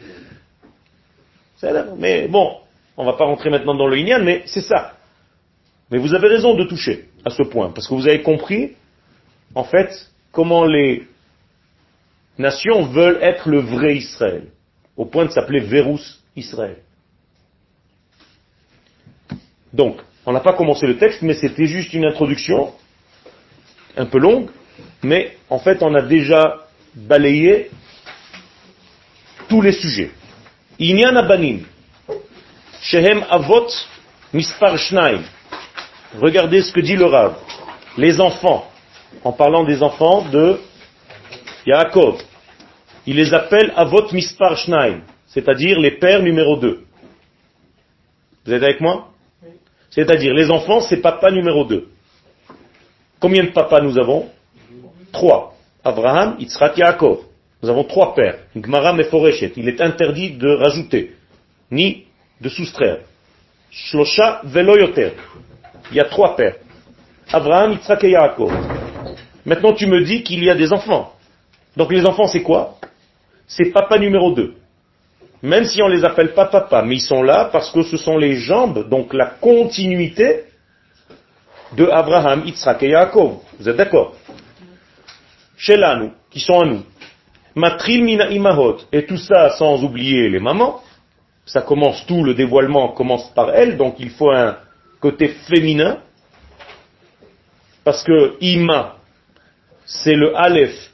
Mais 1.99 2.27
bon, 2.29 2.57
on 2.97 3.05
va 3.05 3.13
pas 3.13 3.25
rentrer 3.25 3.51
maintenant 3.51 3.75
dans 3.75 3.87
le 3.87 3.97
Inyan, 3.97 4.25
mais 4.25 4.43
c'est 4.47 4.63
ça. 4.63 4.95
Mais 5.91 5.99
vous 5.99 6.15
avez 6.15 6.29
raison 6.29 6.55
de 6.55 6.65
toucher 6.65 7.09
à 7.25 7.31
ce 7.31 7.43
point, 7.43 7.71
parce 7.71 7.87
que 7.87 7.95
vous 7.95 8.09
avez 8.09 8.23
compris, 8.23 8.73
en 9.55 9.65
fait, 9.65 10.11
comment 10.33 10.65
les 10.65 11.07
nations 12.39 12.87
veulent 12.87 13.19
être 13.21 13.49
le 13.49 13.61
vrai 13.61 13.97
Israël, 13.97 14.47
au 14.97 15.05
point 15.05 15.27
de 15.27 15.31
s'appeler 15.31 15.61
Verus 15.61 16.21
Israël. 16.35 16.79
Donc, 19.73 19.99
on 20.25 20.33
n'a 20.33 20.41
pas 20.41 20.53
commencé 20.53 20.87
le 20.87 20.97
texte, 20.97 21.23
mais 21.23 21.35
c'était 21.35 21.67
juste 21.67 21.93
une 21.93 22.05
introduction, 22.05 22.73
un 23.97 24.07
peu 24.07 24.19
longue, 24.19 24.51
mais 25.03 25.37
en 25.51 25.59
fait, 25.59 25.83
on 25.83 25.95
a 25.95 26.03
déjà 26.03 26.59
balayé 26.95 27.71
tous 29.49 29.61
les 29.61 29.73
sujets. 29.73 30.11
Inyan 30.79 31.23
Shehem 32.81 33.25
Avot 33.31 33.69
Mispar. 34.33 34.77
Regardez 36.19 36.63
ce 36.63 36.73
que 36.73 36.81
dit 36.81 36.97
le 36.97 37.07
Rav. 37.07 37.37
Les 37.97 38.21
enfants, 38.21 38.71
en 39.25 39.33
parlant 39.33 39.65
des 39.65 39.83
enfants 39.83 40.23
de 40.31 40.59
Yaakov, 41.67 42.23
il 43.07 43.17
les 43.17 43.35
appelle 43.35 43.73
Avot 43.77 44.11
Mispar 44.13 44.57
Shnaim, 44.57 45.03
c'est-à-dire 45.27 45.79
les 45.79 45.93
pères 45.93 46.23
numéro 46.23 46.57
2. 46.57 46.85
Vous 48.45 48.53
êtes 48.53 48.63
avec 48.63 48.81
moi? 48.81 49.12
C'est-à-dire, 49.93 50.33
les 50.33 50.51
enfants, 50.51 50.81
c'est 50.81 50.97
papa 50.97 51.31
numéro 51.31 51.65
2. 51.67 51.87
Combien 53.21 53.45
de 53.45 53.51
papas 53.51 53.83
nous 53.83 53.99
avons? 53.99 54.31
Trois. 55.13 55.55
Abraham, 55.85 56.37
Yitzhak, 56.39 56.79
Yaakov. 56.79 57.19
Nous 57.63 57.69
avons 57.69 57.85
trois 57.85 58.15
pères. 58.15 58.39
Gmara 58.57 58.95
Meforeshet. 58.95 59.53
Il 59.57 59.69
est 59.69 59.81
interdit 59.83 60.31
de 60.31 60.49
rajouter, 60.49 61.15
ni 61.71 62.05
de 62.41 62.49
soustraire. 62.49 63.01
Shlosha 63.71 64.41
Veloyoter. 64.45 65.13
Il 65.91 65.99
y 65.99 66.01
a 66.01 66.07
trois 66.07 66.37
pères. 66.37 66.57
Abraham, 67.31 67.73
Yitzhak 67.73 68.03
et 68.05 68.11
Yaakov. 68.11 68.51
Maintenant, 69.45 69.75
tu 69.75 69.87
me 69.87 70.03
dis 70.03 70.23
qu'il 70.23 70.43
y 70.43 70.49
a 70.49 70.55
des 70.55 70.73
enfants. 70.73 71.13
Donc 71.77 71.93
les 71.93 72.07
enfants, 72.07 72.27
c'est 72.27 72.43
quoi? 72.43 72.79
C'est 73.47 73.71
papa 73.73 73.99
numéro 73.99 74.33
2. 74.33 74.55
Même 75.43 75.65
si 75.65 75.83
on 75.83 75.89
les 75.89 76.05
appelle 76.05 76.35
pas 76.35 76.47
papa, 76.47 76.83
mais 76.83 76.97
ils 76.97 77.01
sont 77.01 77.23
là 77.23 77.49
parce 77.51 77.71
que 77.73 77.83
ce 77.83 77.97
sont 77.97 78.17
les 78.17 78.37
jambes, 78.37 78.89
donc 78.89 79.13
la 79.13 79.27
continuité 79.27 80.45
de 81.73 81.87
Abraham, 81.87 82.45
Yitzhak 82.47 82.83
et 82.85 82.91
Yaakov. 82.91 83.39
Vous 83.59 83.69
êtes 83.69 83.77
d'accord? 83.77 84.15
Chez 85.57 85.77
nous, 85.77 86.13
qui 86.31 86.41
sont 86.41 86.61
à 86.61 86.67
nous. 86.67 86.83
Matril 87.55 88.05
mina 88.05 88.31
imahot. 88.31 88.79
Et 88.93 89.05
tout 89.05 89.17
ça 89.17 89.51
sans 89.51 89.83
oublier 89.83 90.29
les 90.29 90.41
mamans. 90.41 90.83
Ça 91.45 91.63
commence 91.63 92.07
tout, 92.07 92.23
le 92.23 92.35
dévoilement 92.35 92.89
commence 92.89 93.29
par 93.35 93.51
elles, 93.51 93.77
donc 93.77 93.97
il 93.99 94.11
faut 94.11 94.31
un 94.31 94.57
côté 95.01 95.29
féminin. 95.29 95.99
Parce 97.83 98.05
que 98.05 98.37
ima, 98.41 98.97
c'est 99.85 100.15
le 100.15 100.37
aleph 100.37 100.93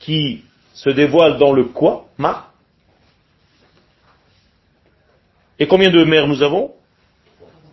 qui 0.00 0.45
se 0.76 0.90
dévoile 0.90 1.38
dans 1.38 1.54
le 1.54 1.64
quoi 1.64 2.06
Ma. 2.18 2.52
Et 5.58 5.66
combien 5.66 5.90
de 5.90 6.04
mères 6.04 6.28
nous 6.28 6.42
avons? 6.42 6.74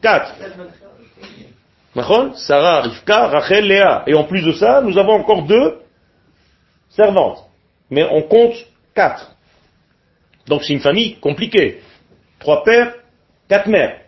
Quatre. 0.02 0.34
Sarah, 2.38 2.82
Rivka, 2.82 3.28
Rachel, 3.28 3.68
Léa. 3.68 4.04
Et 4.08 4.14
en 4.16 4.24
plus 4.24 4.42
de 4.42 4.54
ça, 4.54 4.82
nous 4.82 4.98
avons 4.98 5.14
encore 5.14 5.44
deux 5.44 5.82
servantes. 6.90 7.44
Mais 7.90 8.04
on 8.10 8.24
compte 8.24 8.56
quatre. 8.96 9.36
Donc 10.48 10.64
c'est 10.64 10.74
une 10.74 10.80
famille 10.80 11.20
compliquée. 11.20 11.82
Trois 12.40 12.64
pères, 12.64 12.96
quatre 13.50 13.68
mères. 13.68 14.00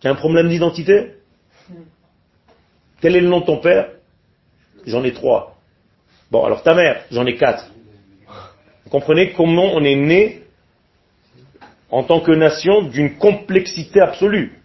Tu 0.00 0.06
as 0.06 0.10
un 0.10 0.14
problème 0.14 0.48
d'identité? 0.48 1.16
Quel 3.00 3.16
est 3.16 3.20
le 3.20 3.28
nom 3.28 3.40
de 3.40 3.46
ton 3.46 3.58
père? 3.58 3.90
J'en 4.86 5.02
ai 5.02 5.12
trois. 5.12 5.53
Bon, 6.34 6.44
alors 6.44 6.64
ta 6.64 6.74
mère, 6.74 7.04
j'en 7.12 7.24
ai 7.26 7.36
quatre. 7.36 7.70
Vous 8.82 8.90
comprenez 8.90 9.34
comment 9.34 9.72
on 9.72 9.84
est 9.84 9.94
né 9.94 10.42
en 11.92 12.02
tant 12.02 12.18
que 12.18 12.32
nation 12.32 12.82
d'une 12.82 13.18
complexité 13.18 14.00
absolue? 14.00 14.58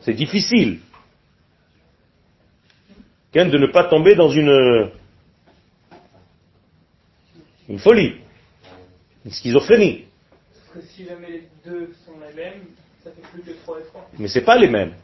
C'est 0.00 0.14
difficile. 0.14 0.80
De 3.34 3.56
ne 3.56 3.68
pas 3.68 3.84
tomber 3.84 4.16
dans 4.16 4.30
une, 4.30 4.90
une 7.68 7.78
folie, 7.78 8.16
une 9.24 9.30
schizophrénie. 9.30 10.06
Parce 10.74 10.84
que 10.84 10.92
si 10.92 11.04
jamais 11.04 11.30
les 11.30 11.48
deux 11.64 11.94
sont 12.04 12.14
les 12.18 12.34
mêmes, 12.34 12.62
ça 13.04 13.12
fait 13.12 13.22
plus 13.32 13.42
que 13.42 13.56
3 13.62 13.78
et 13.78 13.84
3. 13.84 14.10
Mais 14.18 14.26
c'est 14.26 14.44
pas 14.44 14.56
les 14.58 14.68
mêmes. 14.68 14.94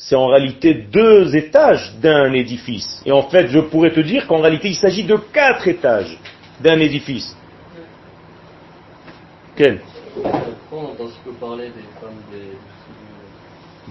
C'est 0.00 0.14
en 0.14 0.28
réalité 0.28 0.74
deux 0.74 1.34
étages 1.34 1.92
d'un 2.00 2.32
édifice. 2.32 3.02
Et 3.04 3.10
en 3.10 3.24
fait, 3.24 3.48
je 3.48 3.58
pourrais 3.58 3.90
te 3.90 3.98
dire 3.98 4.28
qu'en 4.28 4.40
réalité, 4.40 4.68
il 4.68 4.76
s'agit 4.76 5.02
de 5.02 5.16
quatre 5.32 5.66
étages 5.66 6.16
d'un 6.60 6.78
édifice. 6.78 7.36
Des 9.56 9.80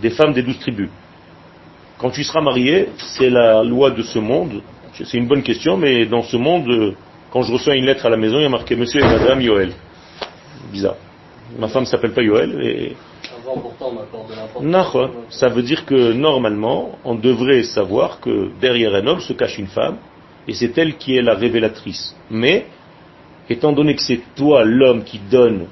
Des 0.01 0.09
femmes 0.11 0.31
des 0.31 0.43
douze 0.43 0.59
tribus. 0.59 0.89
Quand 1.97 2.11
tu 2.11 2.23
seras 2.23 2.39
marié, 2.39 2.87
c'est 2.97 3.29
la 3.29 3.61
loi 3.63 3.91
de 3.91 4.01
ce 4.01 4.19
monde. 4.19 4.61
C'est 4.93 5.17
une 5.17 5.27
bonne 5.27 5.43
question, 5.43 5.75
mais 5.75 6.05
dans 6.05 6.23
ce 6.23 6.37
monde, 6.37 6.69
euh, 6.69 6.95
quand 7.31 7.41
je 7.41 7.51
reçois 7.51 7.75
une 7.75 7.85
lettre 7.85 8.05
à 8.05 8.09
la 8.09 8.17
maison, 8.17 8.37
il 8.37 8.43
y 8.43 8.45
a 8.45 8.49
marqué 8.49 8.77
Monsieur 8.77 9.01
et 9.01 9.03
Madame 9.03 9.41
Yoel. 9.41 9.73
Bizarre. 10.71 10.95
Ma 11.57 11.67
femme 11.67 11.85
s'appelle 11.85 12.11
pas 12.11 12.21
Yoel 12.21 12.61
et 12.61 12.95
ça 15.29 15.49
veut 15.49 15.61
dire 15.61 15.85
que 15.85 16.11
normalement, 16.13 16.97
on 17.05 17.15
devrait 17.15 17.63
savoir 17.63 18.19
que 18.19 18.51
derrière 18.59 18.93
un 18.95 19.07
homme 19.07 19.19
se 19.21 19.33
cache 19.33 19.57
une 19.57 19.67
femme, 19.67 19.97
et 20.47 20.53
c'est 20.53 20.77
elle 20.77 20.97
qui 20.97 21.15
est 21.15 21.21
la 21.21 21.35
révélatrice. 21.35 22.15
Mais, 22.29 22.65
étant 23.49 23.71
donné 23.71 23.95
que 23.95 24.01
c'est 24.01 24.21
toi 24.35 24.63
l'homme 24.63 25.03
qui 25.03 25.19
donne 25.19 25.67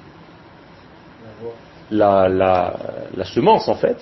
la, 1.91 2.27
la, 2.29 2.75
la 3.15 3.25
semence 3.25 3.67
en 3.67 3.75
fait, 3.75 3.97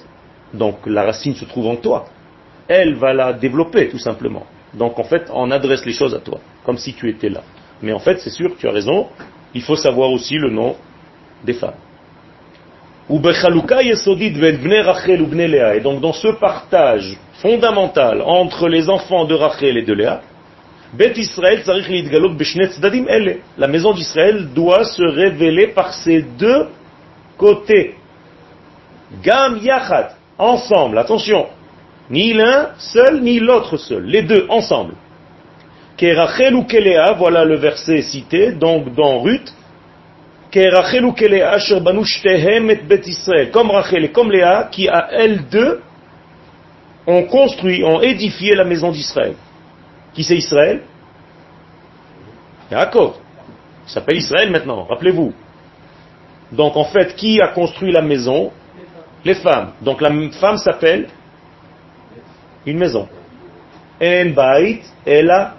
donc 0.54 0.86
la 0.86 1.04
racine 1.04 1.36
se 1.36 1.46
trouve 1.46 1.68
en 1.68 1.76
toi, 1.76 2.06
elle 2.68 2.96
va 2.96 3.14
la 3.14 3.34
développer 3.34 3.90
tout 3.90 4.00
simplement. 4.00 4.46
Donc 4.74 4.98
en 5.00 5.04
fait, 5.04 5.30
on 5.34 5.52
adresse 5.52 5.86
les 5.86 5.94
choses 5.94 6.14
à 6.14 6.20
toi, 6.20 6.40
comme 6.64 6.78
si 6.78 6.94
tu 6.94 7.10
étais 7.10 7.30
là. 7.30 7.42
Mais 7.82 7.92
en 7.92 8.00
fait, 8.00 8.20
c'est 8.20 8.30
sûr, 8.30 8.56
tu 8.58 8.68
as 8.68 8.72
raison, 8.72 9.08
il 9.54 9.62
faut 9.62 9.76
savoir 9.76 10.12
aussi 10.12 10.36
le 10.36 10.50
nom 10.50 10.76
des 11.44 11.54
femmes. 11.54 11.74
Ou 13.10 13.20
Et 15.76 15.80
donc 15.82 16.02
dans 16.02 16.14
ce 16.14 16.28
partage 16.40 17.18
fondamental 17.42 18.22
entre 18.22 18.70
les 18.70 18.90
enfants 18.90 19.26
de 19.26 19.34
Rachel 19.36 19.78
et 19.78 19.84
de 19.84 19.94
Léa, 19.94 20.22
la 23.58 23.68
maison 23.68 23.94
d'Israël 23.94 24.48
doit 24.54 24.84
se 24.86 25.04
révéler 25.04 25.68
par 25.68 25.94
ses 25.94 26.22
deux 26.22 26.68
côtés. 27.38 27.96
Gam 29.24 29.58
yachad, 29.62 30.12
ensemble, 30.38 30.98
attention. 30.98 31.48
Ni 32.10 32.34
l'un 32.34 32.70
seul, 32.78 33.22
ni 33.22 33.40
l'autre 33.40 33.78
seul. 33.78 34.06
Les 34.06 34.22
deux 34.22 34.46
ensemble. 34.50 34.94
Kerachel 35.98 36.56
ou 36.56 36.64
Kelea, 36.64 37.14
voilà 37.14 37.46
le 37.46 37.56
verset 37.56 38.02
cité, 38.02 38.52
donc 38.52 38.94
dans 38.94 39.20
Ruth, 39.20 39.54
comme 43.52 43.72
Rachel 43.72 44.06
et 44.06 44.12
comme 44.12 44.32
Léa, 44.32 44.70
qui 44.72 44.88
à 44.88 45.08
elles 45.12 45.48
deux 45.50 45.82
ont 47.08 47.24
construit, 47.24 47.84
ont 47.84 48.02
édifié 48.02 48.56
la 48.56 48.64
maison 48.64 48.92
d'Israël. 48.92 49.36
Qui 50.14 50.24
c'est 50.24 50.38
Israël? 50.38 50.82
Yaakov. 52.72 53.16
Il 53.88 53.92
s'appelle 53.92 54.18
Israël 54.18 54.52
maintenant, 54.52 54.84
rappelez-vous. 54.84 55.34
Donc 56.52 56.78
en 56.78 56.86
fait, 56.86 57.16
qui 57.16 57.42
a 57.42 57.48
construit 57.48 57.92
la 57.92 58.02
maison? 58.02 58.52
Les 59.26 59.36
femmes. 59.36 59.72
Donc 59.82 60.02
la 60.02 60.12
femme 60.40 60.58
s'appelle 60.58 61.08
une 62.66 62.78
maison. 62.78 63.08
En 64.02 64.26
bait 64.26 64.82
ela 65.06 65.56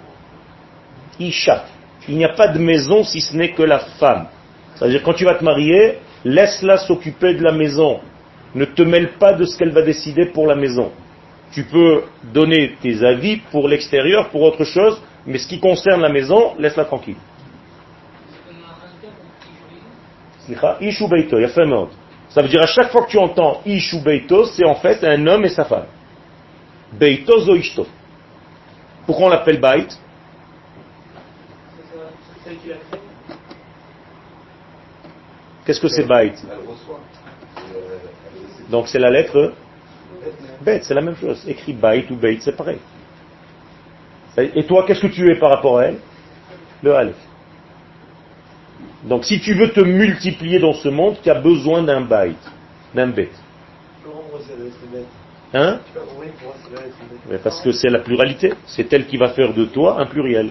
isha. 1.19 1.65
Il 2.07 2.17
n'y 2.17 2.25
a 2.25 2.29
pas 2.29 2.47
de 2.47 2.59
maison 2.59 3.03
si 3.03 3.19
ce 3.21 3.35
n'est 3.35 3.51
que 3.51 3.63
la 3.63 3.79
femme. 3.79 4.27
C'est-à-dire 4.75 5.03
quand 5.03 5.13
tu 5.13 5.25
vas 5.25 5.35
te 5.35 5.43
marier, 5.43 5.99
laisse-la 6.23 6.77
s'occuper 6.77 7.33
de 7.33 7.43
la 7.43 7.51
maison. 7.51 7.99
Ne 8.53 8.65
te 8.65 8.81
mêle 8.83 9.13
pas 9.17 9.33
de 9.33 9.45
ce 9.45 9.57
qu'elle 9.57 9.71
va 9.71 9.81
décider 9.81 10.27
pour 10.27 10.47
la 10.47 10.55
maison. 10.55 10.91
Tu 11.51 11.63
peux 11.63 12.03
donner 12.23 12.75
tes 12.81 13.03
avis 13.03 13.37
pour 13.51 13.67
l'extérieur, 13.67 14.29
pour 14.29 14.41
autre 14.41 14.63
chose, 14.63 15.01
mais 15.25 15.37
ce 15.37 15.47
qui 15.47 15.59
concerne 15.59 16.01
la 16.01 16.09
maison, 16.09 16.53
laisse-la 16.59 16.85
tranquille. 16.85 17.15
Ça 22.29 22.41
veut 22.41 22.49
dire 22.49 22.61
à 22.61 22.67
chaque 22.67 22.91
fois 22.91 23.05
que 23.05 23.11
tu 23.11 23.17
entends 23.17 23.61
Ishu 23.65 24.01
Beito, 24.01 24.45
c'est 24.45 24.65
en 24.65 24.75
fait 24.75 25.03
un 25.03 25.25
homme 25.25 25.45
et 25.45 25.49
sa 25.49 25.65
femme. 25.65 25.85
Beito 26.91 27.39
zo 27.39 27.55
ishto. 27.55 27.87
Pourquoi 29.05 29.27
on 29.27 29.29
l'appelle 29.29 29.59
Bait 29.59 29.87
C'est 29.87 29.97
ça, 31.97 32.03
c'est 32.43 32.49
celle 32.49 32.57
qui 32.57 32.69
l'a 32.69 32.75
créé. 32.75 32.99
Qu'est-ce 35.65 35.81
que 35.81 35.87
c'est 35.87 36.05
elle- 36.09 36.33
Donc 38.69 38.87
c'est 38.87 38.99
la 38.99 39.09
lettre 39.09 39.53
Bet, 40.61 40.81
c'est 40.83 40.93
la 40.93 41.01
même 41.01 41.15
chose. 41.17 41.43
Écrit 41.47 41.73
Bait 41.73 42.05
ou 42.09 42.15
Beit, 42.15 42.39
c'est 42.41 42.55
pareil. 42.55 42.79
Et 44.37 44.63
toi, 44.65 44.83
qu'est-ce 44.85 45.01
que 45.01 45.07
tu 45.07 45.29
es 45.31 45.35
par 45.39 45.49
rapport 45.49 45.79
à 45.79 45.85
elle? 45.85 45.97
Le 46.83 46.93
Aleph. 46.95 47.15
Donc 49.03 49.23
si 49.25 49.39
tu 49.39 49.53
veux 49.53 49.71
te 49.71 49.79
multiplier 49.81 50.59
dans 50.59 50.73
ce 50.73 50.89
monde, 50.89 51.17
tu 51.23 51.29
as 51.29 51.35
besoin 51.39 51.83
d'un 51.83 52.01
Bait, 52.01 52.33
d'un 52.93 53.07
bête 53.07 53.33
Hein? 55.53 55.79
Bête. 55.93 56.33
Mais 57.29 57.37
Parce 57.37 57.61
que 57.61 57.71
c'est 57.71 57.89
la 57.89 57.99
pluralité. 57.99 58.53
C'est 58.65 58.91
elle 58.93 59.05
qui 59.07 59.17
va 59.17 59.29
faire 59.29 59.53
de 59.53 59.65
toi 59.65 59.99
un 60.01 60.05
pluriel. 60.05 60.49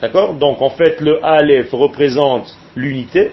D'accord 0.00 0.34
Donc 0.34 0.62
en 0.62 0.70
fait, 0.70 1.00
le 1.00 1.24
Aleph 1.24 1.70
représente 1.72 2.56
l'unité 2.74 3.32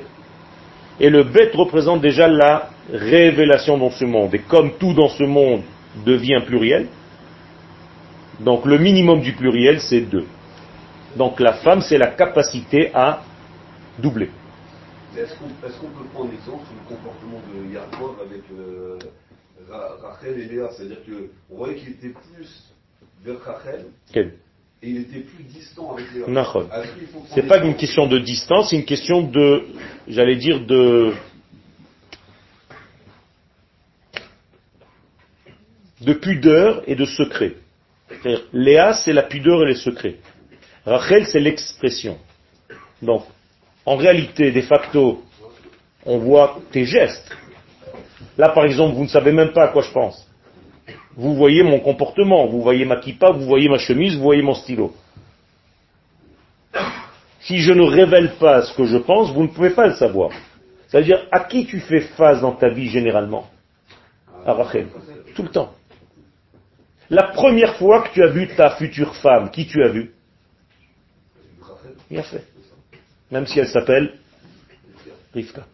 et 1.00 1.10
le 1.10 1.24
Bet 1.24 1.52
représente 1.54 2.02
déjà 2.02 2.28
la 2.28 2.70
révélation 2.92 3.78
dans 3.78 3.92
ce 3.92 4.06
monde. 4.06 4.34
Et 4.36 4.40
comme 4.40 4.74
tout 4.78 4.94
dans 4.94 5.10
ce 5.10 5.24
monde 5.24 5.62
devient 6.06 6.42
pluriel, 6.46 6.88
donc 8.40 8.66
le 8.66 8.78
minimum 8.78 9.22
du 9.22 9.34
pluriel, 9.34 9.80
c'est 9.80 10.02
deux. 10.02 10.26
Donc 11.16 11.40
la 11.40 11.54
femme, 11.54 11.82
c'est 11.82 11.98
la 11.98 12.08
capacité 12.08 12.92
à 12.94 13.22
doubler. 13.98 14.30
Est-ce 15.18 15.34
qu'on 15.40 15.48
peut 15.88 16.04
prendre 16.14 16.32
exemple 16.34 16.64
sur 16.66 16.76
le 16.76 16.96
comportement 16.96 17.42
de 17.52 17.74
Yaakov 17.74 18.18
avec 18.22 18.44
euh, 18.56 19.00
Ra- 19.72 19.96
Rachel 20.10 20.40
et 20.40 20.46
Léa? 20.46 20.70
C'est-à-dire 20.72 21.00
qu'on 21.06 21.56
voyait 21.56 21.76
qu'il 21.76 21.90
était 21.90 22.10
plus 22.10 22.72
vers 23.26 23.40
Rachel 23.44 23.86
Quel? 24.14 24.34
Et 24.82 24.90
il 24.90 24.98
était 25.02 25.20
plus 25.22 25.44
distant 25.44 25.94
avec 25.94 26.06
C'est 27.34 27.48
pas 27.48 27.58
une 27.64 27.76
question 27.76 28.06
de 28.08 28.20
distance, 28.20 28.70
c'est 28.70 28.76
une 28.76 28.86
question 28.86 29.24
de, 29.24 29.64
j'allais 30.08 30.36
dire, 30.36 30.66
de, 30.66 31.14
de 36.02 36.14
pudeur 36.14 36.84
et 36.86 36.96
de 36.96 37.06
secret. 37.06 37.54
Léa, 38.54 38.94
c'est 38.94 39.14
la 39.14 39.24
pudeur 39.24 39.64
et 39.64 39.68
les 39.68 39.76
secrets. 39.76 40.18
Rachel, 40.86 41.26
c'est 41.26 41.40
l'expression. 41.40 42.18
Donc, 43.02 43.24
en 43.86 43.96
réalité, 43.96 44.52
de 44.52 44.62
facto, 44.62 45.24
on 46.06 46.20
voit 46.20 46.60
tes 46.72 46.86
gestes. 46.86 47.36
Là, 48.38 48.50
par 48.50 48.66
exemple, 48.66 48.96
vous 48.96 49.04
ne 49.04 49.10
savez 49.10 49.32
même 49.32 49.54
pas 49.54 49.64
à 49.64 49.68
quoi 49.70 49.82
je 49.82 49.92
pense. 49.92 50.28
Vous 51.18 51.34
voyez 51.34 51.64
mon 51.64 51.80
comportement, 51.80 52.46
vous 52.46 52.62
voyez 52.62 52.86
ma 52.86 52.98
kippa, 52.98 53.32
vous 53.32 53.46
voyez 53.46 53.68
ma 53.68 53.80
chemise, 53.80 54.16
vous 54.16 54.22
voyez 54.22 54.44
mon 54.44 54.54
stylo. 54.54 54.94
Si 57.42 57.58
je 57.58 57.74
ne 57.74 57.82
révèle 57.82 58.36
pas 58.36 58.62
ce 58.62 58.74
que 58.76 58.86
je 58.86 58.98
pense, 58.98 59.32
vous 59.32 59.42
ne 59.42 59.48
pouvez 59.48 59.72
pas 59.72 59.88
le 59.88 59.96
savoir. 59.96 60.30
C'est-à-dire, 60.88 61.26
à 61.32 61.40
qui 61.42 61.66
tu 61.66 61.80
fais 61.80 62.02
face 62.02 62.40
dans 62.42 62.52
ta 62.52 62.70
vie 62.70 62.88
généralement? 62.90 63.50
À 64.46 64.54
Rachel. 64.54 64.90
Tout 65.34 65.42
le 65.42 65.50
temps. 65.50 65.74
La 67.10 67.24
première 67.24 67.78
fois 67.78 68.04
que 68.04 68.14
tu 68.14 68.24
as 68.24 68.28
vu 68.28 68.48
ta 68.56 68.76
future 68.76 69.16
femme, 69.16 69.50
qui 69.50 69.66
tu 69.66 69.84
as 69.84 69.88
vu 69.88 70.14
Bien 72.12 72.22
fait. 72.22 72.44
Même 73.32 73.48
si 73.48 73.60
elle 73.60 73.68
s'appelle 73.68 74.14
Rivka. 75.34 75.66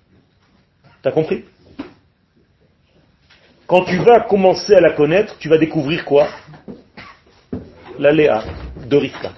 T'as 1.01 1.11
compris? 1.11 1.43
Quand 3.67 3.85
tu 3.85 3.97
vas 3.99 4.21
commencer 4.21 4.73
à 4.73 4.81
la 4.81 4.91
connaître, 4.91 5.37
tu 5.39 5.49
vas 5.49 5.57
découvrir 5.57 6.03
quoi? 6.05 6.27
La 7.97 8.11
Léa 8.11 8.43
de 8.87 8.97
Rivka. 8.97 9.31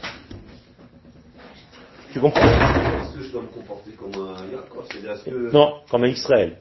Tu 2.12 2.20
comprends? 2.20 2.42
Est-ce 2.42 3.18
que 3.18 3.24
je 3.24 3.32
dois 3.32 3.42
me 3.44 3.48
comporter 3.48 3.92
comme 3.92 4.14
un 4.16 4.52
Yaakov? 4.52 4.88
Que. 5.24 5.52
Non, 5.52 5.76
comme 5.90 6.04
un 6.06 6.08
Israël. 6.08 6.58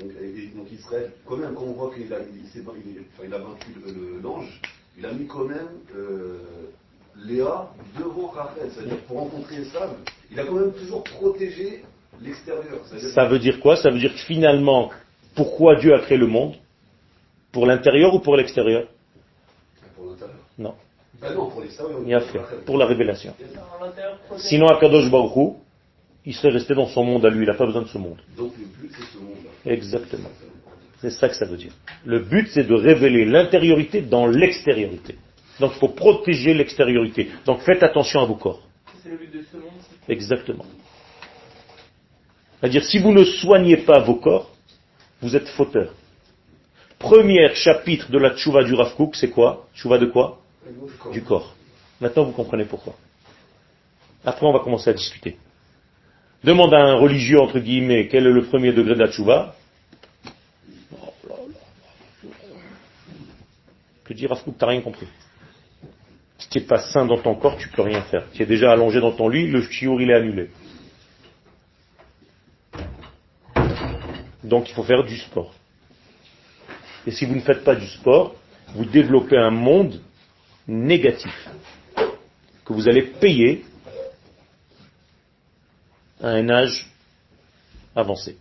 Donc, 0.00 0.70
Israël, 0.72 1.10
quand 1.26 1.36
même, 1.36 1.54
quand 1.54 1.64
on 1.64 1.72
voit 1.72 1.92
qu'il 1.94 2.12
a, 2.12 2.18
il 2.18 2.46
s'est- 2.48 2.60
il 2.84 2.96
est- 2.96 3.00
enfin, 3.14 3.24
il 3.26 3.34
a 3.34 3.38
vaincu 3.38 3.70
l'ange, 4.22 4.60
il 4.98 5.04
a 5.06 5.12
mis 5.12 5.26
quand 5.26 5.44
même 5.44 5.68
euh, 5.96 6.38
Léa 7.24 7.68
devant 7.98 8.28
Rachel. 8.28 8.70
C'est-à-dire, 8.74 8.98
pour 9.08 9.18
rencontrer 9.18 9.56
Esav, 9.56 9.90
il 10.30 10.38
a 10.38 10.44
quand 10.44 10.54
même 10.54 10.72
toujours 10.72 11.02
protégé 11.02 11.82
l'extérieur. 12.22 12.80
Ça 13.14 13.26
veut 13.26 13.38
dire 13.38 13.58
quoi? 13.60 13.76
Ça 13.76 13.90
veut 13.90 13.98
dire 13.98 14.12
que 14.12 14.20
finalement, 14.20 14.90
pourquoi 15.34 15.76
Dieu 15.76 15.94
a 15.94 15.98
créé 16.00 16.18
le 16.18 16.26
monde? 16.26 16.54
Pour 17.56 17.64
l'intérieur 17.64 18.12
ou 18.12 18.18
pour 18.18 18.36
l'extérieur 18.36 18.86
Pour 19.96 20.10
l'intérieur. 20.10 20.36
Non, 20.58 20.74
non, 21.22 21.48
pour 21.48 21.62
l'extérieur. 21.62 22.00
il 22.06 22.14
a 22.14 22.20
fait. 22.20 22.40
Pour 22.66 22.76
la 22.76 22.84
révélation. 22.84 23.32
Sinon, 24.36 24.66
Akadosh 24.66 25.10
Baruch 25.10 25.34
Hu, 25.36 25.52
il 26.26 26.34
serait 26.34 26.52
resté 26.52 26.74
dans 26.74 26.84
son 26.84 27.02
monde 27.02 27.24
à 27.24 27.30
lui, 27.30 27.44
il 27.44 27.46
n'a 27.46 27.54
pas 27.54 27.64
besoin 27.64 27.80
de 27.80 27.88
ce 27.88 27.96
monde. 27.96 28.18
Donc 28.36 28.52
le 28.58 28.66
but, 28.66 28.94
c'est 28.94 29.06
ce 29.10 29.18
monde-là. 29.24 29.72
Exactement. 29.72 30.28
C'est 31.00 31.08
ça 31.08 31.30
que 31.30 31.34
ça 31.34 31.46
veut 31.46 31.56
dire. 31.56 31.72
Le 32.04 32.18
but, 32.18 32.46
c'est 32.52 32.64
de 32.64 32.74
révéler 32.74 33.24
l'intériorité 33.24 34.02
dans 34.02 34.26
l'extériorité. 34.26 35.16
Donc, 35.58 35.72
il 35.76 35.78
faut 35.78 35.88
protéger 35.88 36.52
l'extériorité. 36.52 37.30
Donc, 37.46 37.60
faites 37.60 37.82
attention 37.82 38.20
à 38.20 38.26
vos 38.26 38.34
corps. 38.34 38.60
C'est 39.02 39.08
le 39.08 39.16
but 39.16 39.32
de 39.32 39.42
ce 39.50 39.56
monde. 39.56 39.80
Exactement. 40.10 40.66
C'est-à-dire, 42.60 42.84
si 42.84 42.98
vous 42.98 43.12
ne 43.12 43.24
soignez 43.24 43.78
pas 43.78 44.00
vos 44.00 44.16
corps, 44.16 44.50
vous 45.22 45.34
êtes 45.34 45.48
fauteur. 45.48 45.94
Premier 46.98 47.54
chapitre 47.54 48.10
de 48.10 48.18
la 48.18 48.34
tchouva 48.34 48.64
du 48.64 48.74
Rav 48.74 48.94
c'est 49.14 49.30
quoi? 49.30 49.66
Tchouva 49.74 49.98
de 49.98 50.06
quoi? 50.06 50.40
Du 51.12 51.22
corps. 51.22 51.54
Maintenant, 52.00 52.24
vous 52.24 52.32
comprenez 52.32 52.64
pourquoi. 52.64 52.94
Après, 54.24 54.46
on 54.46 54.52
va 54.52 54.60
commencer 54.60 54.90
à 54.90 54.92
discuter. 54.92 55.36
Demande 56.42 56.74
à 56.74 56.78
un 56.78 56.94
religieux, 56.94 57.40
entre 57.40 57.58
guillemets, 57.58 58.08
quel 58.08 58.26
est 58.26 58.32
le 58.32 58.44
premier 58.44 58.72
degré 58.72 58.94
de 58.94 59.00
la 59.00 59.10
tchouva? 59.10 59.54
Que 64.04 64.14
dire 64.14 64.30
Rav 64.30 64.42
t'as 64.56 64.66
rien 64.66 64.80
compris. 64.80 65.08
Si 66.38 66.48
tu 66.48 66.58
n'es 66.58 66.64
pas 66.64 66.78
sain 66.78 67.06
dans 67.06 67.18
ton 67.18 67.34
corps, 67.34 67.56
tu 67.56 67.68
peux 67.68 67.82
rien 67.82 68.02
faire. 68.02 68.24
Tu 68.32 68.42
es 68.42 68.46
déjà 68.46 68.72
allongé 68.72 69.00
dans 69.00 69.12
ton 69.12 69.28
lit, 69.28 69.48
le 69.48 69.62
chiour 69.62 70.00
il 70.00 70.10
est 70.10 70.14
annulé. 70.14 70.50
Donc 74.44 74.68
il 74.68 74.74
faut 74.74 74.84
faire 74.84 75.02
du 75.02 75.16
sport. 75.16 75.52
Et 77.06 77.12
si 77.12 77.24
vous 77.24 77.34
ne 77.34 77.40
faites 77.40 77.62
pas 77.62 77.76
du 77.76 77.86
sport, 77.86 78.34
vous 78.74 78.84
développez 78.84 79.38
un 79.38 79.50
monde 79.50 80.00
négatif 80.66 81.48
que 82.64 82.72
vous 82.72 82.88
allez 82.88 83.02
payer 83.02 83.64
à 86.20 86.30
un 86.30 86.48
âge 86.48 86.90
avancé. 87.94 88.36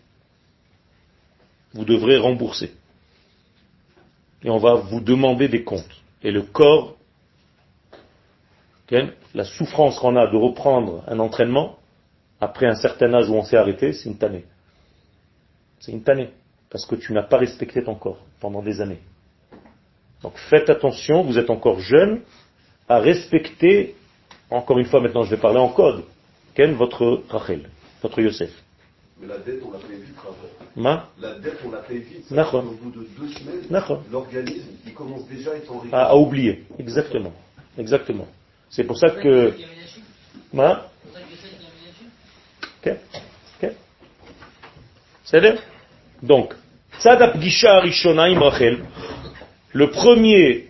Vous 1.73 1.85
devrez 1.85 2.17
rembourser. 2.17 2.73
Et 4.43 4.49
on 4.49 4.57
va 4.57 4.75
vous 4.75 4.99
demander 4.99 5.47
des 5.47 5.63
comptes. 5.63 6.01
Et 6.23 6.31
le 6.31 6.41
corps, 6.41 6.95
la 9.33 9.43
souffrance 9.43 9.99
qu'on 9.99 10.15
a 10.15 10.27
de 10.27 10.37
reprendre 10.37 11.03
un 11.07 11.19
entraînement, 11.19 11.77
après 12.39 12.67
un 12.67 12.75
certain 12.75 13.13
âge 13.13 13.29
où 13.29 13.35
on 13.35 13.43
s'est 13.43 13.57
arrêté, 13.57 13.93
c'est 13.93 14.09
une 14.09 14.17
tannée. 14.17 14.45
C'est 15.79 15.91
une 15.91 16.03
tannée. 16.03 16.31
Parce 16.75 16.87
que 16.87 16.95
tu 16.95 17.13
n'as 17.13 17.23
pas 17.23 17.37
respecté 17.37 17.81
ton 17.81 17.95
corps 17.95 18.19
pendant 18.41 18.61
des 18.61 18.81
années. 18.81 18.99
Donc 20.21 20.33
faites 20.49 20.69
attention, 20.69 21.23
vous 21.23 21.39
êtes 21.39 21.49
encore 21.49 21.79
jeune, 21.79 22.19
à 22.89 22.99
respecter, 22.99 23.95
encore 24.49 24.77
une 24.77 24.83
fois 24.83 24.99
maintenant 24.99 25.23
je 25.23 25.29
vais 25.29 25.41
parler 25.41 25.59
en 25.59 25.69
code, 25.69 26.03
Ken, 26.53 26.73
votre 26.73 27.23
Rachel, 27.29 27.69
votre 28.01 28.19
Yosef. 28.19 28.51
Mais 29.21 29.27
la 29.27 29.37
dette, 29.37 29.61
on 29.65 29.71
la 29.71 29.79
paye 29.79 30.01
vite, 30.01 30.17
Rachel. 30.17 30.49
Ma? 30.75 31.09
La 31.21 31.35
dette, 31.35 31.59
on 31.65 31.71
la 31.71 31.77
paye 31.77 31.99
vite. 31.99 32.29
Au 32.29 32.61
bout 32.61 32.91
de 32.91 33.07
deux 33.17 33.29
semaines, 33.29 34.01
l'organisme, 34.11 34.67
il 34.85 34.93
commence 34.93 35.25
déjà 35.29 35.51
à 35.51 35.55
être 35.55 35.71
en 35.71 35.81
à, 35.93 36.01
à 36.01 36.15
oublier. 36.17 36.65
Exactement. 36.77 37.31
Exactement. 37.77 38.27
C'est 38.69 38.83
pour 38.83 38.97
ça 38.97 39.11
que. 39.11 39.53
Ma? 40.51 40.89
Ok. 42.85 42.93
Ok. 43.63 43.71
C'est-à-dire 45.23 45.61
Donc, 46.21 46.53
Le 49.73 49.87
premier 49.87 50.69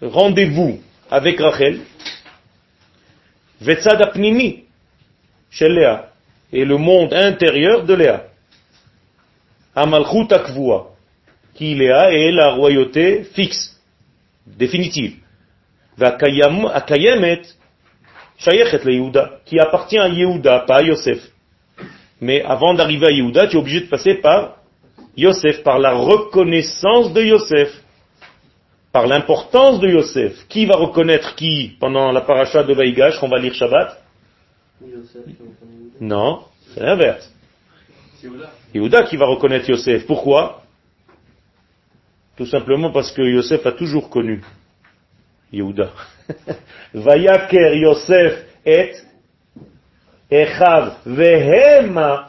rendez-vous 0.00 0.80
avec 1.10 1.40
Rachel, 1.40 1.80
Apnimi, 3.66 4.64
chez 5.50 5.68
Léa, 5.68 6.10
et 6.52 6.64
le 6.64 6.76
monde 6.76 7.12
intérieur 7.12 7.84
de 7.84 7.94
Léa. 7.94 8.24
Amalchut 9.74 10.32
Akvua, 10.32 10.90
qui 11.54 11.74
Léa 11.74 12.12
est 12.12 12.30
la 12.30 12.52
royauté 12.52 13.24
fixe, 13.24 13.80
définitive. 14.46 15.16
Akayemet, 16.00 17.42
Shayechet 18.38 18.84
le 18.84 18.94
Yehuda, 18.94 19.40
qui 19.44 19.58
appartient 19.58 19.98
à 19.98 20.08
Yehuda, 20.08 20.60
pas 20.60 20.76
à 20.78 20.82
Yosef. 20.82 21.20
Mais 22.20 22.42
avant 22.42 22.74
d'arriver 22.74 23.06
à 23.06 23.10
Yehuda, 23.10 23.46
tu 23.48 23.56
es 23.56 23.58
obligé 23.58 23.80
de 23.80 23.86
passer 23.86 24.14
par 24.14 24.56
Yosef, 25.16 25.62
par 25.62 25.78
la 25.78 25.92
reconnaissance 25.94 27.12
de 27.12 27.22
Yosef, 27.22 27.70
par 28.92 29.06
l'importance 29.06 29.80
de 29.80 29.88
Yosef. 29.88 30.46
Qui 30.48 30.66
va 30.66 30.76
reconnaître 30.76 31.34
qui 31.34 31.76
pendant 31.80 32.12
la 32.12 32.20
paracha 32.20 32.62
de 32.62 32.72
Vaïgash 32.74 33.18
qu'on 33.18 33.28
va 33.28 33.38
lire 33.38 33.54
Shabbat? 33.54 34.00
Non, 36.00 36.44
c'est 36.72 36.80
l'inverse. 36.80 37.30
Yehuda 38.74 39.04
qui 39.04 39.16
va 39.16 39.26
reconnaître 39.26 39.68
Yosef. 39.68 40.06
Pourquoi? 40.06 40.62
Tout 42.36 42.46
simplement 42.46 42.90
parce 42.90 43.12
que 43.12 43.22
Yosef 43.22 43.64
a 43.66 43.72
toujours 43.72 44.10
connu 44.10 44.42
Yehuda. 45.52 45.90
Vayaker 46.94 47.76
Yosef 47.76 48.44
et 48.64 48.92
Echav 50.30 50.96
vehema 51.06 52.28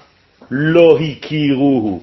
lohikiruhu. 0.49 2.01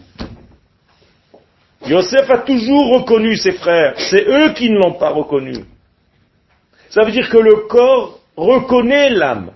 Yosef 1.87 2.31
a 2.31 2.39
toujours 2.39 3.01
reconnu 3.01 3.37
ses 3.37 3.53
frères. 3.53 3.95
C'est 3.99 4.25
eux 4.27 4.53
qui 4.55 4.71
ne 4.71 4.79
l'ont 4.79 4.95
pas 4.95 5.11
reconnu. 5.11 5.65
Ça 6.91 7.05
veut 7.05 7.13
dire 7.13 7.29
que 7.29 7.39
le 7.39 7.67
corps 7.69 8.21
reconnaît 8.37 9.11
l'âme. 9.11 9.53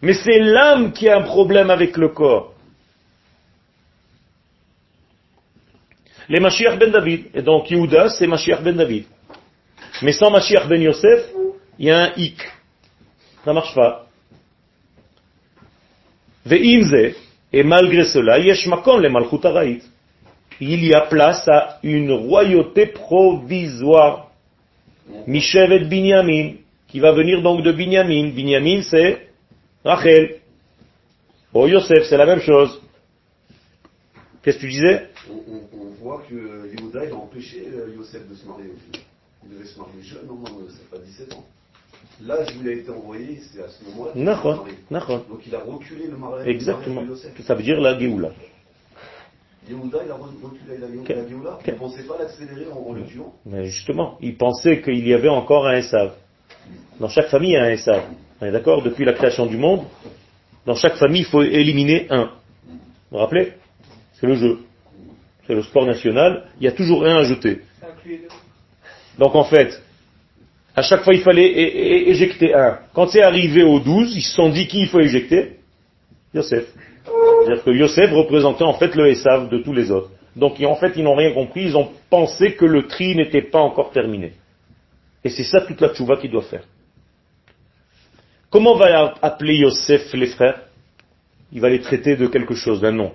Mais 0.00 0.14
c'est 0.14 0.38
l'âme 0.38 0.92
qui 0.92 1.08
a 1.08 1.18
un 1.18 1.22
problème 1.22 1.70
avec 1.70 1.96
le 1.96 2.08
corps. 2.08 2.52
Les 6.28 6.40
Mashiach 6.40 6.78
ben 6.78 6.90
David. 6.90 7.26
Et 7.34 7.42
donc 7.42 7.70
Yehuda, 7.70 8.10
c'est 8.10 8.26
Mashiach 8.26 8.62
ben 8.62 8.76
David. 8.76 9.04
Mais 10.02 10.12
sans 10.12 10.30
Mashiach 10.30 10.68
ben 10.68 10.80
Yosef, 10.80 11.28
il 11.78 11.86
y 11.86 11.90
a 11.90 12.04
un 12.04 12.12
hic. 12.16 12.40
Ça 13.44 13.52
marche 13.52 13.74
pas. 13.74 14.06
Et 16.50 17.62
malgré 17.62 18.04
cela, 18.04 18.38
yesh 18.38 18.66
makom 18.66 19.00
le. 19.00 19.08
Il 20.60 20.84
y 20.84 20.94
a 20.94 21.02
place 21.02 21.46
à 21.48 21.78
une 21.82 22.12
royauté 22.12 22.86
provisoire. 22.86 24.30
Mishevet 25.26 25.84
Binyamin, 25.84 26.52
qui 26.88 27.00
va 27.00 27.12
venir 27.12 27.42
donc 27.42 27.62
de 27.62 27.72
Binyamin. 27.72 28.30
Binyamin, 28.30 28.82
c'est 28.82 29.28
Rachel. 29.84 30.36
Oh 31.52 31.66
Yosef, 31.66 32.04
c'est 32.08 32.16
la 32.16 32.26
même 32.26 32.40
chose. 32.40 32.80
Qu'est-ce 34.42 34.56
que 34.56 34.62
tu 34.62 34.68
disais? 34.70 35.08
On, 35.30 35.34
on- 35.52 35.80
on 35.82 35.90
voit 36.02 36.22
que 36.28 36.34
Yehuda, 36.34 37.04
il 37.06 37.12
a 37.12 37.16
empêché 37.16 37.66
euh, 37.72 37.94
Yosef 37.96 38.28
de 38.28 38.34
se 38.34 38.46
marier. 38.46 38.70
Il 39.44 39.50
devait 39.56 39.66
se 39.66 39.78
marier 39.78 40.02
jeune, 40.02 40.26
non, 40.26 40.34
non, 40.36 40.66
c'est 40.68 40.90
pas 40.90 40.98
17 41.04 41.32
ans. 41.34 41.44
L'âge 42.22 42.48
où 42.56 42.60
il 42.62 42.68
a 42.68 42.72
été 42.72 42.90
envoyé, 42.90 43.40
c'est 43.52 43.62
à 43.62 43.68
ce 43.68 43.84
moment-là. 43.86 44.12
Donc 45.28 45.40
il 45.46 45.54
a 45.54 45.58
reculé 45.60 46.06
le 46.06 46.16
mariage 46.16 46.46
Exactement. 46.48 47.02
Ça 47.46 47.54
veut 47.54 47.62
dire 47.62 47.80
la 47.80 47.98
Géoula. 47.98 48.30
Yehuda, 49.68 49.98
il 50.04 50.10
a 50.10 50.14
re- 50.14 50.42
reculé 50.42 50.78
la, 50.78 51.26
Géoula. 51.28 51.58
Il 51.66 51.72
ne 51.72 51.78
pensait 51.78 52.02
pas 52.02 52.16
l'accélérer 52.18 52.66
en, 52.72 52.90
en 52.90 52.92
le 52.92 53.04
tuant. 53.04 53.32
Mais 53.46 53.64
justement, 53.66 54.18
il 54.20 54.36
pensait 54.36 54.80
qu'il 54.82 55.06
y 55.06 55.14
avait 55.14 55.28
encore 55.28 55.66
un 55.66 55.76
Esav. 55.76 56.12
Dans 57.00 57.08
chaque 57.08 57.28
famille, 57.28 57.50
il 57.50 57.54
y 57.54 57.56
a 57.56 57.64
un 57.64 57.70
Esav. 57.70 58.02
On 58.40 58.46
est 58.46 58.52
d'accord 58.52 58.82
Depuis 58.82 59.04
la 59.04 59.12
création 59.14 59.46
du 59.46 59.56
monde, 59.56 59.84
dans 60.66 60.74
chaque 60.74 60.96
famille, 60.96 61.22
il 61.22 61.26
faut 61.26 61.42
éliminer 61.42 62.06
un. 62.10 62.24
Vous 62.66 62.78
vous 63.12 63.18
rappelez? 63.18 63.52
C'est 64.20 64.26
le 64.26 64.34
jeu. 64.34 64.58
C'est 65.46 65.54
le 65.54 65.62
sport 65.62 65.86
national. 65.86 66.44
Il 66.60 66.64
y 66.64 66.68
a 66.68 66.72
toujours 66.72 67.04
un 67.04 67.16
à 67.18 67.24
jeter. 67.24 67.60
Donc 69.18 69.34
en 69.34 69.44
fait, 69.44 69.80
à 70.76 70.82
chaque 70.82 71.02
fois, 71.04 71.14
il 71.14 71.20
fallait 71.20 72.08
éjecter 72.10 72.54
un. 72.54 72.78
Quand 72.92 73.08
c'est 73.08 73.22
arrivé 73.22 73.62
au 73.62 73.78
12, 73.80 74.16
ils 74.16 74.22
se 74.22 74.34
sont 74.34 74.48
dit 74.50 74.66
qui 74.66 74.80
il 74.82 74.88
faut 74.88 75.00
éjecter? 75.00 75.58
Yosef. 76.34 76.64
C'est-à-dire 77.04 77.64
que 77.64 77.70
Yosef 77.70 78.10
représentait 78.12 78.64
en 78.64 78.74
fait 78.74 78.94
le 78.94 79.08
Esav 79.08 79.48
de 79.48 79.58
tous 79.58 79.72
les 79.72 79.90
autres. 79.90 80.10
Donc 80.36 80.60
en 80.60 80.76
fait, 80.76 80.92
ils 80.96 81.04
n'ont 81.04 81.14
rien 81.14 81.32
compris, 81.32 81.64
ils 81.64 81.76
ont 81.76 81.90
pensé 82.10 82.54
que 82.54 82.64
le 82.64 82.86
tri 82.86 83.14
n'était 83.14 83.42
pas 83.42 83.60
encore 83.60 83.90
terminé. 83.90 84.32
Et 85.22 85.30
c'est 85.30 85.44
ça 85.44 85.60
toute 85.60 85.80
la 85.80 85.94
tchouva 85.94 86.16
qu'il 86.16 86.30
doit 86.30 86.42
faire. 86.42 86.64
Comment 88.50 88.76
va 88.76 89.14
appeler 89.22 89.56
Yosef 89.56 90.12
les 90.14 90.26
frères? 90.26 90.62
Il 91.52 91.60
va 91.60 91.68
les 91.68 91.80
traiter 91.80 92.16
de 92.16 92.26
quelque 92.26 92.54
chose, 92.54 92.80
d'un 92.80 92.92
nom. 92.92 93.12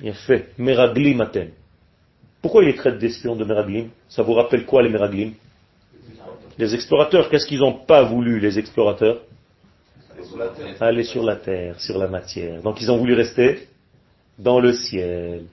Il 0.00 0.08
a 0.08 0.14
fait 0.14 0.50
Meraglim 0.58 1.20
Aten. 1.20 1.50
Pourquoi 2.42 2.62
il 2.62 2.68
les 2.68 2.74
traite 2.74 2.98
d'espions 2.98 3.36
de 3.36 3.44
Meraglim? 3.44 3.90
Ça 4.08 4.22
vous 4.22 4.32
rappelle 4.32 4.64
quoi 4.64 4.82
les 4.82 4.88
Meraglim? 4.88 5.34
Les 6.58 6.74
explorateurs, 6.74 7.28
qu'est-ce 7.28 7.46
qu'ils 7.46 7.60
n'ont 7.60 7.84
pas 7.84 8.02
voulu 8.02 8.40
les 8.40 8.58
explorateurs 8.58 9.18
Et 9.18 9.18
sur 9.18 9.18
la 9.18 9.18
terre. 9.18 9.20
Aller 10.80 11.04
sur 11.04 11.22
la 11.22 11.36
terre, 11.36 11.80
sur 11.80 11.98
la 11.98 12.08
matière. 12.08 12.62
Donc 12.62 12.80
ils 12.80 12.90
ont 12.90 12.96
voulu 12.96 13.14
rester 13.14 13.68
dans 14.38 14.60
le 14.60 14.72
ciel. 14.72 15.44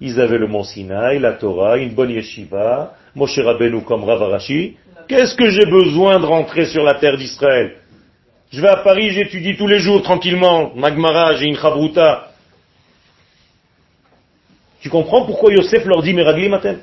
Ils 0.00 0.20
avaient 0.20 0.38
le 0.38 0.46
mont 0.46 0.64
Sinaï, 0.64 1.18
la 1.18 1.34
Torah, 1.34 1.76
une 1.76 1.94
bonne 1.94 2.10
yeshiva, 2.10 2.94
Moshe 3.14 3.38
Rabbeinu 3.38 3.82
comme 3.82 4.04
Rav 4.04 4.22
Arashi. 4.22 4.76
Qu'est-ce 5.08 5.34
que 5.34 5.50
j'ai 5.50 5.66
besoin 5.66 6.20
de 6.20 6.24
rentrer 6.24 6.66
sur 6.66 6.82
la 6.82 6.94
terre 6.94 7.16
d'Israël? 7.16 7.76
Je 8.50 8.60
vais 8.60 8.68
à 8.68 8.78
Paris, 8.78 9.10
j'étudie 9.10 9.56
tous 9.56 9.66
les 9.66 9.78
jours 9.78 10.02
tranquillement, 10.02 10.74
Magmara, 10.74 11.34
j'ai 11.36 11.46
une. 11.46 11.58
Tu 14.80 14.88
comprends 14.88 15.26
pourquoi 15.26 15.52
Yosef 15.52 15.84
leur 15.84 16.02
dit 16.02 16.14
Meragli 16.14 16.48
matin 16.48 16.78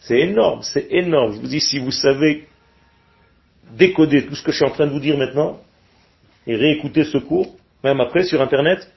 C'est 0.00 0.20
énorme, 0.20 0.62
c'est 0.62 0.88
énorme. 0.90 1.34
Je 1.34 1.40
vous 1.40 1.46
dis, 1.46 1.60
si 1.60 1.78
vous 1.78 1.90
savez 1.90 2.47
décoder 3.76 4.26
tout 4.26 4.34
ce 4.34 4.42
que 4.42 4.52
je 4.52 4.56
suis 4.56 4.66
en 4.66 4.70
train 4.70 4.86
de 4.86 4.92
vous 4.92 5.00
dire 5.00 5.18
maintenant, 5.18 5.60
et 6.46 6.56
réécouter 6.56 7.04
ce 7.04 7.18
cours, 7.18 7.56
même 7.84 8.00
après 8.00 8.24
sur 8.24 8.40
Internet, 8.40 8.90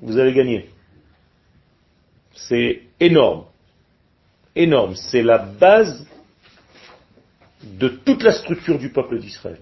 vous 0.00 0.18
allez 0.18 0.32
gagner. 0.32 0.68
C'est 2.34 2.82
énorme. 2.98 3.44
Énorme. 4.54 4.94
C'est 4.96 5.22
la 5.22 5.38
base 5.38 6.06
de 7.62 7.88
toute 7.88 8.22
la 8.22 8.32
structure 8.32 8.78
du 8.78 8.90
peuple 8.90 9.18
d'Israël. 9.20 9.60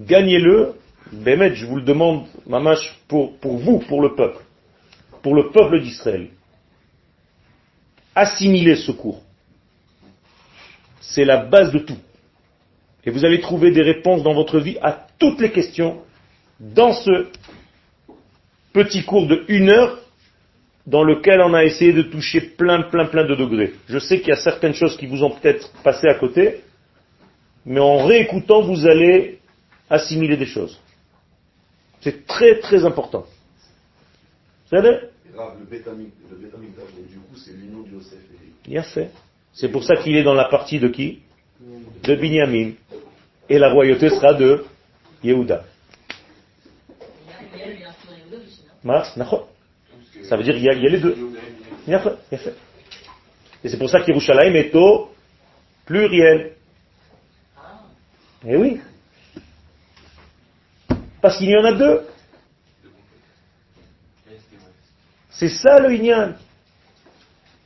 Gagnez-le, 0.00 0.74
Bémet, 1.12 1.54
je 1.54 1.66
vous 1.66 1.76
le 1.76 1.82
demande, 1.82 2.26
mamache, 2.46 2.98
pour, 3.06 3.36
pour 3.38 3.58
vous, 3.58 3.80
pour 3.80 4.00
le 4.00 4.14
peuple, 4.14 4.42
pour 5.22 5.34
le 5.34 5.50
peuple 5.50 5.80
d'Israël. 5.80 6.30
Assimilez 8.14 8.76
ce 8.76 8.92
cours. 8.92 9.22
C'est 11.02 11.24
la 11.24 11.38
base 11.38 11.72
de 11.72 11.80
tout. 11.80 11.98
Et 13.04 13.10
vous 13.10 13.24
allez 13.24 13.40
trouver 13.40 13.72
des 13.72 13.82
réponses 13.82 14.22
dans 14.22 14.34
votre 14.34 14.60
vie 14.60 14.78
à 14.80 15.06
toutes 15.18 15.40
les 15.40 15.50
questions 15.50 16.00
dans 16.60 16.92
ce 16.92 17.26
petit 18.72 19.04
cours 19.04 19.26
de 19.26 19.44
une 19.48 19.68
heure 19.68 19.98
dans 20.86 21.04
lequel 21.04 21.40
on 21.40 21.54
a 21.54 21.64
essayé 21.64 21.92
de 21.92 22.02
toucher 22.02 22.40
plein, 22.40 22.82
plein, 22.82 23.06
plein 23.06 23.24
de 23.24 23.34
degrés. 23.34 23.74
Je 23.88 23.98
sais 23.98 24.18
qu'il 24.18 24.28
y 24.28 24.32
a 24.32 24.36
certaines 24.36 24.74
choses 24.74 24.96
qui 24.96 25.06
vous 25.06 25.22
ont 25.22 25.30
peut-être 25.30 25.70
passé 25.82 26.08
à 26.08 26.14
côté, 26.14 26.60
mais 27.64 27.80
en 27.80 28.06
réécoutant, 28.06 28.62
vous 28.62 28.86
allez 28.86 29.38
assimiler 29.90 30.36
des 30.36 30.46
choses. 30.46 30.80
C'est 32.00 32.26
très, 32.26 32.58
très 32.58 32.84
important. 32.84 33.26
Vous 34.64 34.76
savez? 34.76 34.98
Le 35.34 35.64
bétamik, 35.64 36.12
le 36.30 36.36
du 36.36 37.18
coup, 37.18 37.36
c'est 37.36 37.52
l'union 37.52 37.82
de 37.82 37.92
Yosef 37.92 38.18
et 38.68 38.82
fait. 38.82 39.10
C'est 39.54 39.68
pour 39.68 39.84
ça 39.84 39.96
qu'il 39.96 40.16
est 40.16 40.22
dans 40.22 40.34
la 40.34 40.46
partie 40.46 40.78
de 40.78 40.88
qui? 40.88 41.20
De 42.02 42.14
Binyamin. 42.16 42.72
Et 43.48 43.58
la 43.58 43.70
royauté 43.70 44.08
sera 44.10 44.32
de 44.34 44.64
Yehuda. 45.22 45.64
Ça 50.28 50.36
veut 50.36 50.42
dire 50.42 50.54
qu'il 50.54 50.64
y, 50.64 50.68
a- 50.68 50.72
il 50.74 50.82
y 50.82 50.86
a 50.86 50.90
les 50.90 50.98
deux. 51.00 51.16
Et 53.64 53.68
c'est 53.68 53.78
pour 53.78 53.88
ça 53.90 54.00
qu'Yerushalayim 54.00 54.54
est 54.56 54.74
au 54.74 55.10
pluriel. 55.84 56.52
Eh 58.46 58.56
oui. 58.56 58.80
Parce 61.20 61.36
qu'il 61.38 61.50
y 61.50 61.56
en 61.56 61.64
a 61.64 61.72
deux. 61.72 62.02
C'est 65.30 65.48
ça 65.48 65.78
le 65.78 65.92
Inyan. 65.94 66.32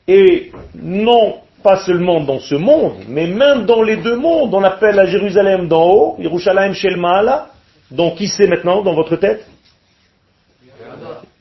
Et 0.09 0.53
non 0.75 1.43
pas 1.67 1.79
seulement 1.79 2.21
dans 2.21 2.39
ce 2.39 2.55
monde, 2.55 2.99
mais 3.09 3.27
même 3.27 3.67
dans 3.67 3.83
les 3.83 3.97
deux 3.97 4.15
mondes. 4.15 4.55
On 4.55 4.63
appelle 4.63 4.95
la 4.95 5.07
Jérusalem 5.07 5.67
d'en 5.67 5.85
haut, 5.91 6.17
Yerushalayim 6.21 6.75
Shel 6.75 6.97
Ma'ala, 6.97 7.49
Donc 7.91 8.19
qui 8.19 8.29
c'est 8.29 8.47
maintenant 8.47 8.83
dans 8.83 8.95
votre 8.95 9.17
tête? 9.17 9.45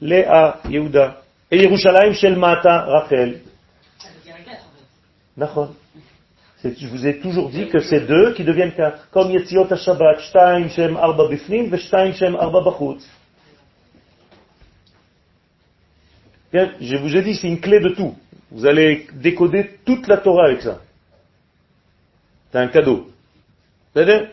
Léa, 0.02 0.62
Yehuda. 0.68 1.22
Et 1.52 1.58
Yerushalayim 1.62 2.14
Shel 2.14 2.38
Mata, 2.38 2.86
Rachel. 2.86 3.42
Je 5.38 6.88
vous 6.88 7.06
ai 7.06 7.20
toujours 7.20 7.52
dit 7.52 7.68
que 7.68 7.78
c'est 7.78 8.08
deux 8.08 8.34
qui 8.34 8.44
deviennent 8.44 8.74
quatre. 8.74 9.08
Comme 9.12 9.30
Yetziot 9.30 9.72
HaShabbat, 9.72 10.18
Shtaim 10.22 10.70
Shem 10.70 10.98
Arba 10.98 11.28
Bifnim, 11.28 11.70
Shtaim 11.78 12.14
Shem 12.14 12.36
Arba 12.36 12.62
Bachutz. 12.62 13.08
Bien, 16.52 16.72
Je 16.82 16.98
vous 16.98 17.16
ai 17.16 17.22
dit, 17.22 17.36
c'est 17.36 17.48
une 17.48 17.60
clé 17.60 17.80
de 17.80 17.90
tout. 17.90 18.16
Vous 18.56 18.66
allez 18.66 19.08
décoder 19.12 19.70
toute 19.86 20.08
la 20.08 20.16
Torah 20.16 20.46
avec 20.46 20.62
ça. 20.62 20.80
C'est 22.50 22.58
un 22.58 22.68
cadeau. 22.68 23.10
C'est-à-dire, 23.94 24.30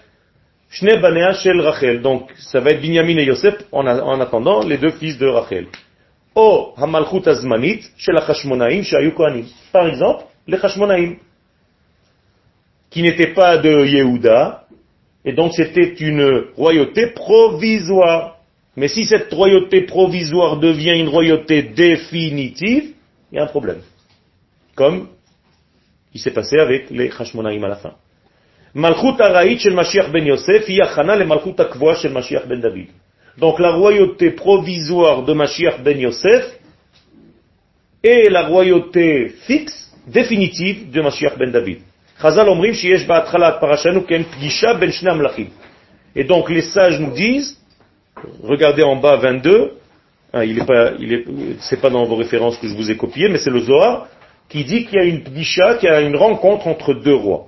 Shel 0.70 1.61
Rachel. 1.61 2.03
Donc, 2.03 2.31
ça 2.39 2.61
va 2.61 2.70
être 2.70 2.81
Binyamin 2.81 3.18
et 3.18 3.25
Yosef 3.25 3.64
en, 3.73 3.85
attendant 4.20 4.64
les 4.64 4.79
deux 4.79 4.93
fils 4.93 5.18
de 5.18 5.27
Rachel. 5.27 5.66
O 6.37 6.73
Hamalchut 6.77 7.29
Azmanit 7.29 7.83
Shel 7.97 8.16
Hashmonaim 8.16 8.85
Shayu 8.85 9.11
Kohanim. 9.12 9.47
Par 9.73 9.89
exemple, 9.89 10.27
les 10.47 10.57
Hashmonaim, 10.57 11.16
qui 12.91 13.03
n'étaient 13.03 13.35
pas 13.35 13.59
de 13.59 13.85
Yehuda, 13.85 14.66
et 15.25 15.33
donc 15.33 15.53
c'était 15.55 15.95
une 15.95 16.45
royauté 16.57 17.09
provisoire. 17.09 18.37
Mais 18.77 18.87
si 18.87 19.05
cette 19.05 19.33
royauté 19.33 19.83
provisoire 19.83 20.61
devient 20.61 20.97
une 20.97 21.09
royauté 21.09 21.62
définitive, 21.62 22.93
il 23.33 23.37
y 23.37 23.39
a 23.41 23.43
un 23.43 23.49
problème. 23.49 23.81
Comme 24.75 25.09
il 26.14 26.20
s'est 26.20 26.31
passé 26.31 26.59
avec 26.59 26.91
les 26.91 27.11
Hashmonaim 27.11 27.62
à 27.64 27.68
la 27.68 27.77
fin. 27.77 27.95
Malchut 28.75 29.20
Araït 29.20 29.64
Mashiach 29.66 30.11
ben 30.11 30.27
Yosef, 30.27 30.68
hi 30.68 30.81
achana 30.81 31.16
le 31.16 31.27
Malchut 31.27 31.59
Akvoa 31.59 31.97
Mashiach 32.11 32.47
ben 32.47 32.61
David. 32.61 32.89
Donc 33.39 33.59
la 33.59 33.73
royauté 33.73 34.31
provisoire 34.31 35.23
de 35.23 35.33
Mashiach 35.33 35.83
ben 35.83 35.99
Yosef 35.99 36.59
et 38.03 38.29
la 38.29 38.47
royauté 38.47 39.29
fixe, 39.47 39.95
définitive 40.07 40.91
de 40.91 41.01
Mashiach 41.01 41.37
ben 41.39 41.51
David. 41.51 41.81
Chazal 42.20 42.49
omrim 42.49 42.75
ba'atchalat 43.07 43.53
parashanu 43.53 44.01
ben. 44.09 44.25
Et 46.14 46.25
donc 46.25 46.51
les 46.51 46.62
sages 46.62 47.01
nous 47.01 47.12
disent, 47.12 47.59
regardez 48.43 48.83
en 48.83 48.97
bas 48.97 49.16
22, 49.16 49.73
hein, 50.33 50.45
il 50.45 50.64
pas, 50.64 50.93
c'est 51.61 51.81
pas 51.81 51.91
dans 51.91 52.05
vos 52.05 52.16
références 52.16 52.59
que 52.59 52.68
je 52.68 52.75
vous 52.75 52.91
ai 52.91 52.97
copié, 52.97 53.29
mais 53.29 53.39
c'est 53.39 53.51
le 53.51 53.61
Zohar, 53.61 54.09
qui 54.49 54.64
dit 54.64 54.86
qu'il 54.86 54.99
y 54.99 55.03
a 55.03 55.05
une 55.05 55.22
pgisha, 55.22 55.76
qu'il 55.76 55.88
y 55.88 55.93
a 55.93 56.01
une 56.01 56.16
rencontre 56.16 56.66
entre 56.66 56.95
deux 56.95 57.14
rois. 57.14 57.47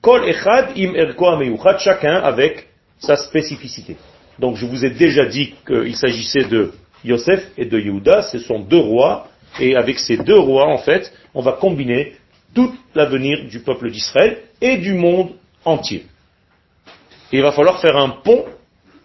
Kol 0.00 0.28
echad 0.28 0.76
im 0.76 1.78
chacun 1.78 2.16
avec 2.16 2.68
sa 2.98 3.16
spécificité. 3.16 3.96
Donc 4.38 4.56
je 4.56 4.66
vous 4.66 4.84
ai 4.84 4.90
déjà 4.90 5.26
dit 5.26 5.54
qu'il 5.66 5.96
s'agissait 5.96 6.44
de 6.44 6.72
Yosef 7.04 7.48
et 7.56 7.66
de 7.66 7.78
Yehuda, 7.78 8.22
ce 8.22 8.38
sont 8.38 8.60
deux 8.60 8.78
rois, 8.78 9.28
et 9.60 9.76
avec 9.76 9.98
ces 9.98 10.16
deux 10.16 10.38
rois, 10.38 10.66
en 10.66 10.78
fait, 10.78 11.12
on 11.34 11.42
va 11.42 11.52
combiner 11.52 12.14
tout 12.54 12.74
l'avenir 12.94 13.44
du 13.48 13.60
peuple 13.60 13.90
d'Israël 13.90 14.38
et 14.60 14.76
du 14.78 14.94
monde 14.94 15.30
entier. 15.64 16.06
Il 17.32 17.42
va 17.42 17.52
falloir 17.52 17.80
faire 17.80 17.96
un 17.96 18.10
pont, 18.10 18.44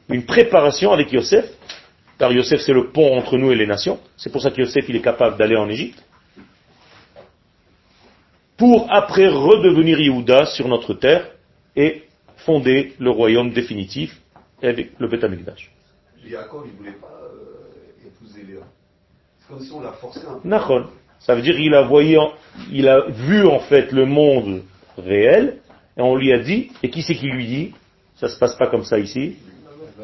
une 0.10 0.26
préparation 0.26 0.92
avec 0.92 1.12
Yosef, 1.12 1.46
car 2.20 2.32
Yosef 2.32 2.62
c'est 2.62 2.74
le 2.74 2.90
pont 2.90 3.16
entre 3.18 3.38
nous 3.38 3.52
et 3.52 3.56
les 3.56 3.68
nations, 3.68 4.00
c'est 4.16 4.32
pour 4.32 4.42
ça 4.42 4.52
que 4.52 4.60
Yosef 4.62 4.86
il 4.90 4.96
est 4.96 5.02
capable 5.02 5.38
d'aller 5.38 5.56
en 5.56 5.70
Égypte, 5.70 6.04
pour 8.58 8.88
après 8.92 9.28
redevenir 9.28 10.00
Yehuda 10.00 10.46
sur 10.48 10.68
notre 10.68 10.94
terre 10.94 11.30
et 11.76 12.04
fonder 12.38 12.94
le 13.00 13.10
royaume 13.12 13.52
définitif 13.52 14.20
avec 14.62 14.92
le 15.00 15.08
Beth 15.08 15.24
Amikdash. 15.24 15.72
Yaakov, 16.26 16.66
il 16.66 16.78
voulait 16.78 16.92
pas 16.92 17.08
euh, 17.24 18.08
épouser 18.08 18.44
Léa. 18.48 18.62
C'est 19.40 19.48
comme 19.48 19.60
si 19.62 19.72
on 19.72 19.82
l'a 19.82 19.92
forcé 19.94 20.22
un 20.28 20.40
peu. 20.40 20.48
Nachon. 20.48 20.88
Ça 21.20 21.36
veut 21.36 21.42
dire 21.42 21.56
qu'il 21.56 21.74
a 21.74 21.84
voyé, 21.84 22.18
en- 22.18 22.34
il 22.72 22.88
a 22.88 23.08
vu 23.10 23.46
en 23.48 23.60
fait 23.60 23.92
le 23.92 24.06
monde 24.06 24.64
réel 24.98 25.58
et 25.98 26.02
on 26.02 26.16
lui 26.16 26.32
a 26.34 26.40
dit, 26.40 26.72
et 26.84 26.90
qui 26.90 27.02
c'est 27.02 27.16
qui 27.16 27.28
lui 27.28 27.46
dit? 27.48 27.74
Ça 28.16 28.28
se 28.28 28.38
passe 28.40 28.56
pas 28.56 28.68
comme 28.68 28.84
ça 28.84 28.98
ici. 29.00 29.36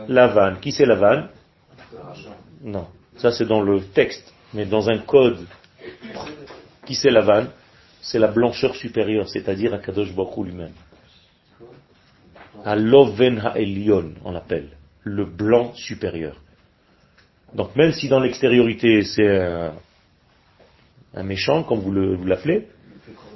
Lavan. 0.07 0.55
Qui 0.61 0.71
c'est 0.71 0.85
Lavan? 0.85 1.27
Non. 2.63 2.87
Ça 3.17 3.31
c'est 3.31 3.45
dans 3.45 3.61
le 3.61 3.81
texte, 3.81 4.33
mais 4.53 4.65
dans 4.65 4.89
un 4.89 4.99
code. 4.99 5.45
Qui 6.85 6.95
c'est 6.95 7.09
Lavan? 7.11 7.45
C'est 8.03 8.19
la 8.19 8.27
blancheur 8.27 8.75
supérieure, 8.75 9.27
c'est-à-dire 9.29 9.73
Akadosh 9.73 10.13
Baruch 10.13 10.45
lui-même. 10.45 10.73
Aloven 12.65 13.39
Ha'elion, 13.39 14.11
on 14.23 14.31
l'appelle. 14.31 14.69
Le 15.03 15.25
blanc 15.25 15.73
supérieur. 15.73 16.35
Donc 17.55 17.75
même 17.75 17.91
si 17.93 18.07
dans 18.09 18.19
l'extériorité 18.19 19.03
c'est 19.03 19.27
un, 19.39 19.73
un 21.13 21.23
méchant, 21.23 21.63
comme 21.63 21.79
vous 21.79 21.91
le- 21.91 22.15
vous 22.15 22.25
l'appelez, 22.25 22.67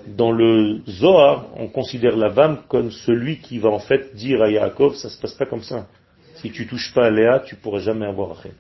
dans 0.08 0.32
le 0.32 0.82
Zohar, 0.88 1.48
on 1.56 1.68
considère 1.68 2.16
Lavan 2.16 2.58
comme 2.68 2.92
celui 2.92 3.40
qui 3.40 3.60
va 3.60 3.70
en 3.70 3.80
fait 3.80 4.16
dire 4.16 4.42
à 4.42 4.50
Yaakov, 4.50 4.96
ça 4.96 5.10
se 5.10 5.20
passe 5.20 5.34
pas 5.34 5.46
comme 5.46 5.64
ça. 5.64 5.88
Si 6.36 6.52
tu 6.52 6.68
touches 6.68 6.94
pas 6.94 7.08
à 7.08 7.10
Léa, 7.10 7.40
tu 7.46 7.56
pourras 7.56 7.80
jamais 7.80 8.06
avoir 8.06 8.36
Rachel. 8.36 8.54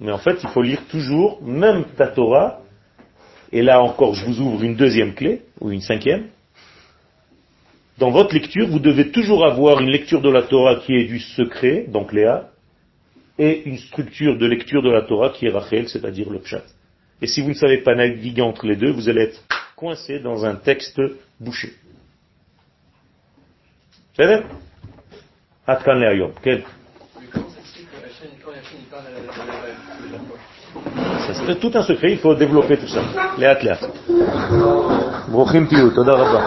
Mais 0.00 0.12
en 0.12 0.18
fait, 0.18 0.38
il 0.42 0.48
faut 0.50 0.62
lire 0.62 0.82
toujours, 0.88 1.42
même 1.42 1.84
ta 1.96 2.08
Torah, 2.08 2.60
et 3.52 3.62
là 3.62 3.80
encore, 3.80 4.14
je 4.14 4.24
vous 4.26 4.40
ouvre 4.40 4.62
une 4.62 4.76
deuxième 4.76 5.14
clé, 5.14 5.42
ou 5.60 5.70
une 5.70 5.80
cinquième. 5.80 6.26
Dans 7.98 8.10
votre 8.10 8.34
lecture, 8.34 8.68
vous 8.68 8.78
devez 8.78 9.10
toujours 9.10 9.46
avoir 9.46 9.80
une 9.80 9.88
lecture 9.88 10.20
de 10.20 10.30
la 10.30 10.42
Torah 10.42 10.76
qui 10.76 10.94
est 10.94 11.04
du 11.04 11.18
secret, 11.18 11.86
donc 11.88 12.12
Léa, 12.12 12.50
et 13.38 13.62
une 13.64 13.78
structure 13.78 14.36
de 14.38 14.46
lecture 14.46 14.82
de 14.82 14.90
la 14.90 15.02
Torah 15.02 15.30
qui 15.30 15.46
est 15.46 15.50
Rachel, 15.50 15.88
c'est-à-dire 15.88 16.30
le 16.30 16.40
Pshat. 16.40 16.64
Et 17.22 17.26
si 17.26 17.40
vous 17.40 17.48
ne 17.48 17.54
savez 17.54 17.78
pas 17.78 17.94
naviguer 17.94 18.42
entre 18.42 18.66
les 18.66 18.76
deux, 18.76 18.90
vous 18.90 19.08
allez 19.08 19.22
être 19.22 19.42
coincé 19.74 20.20
dans 20.20 20.44
un 20.44 20.56
texte 20.56 21.00
bouché. 21.40 21.72
C'est 24.14 24.24
vrai? 24.24 24.44
Tout 31.60 31.70
un 31.74 31.82
secret, 31.82 32.12
il 32.12 32.18
faut 32.18 32.34
développer 32.34 32.76
tout 32.76 32.86
ça. 32.86 33.00
לאט 33.38 33.62
לאט. 33.64 33.84
ברוכים 35.28 35.66
תהיו, 35.66 35.90
תודה 35.90 36.12
רבה. 36.12 36.40